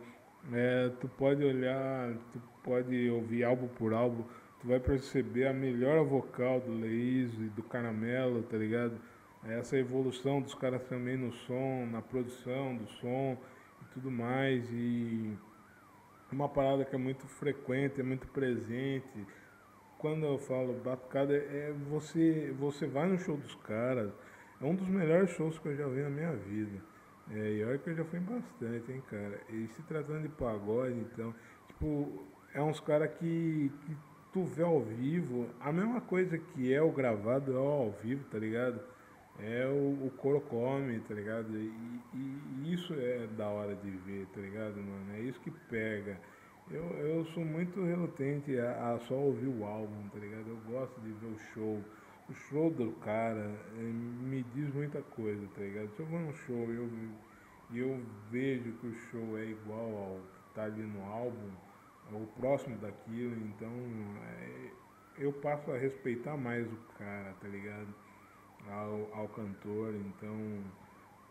É, 0.50 0.90
tu 0.98 1.08
pode 1.08 1.44
olhar, 1.44 2.14
tu 2.32 2.40
pode 2.64 3.10
ouvir 3.10 3.44
álbum 3.44 3.68
por 3.68 3.92
álbum, 3.92 4.24
tu 4.62 4.68
vai 4.68 4.80
perceber 4.80 5.46
a 5.46 5.52
melhora 5.52 6.02
vocal 6.02 6.60
do 6.60 6.72
Leiso 6.72 7.44
e 7.44 7.50
do 7.50 7.62
Caramelo, 7.64 8.44
tá 8.44 8.56
ligado? 8.56 8.98
Essa 9.44 9.76
evolução 9.76 10.40
dos 10.40 10.54
caras 10.54 10.82
também 10.84 11.18
no 11.18 11.34
som, 11.34 11.86
na 11.92 12.00
produção 12.00 12.74
do 12.74 12.88
som 12.92 13.36
e 13.82 13.84
tudo 13.92 14.10
mais. 14.10 14.66
E 14.72 15.36
uma 16.32 16.48
parada 16.48 16.84
que 16.84 16.94
é 16.94 16.98
muito 16.98 17.26
frequente, 17.26 18.00
é 18.00 18.04
muito 18.04 18.26
presente. 18.28 19.26
Quando 19.98 20.26
eu 20.26 20.38
falo 20.38 20.74
batucada, 20.74 21.34
é 21.34 21.72
você, 21.88 22.54
você 22.58 22.86
vai 22.86 23.08
no 23.08 23.18
show 23.18 23.36
dos 23.36 23.54
caras. 23.56 24.12
É 24.60 24.64
um 24.64 24.74
dos 24.74 24.88
melhores 24.88 25.30
shows 25.30 25.58
que 25.58 25.68
eu 25.68 25.76
já 25.76 25.86
vi 25.86 26.02
na 26.02 26.10
minha 26.10 26.32
vida. 26.32 26.80
É, 27.30 27.52
e 27.52 27.64
olha 27.64 27.78
que 27.78 27.90
eu 27.90 27.94
já 27.94 28.04
fui 28.04 28.20
bastante, 28.20 28.92
hein, 28.92 29.02
cara. 29.10 29.40
E 29.50 29.66
se 29.68 29.82
tratando 29.82 30.22
de 30.22 30.28
pagode, 30.28 30.98
então, 31.00 31.34
tipo, 31.68 32.24
é 32.54 32.62
uns 32.62 32.80
caras 32.80 33.10
que, 33.18 33.70
que 33.84 33.96
tu 34.32 34.44
vê 34.44 34.62
ao 34.62 34.80
vivo, 34.80 35.48
a 35.60 35.72
mesma 35.72 36.00
coisa 36.00 36.38
que 36.38 36.72
é 36.72 36.80
o 36.80 36.92
gravado 36.92 37.52
é 37.52 37.56
ao 37.56 37.90
vivo, 38.02 38.24
tá 38.30 38.38
ligado? 38.38 38.80
É 39.38 39.66
o, 39.66 40.06
o 40.06 40.12
coro 40.16 40.40
come, 40.40 40.98
tá 41.00 41.14
ligado? 41.14 41.56
E, 41.56 42.00
e, 42.14 42.72
isso 42.72 42.94
é 42.94 43.26
da 43.36 43.48
hora 43.48 43.74
de 43.74 43.90
ver, 43.90 44.26
tá 44.34 44.40
ligado, 44.40 44.76
mano? 44.76 45.12
É 45.14 45.20
isso 45.20 45.40
que 45.40 45.50
pega. 45.50 46.18
Eu, 46.70 46.84
eu 46.98 47.24
sou 47.26 47.44
muito 47.44 47.84
relutante 47.84 48.58
a, 48.58 48.94
a 48.94 48.98
só 49.00 49.14
ouvir 49.14 49.48
o 49.48 49.64
álbum, 49.64 50.08
tá 50.08 50.18
ligado? 50.18 50.48
Eu 50.48 50.56
gosto 50.70 51.00
de 51.00 51.12
ver 51.12 51.26
o 51.26 51.38
show 51.52 51.82
o 52.28 52.34
show 52.34 52.70
do 52.70 52.90
cara 52.92 53.54
é, 53.78 53.80
me 53.80 54.42
diz 54.54 54.72
muita 54.74 55.00
coisa, 55.00 55.46
tá 55.54 55.60
ligado? 55.60 55.94
Se 55.94 56.00
eu 56.00 56.06
vou 56.06 56.18
num 56.18 56.32
show 56.32 56.72
e 56.72 56.76
eu, 56.76 56.90
eu 57.72 58.02
vejo 58.30 58.72
que 58.72 58.86
o 58.86 58.94
show 58.94 59.38
é 59.38 59.44
igual 59.44 59.96
ao 59.96 60.20
que 60.20 60.54
tá 60.54 60.64
ali 60.64 60.82
no 60.82 61.04
álbum, 61.04 61.50
ou 62.12 62.26
próximo 62.38 62.76
daquilo, 62.78 63.36
então 63.46 63.70
é, 64.24 64.70
eu 65.18 65.32
passo 65.32 65.70
a 65.70 65.78
respeitar 65.78 66.36
mais 66.36 66.66
o 66.66 66.76
cara, 66.98 67.32
tá 67.40 67.48
ligado? 67.48 67.88
Ao, 68.68 69.10
ao 69.14 69.28
cantor, 69.28 69.94
então, 69.94 70.64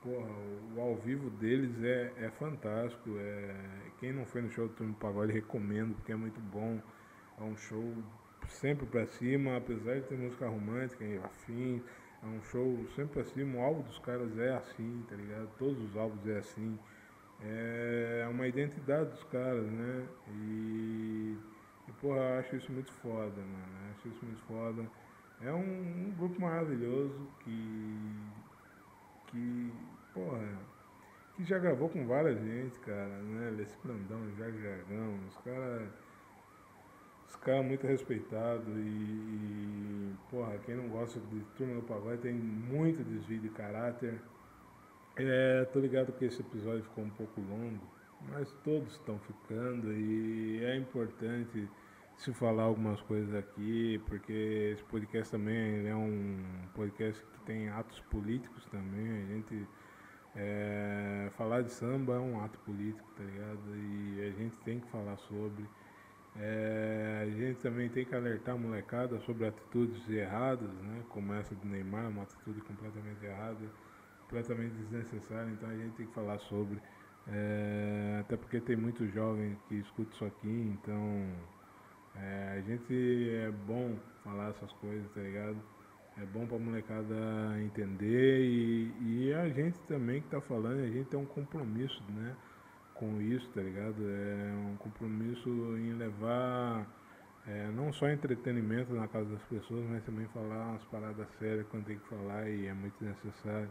porra, 0.02 0.32
o, 0.76 0.80
ao 0.80 0.96
vivo 0.96 1.30
deles 1.30 1.84
é, 1.84 2.14
é 2.26 2.30
fantástico. 2.32 3.18
É, 3.18 3.56
quem 4.00 4.14
não 4.14 4.26
foi 4.26 4.42
no 4.42 4.50
show 4.52 4.68
do 4.68 4.74
Turno 4.74 4.94
Pagode, 4.94 5.34
recomendo, 5.34 5.96
porque 5.96 6.12
é 6.12 6.16
muito 6.16 6.40
bom. 6.40 6.80
É 7.38 7.44
um 7.44 7.56
show 7.58 7.94
sempre 8.48 8.86
pra 8.86 9.06
cima, 9.06 9.58
apesar 9.58 9.96
de 9.96 10.08
ter 10.08 10.18
música 10.18 10.48
romântica 10.48 11.04
e 11.04 11.18
afim, 11.18 11.82
é 12.24 12.26
um 12.28 12.42
show 12.44 12.86
sempre 12.96 13.14
pra 13.14 13.24
cima, 13.26 13.58
o 13.60 13.62
álbum 13.62 13.82
dos 13.84 14.00
caras 14.00 14.38
é 14.38 14.56
assim, 14.56 15.06
tá 15.10 15.16
ligado? 15.16 15.50
Todos 15.58 15.82
os 15.84 15.96
álbuns 15.96 16.26
é 16.28 16.38
assim. 16.40 16.80
É 17.42 18.28
uma 18.30 18.48
identidade 18.48 19.10
dos 19.12 19.24
caras, 19.26 19.66
né? 19.66 20.08
E, 20.30 21.38
e 21.88 21.92
porra, 22.00 22.40
acho 22.40 22.56
isso 22.56 22.72
muito 22.72 22.92
foda, 22.94 23.42
mano. 23.42 23.92
Acho 23.92 24.08
isso 24.08 24.26
muito 24.26 24.42
foda. 24.44 24.90
É 25.42 25.52
um, 25.52 26.08
um 26.08 26.14
grupo 26.18 26.42
maravilhoso 26.42 27.28
que. 27.40 28.22
que. 29.28 29.72
porra. 30.14 30.60
que 31.36 31.44
já 31.44 31.60
gravou 31.60 31.90
com 31.90 32.08
várias 32.08 32.40
gente, 32.40 32.80
cara, 32.80 33.08
né? 33.08 33.66
Brandão, 33.84 34.20
Jorge 34.38 34.62
Jargão, 34.62 35.20
os 35.28 35.38
caras 35.38 35.90
os 37.36 37.36
caras 37.38 37.66
muito 37.66 37.86
respeitados 37.86 38.68
e, 38.68 38.80
e, 38.80 40.16
porra, 40.30 40.58
quem 40.66 40.76
não 40.76 40.88
gosta 40.88 41.20
de 41.20 41.40
Turma 41.58 41.76
do 41.76 41.82
Pagode 41.82 42.22
tem 42.22 42.34
muito 42.34 43.04
desvio 43.04 43.40
de 43.40 43.50
caráter. 43.50 44.22
É, 45.18 45.66
tô 45.66 45.80
ligado 45.80 46.14
que 46.14 46.26
esse 46.26 46.42
episódio 46.42 46.84
ficou 46.84 47.04
um 47.04 47.10
pouco 47.10 47.42
longo, 47.42 47.82
mas 48.30 48.52
todos 48.64 48.94
estão 48.94 49.20
ficando 49.20 49.92
e 49.94 50.64
é 50.64 50.76
importante 50.78 51.70
se 52.18 52.34
falar 52.34 52.64
algumas 52.64 53.02
coisas 53.02 53.34
aqui, 53.36 54.02
porque 54.08 54.72
esse 54.74 54.84
podcast 54.86 55.32
também 55.32 55.88
é 55.88 55.96
um 55.96 56.38
podcast 56.74 57.22
que 57.22 57.40
tem 57.42 57.70
atos 57.70 58.00
políticos 58.10 58.66
também, 58.68 59.24
a 59.24 59.26
gente 59.26 59.68
é, 60.36 61.30
falar 61.38 61.62
de 61.62 61.72
samba 61.72 62.16
é 62.16 62.20
um 62.20 62.44
ato 62.44 62.60
político, 62.60 63.08
tá 63.16 63.24
ligado? 63.24 63.60
E 63.74 64.22
a 64.28 64.32
gente 64.32 64.58
tem 64.60 64.80
que 64.82 64.88
falar 64.92 65.18
sobre. 65.18 65.66
É, 66.36 67.22
a 67.24 67.30
gente 67.30 67.62
também 67.62 67.88
tem 67.88 68.04
que 68.04 68.14
alertar 68.14 68.56
a 68.56 68.58
molecada 68.58 69.18
sobre 69.22 69.48
atitudes 69.48 70.10
erradas, 70.10 70.70
né? 70.70 71.02
como 71.10 71.34
essa 71.34 71.56
do 71.56 71.66
Neymar, 71.66 72.10
uma 72.10 72.24
atitude 72.24 72.60
completamente 72.62 73.26
errada, 73.26 73.66
completamente 74.24 74.74
desnecessária, 74.74 75.50
então 75.50 75.70
a 75.70 75.76
gente 75.76 75.96
tem 75.96 76.06
que 76.06 76.14
falar 76.14 76.38
sobre. 76.40 76.82
É, 77.28 78.18
até 78.20 78.36
porque 78.36 78.60
tem 78.60 78.76
muitos 78.76 79.12
jovens 79.14 79.58
que 79.70 79.76
escutam 79.76 80.14
isso 80.14 80.26
aqui, 80.26 80.48
então 80.50 81.26
é, 82.18 82.58
a 82.58 82.62
gente 82.62 83.30
é 83.30 83.52
bom 83.68 83.96
falar 84.24 84.50
essas 84.50 84.72
coisas, 84.74 85.10
tá 85.14 85.22
ligado? 85.22 85.58
É 86.18 86.26
bom 86.26 86.46
pra 86.48 86.58
molecada 86.58 87.16
entender 87.62 88.42
e, 88.42 88.94
e 89.02 89.34
a 89.34 89.50
gente 89.50 89.78
também 89.82 90.22
que 90.22 90.30
tá 90.30 90.40
falando, 90.42 90.80
a 90.80 90.88
gente 90.88 91.10
tem 91.10 91.20
um 91.20 91.26
compromisso, 91.26 92.02
né? 92.10 92.36
com 92.96 93.22
isso, 93.22 93.48
tá 93.50 93.62
ligado? 93.62 93.98
É 94.02 94.54
um 94.72 94.78
compromisso 94.78 95.50
em 95.78 95.94
levar 95.94 96.88
é, 97.46 97.70
não 97.76 97.94
só 97.94 98.10
entretenimento 98.10 98.94
na 98.94 99.08
casa 99.08 99.30
das 99.30 99.44
pessoas, 99.44 99.86
mas 99.88 100.04
também 100.04 100.26
falar 100.28 100.70
umas 100.70 100.84
paradas 100.86 101.28
sérias 101.38 101.68
quando 101.70 101.86
tem 101.86 102.00
que 102.00 102.08
falar 102.08 102.50
e 102.50 102.66
é 102.66 102.74
muito 102.74 102.96
necessário, 103.04 103.70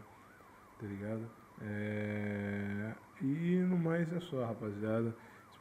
tá 0.79 0.87
ligado? 0.87 1.29
É, 1.61 2.93
e 3.21 3.57
no 3.67 3.77
mais 3.77 4.11
é 4.13 4.19
só, 4.21 4.45
rapaziada. 4.45 5.13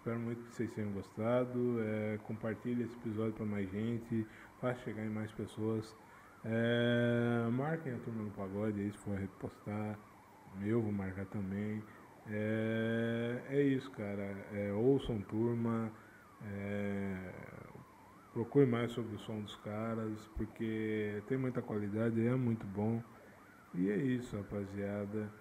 Espero 0.05 0.21
muito 0.21 0.45
que 0.45 0.55
vocês 0.55 0.71
tenham 0.73 0.93
gostado. 0.93 1.81
É, 1.81 2.19
compartilhe 2.25 2.83
esse 2.83 2.95
episódio 2.97 3.33
para 3.33 3.47
mais 3.47 3.71
gente, 3.71 4.27
faça 4.61 4.79
chegar 4.81 5.03
em 5.03 5.09
mais 5.09 5.33
pessoas. 5.33 5.97
É, 6.45 7.49
marquem 7.51 7.95
a 7.95 7.99
turma 8.01 8.23
do 8.23 8.31
pagode 8.33 8.83
aí 8.83 8.93
se 8.93 8.99
for 8.99 9.17
repostar. 9.17 9.99
Eu 10.63 10.83
vou 10.83 10.93
marcar 10.93 11.25
também. 11.25 11.83
É, 12.27 13.45
é 13.49 13.63
isso, 13.63 13.91
cara. 13.93 14.47
É, 14.53 14.75
ouçam 14.75 15.23
turma. 15.23 15.91
É, 16.53 17.33
procure 18.35 18.67
mais 18.67 18.93
sobre 18.93 19.17
o 19.17 19.19
som 19.21 19.41
dos 19.41 19.57
caras, 19.57 20.31
porque 20.37 21.23
tem 21.29 21.39
muita 21.39 21.63
qualidade, 21.63 22.27
é 22.27 22.35
muito 22.35 22.67
bom. 22.67 23.03
E 23.75 23.89
é 23.89 23.97
isso, 23.97 24.37
rapaziada. 24.37 25.33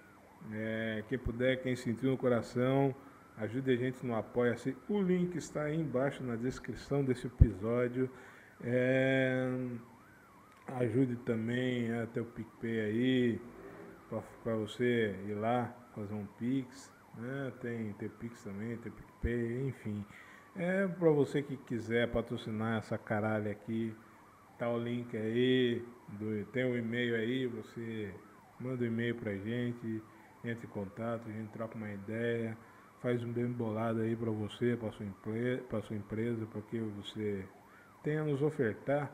É, 0.53 1.03
quem 1.10 1.19
puder, 1.19 1.61
quem 1.61 1.76
sentiu 1.76 2.11
no 2.11 2.18
coração, 2.18 2.95
ajude 3.38 3.72
a 3.72 3.76
gente 3.76 4.06
no 4.06 4.16
Apoia-se. 4.16 4.76
O 4.88 5.02
link 5.02 5.36
está 5.36 5.64
aí 5.64 5.80
embaixo 5.80 6.24
na 6.24 6.36
descrição 6.36 7.04
desse 7.04 7.28
episódio. 7.28 8.10
É, 8.64 9.52
ajude 10.68 11.16
também 11.18 11.92
a 11.94 12.06
ter 12.08 12.22
o 12.22 12.26
PicPay 12.26 12.80
aí, 12.80 13.42
para 14.44 14.56
você 14.56 15.16
ir 15.28 15.34
lá 15.34 15.74
fazer 15.96 16.14
um 16.14 16.26
Pix. 16.38 16.92
Né? 17.18 17.52
Tem, 17.62 17.94
tem 17.94 18.10
Pix 18.10 18.44
também, 18.44 18.78
tem 18.78 18.92
PicPay, 18.92 19.68
enfim. 19.68 20.06
É 20.56 20.88
para 20.88 21.10
você 21.10 21.42
que 21.42 21.58
quiser 21.58 22.12
patrocinar 22.12 22.78
essa 22.78 22.98
caralho 22.98 23.50
aqui, 23.50 23.96
tá 24.58 24.70
o 24.70 24.78
link 24.78 25.16
aí, 25.18 25.84
do, 26.10 26.46
tem 26.52 26.64
o 26.64 26.74
um 26.74 26.78
e-mail 26.78 27.16
aí, 27.16 27.48
você 27.48 28.14
manda 28.60 28.84
um 28.84 28.88
e-mail 28.88 29.16
pra 29.16 29.36
gente, 29.36 30.02
entre 30.44 30.68
em 30.68 30.70
contato, 30.70 31.28
a 31.28 31.32
gente 31.32 31.50
troca 31.52 31.76
uma 31.76 31.92
ideia, 31.92 32.56
faz 33.04 33.22
um 33.22 33.34
bem 33.34 33.52
bolado 33.52 34.00
aí 34.00 34.16
para 34.16 34.32
você, 34.32 34.78
para 34.78 34.90
sua, 34.94 35.06
pra 35.70 35.82
sua 35.82 35.98
empresa, 35.98 36.46
para 36.46 36.62
que 36.62 36.80
você 36.80 37.46
tenha 38.02 38.22
a 38.22 38.26
nos 38.26 38.42
ofertar. 38.42 39.12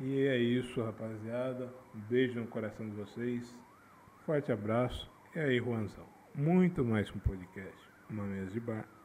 E 0.00 0.26
é 0.26 0.38
isso, 0.38 0.82
rapaziada. 0.82 1.70
Um 1.94 2.00
beijo 2.00 2.40
no 2.40 2.46
coração 2.46 2.88
de 2.88 2.96
vocês. 2.96 3.54
Forte 4.24 4.50
abraço. 4.50 5.10
E 5.34 5.38
aí, 5.38 5.58
Juanzão. 5.58 6.06
Muito 6.34 6.82
mais 6.82 7.10
que 7.10 7.18
um 7.18 7.20
podcast. 7.20 7.88
Uma 8.08 8.24
mesa 8.24 8.50
de 8.50 8.60
bar 8.60 8.95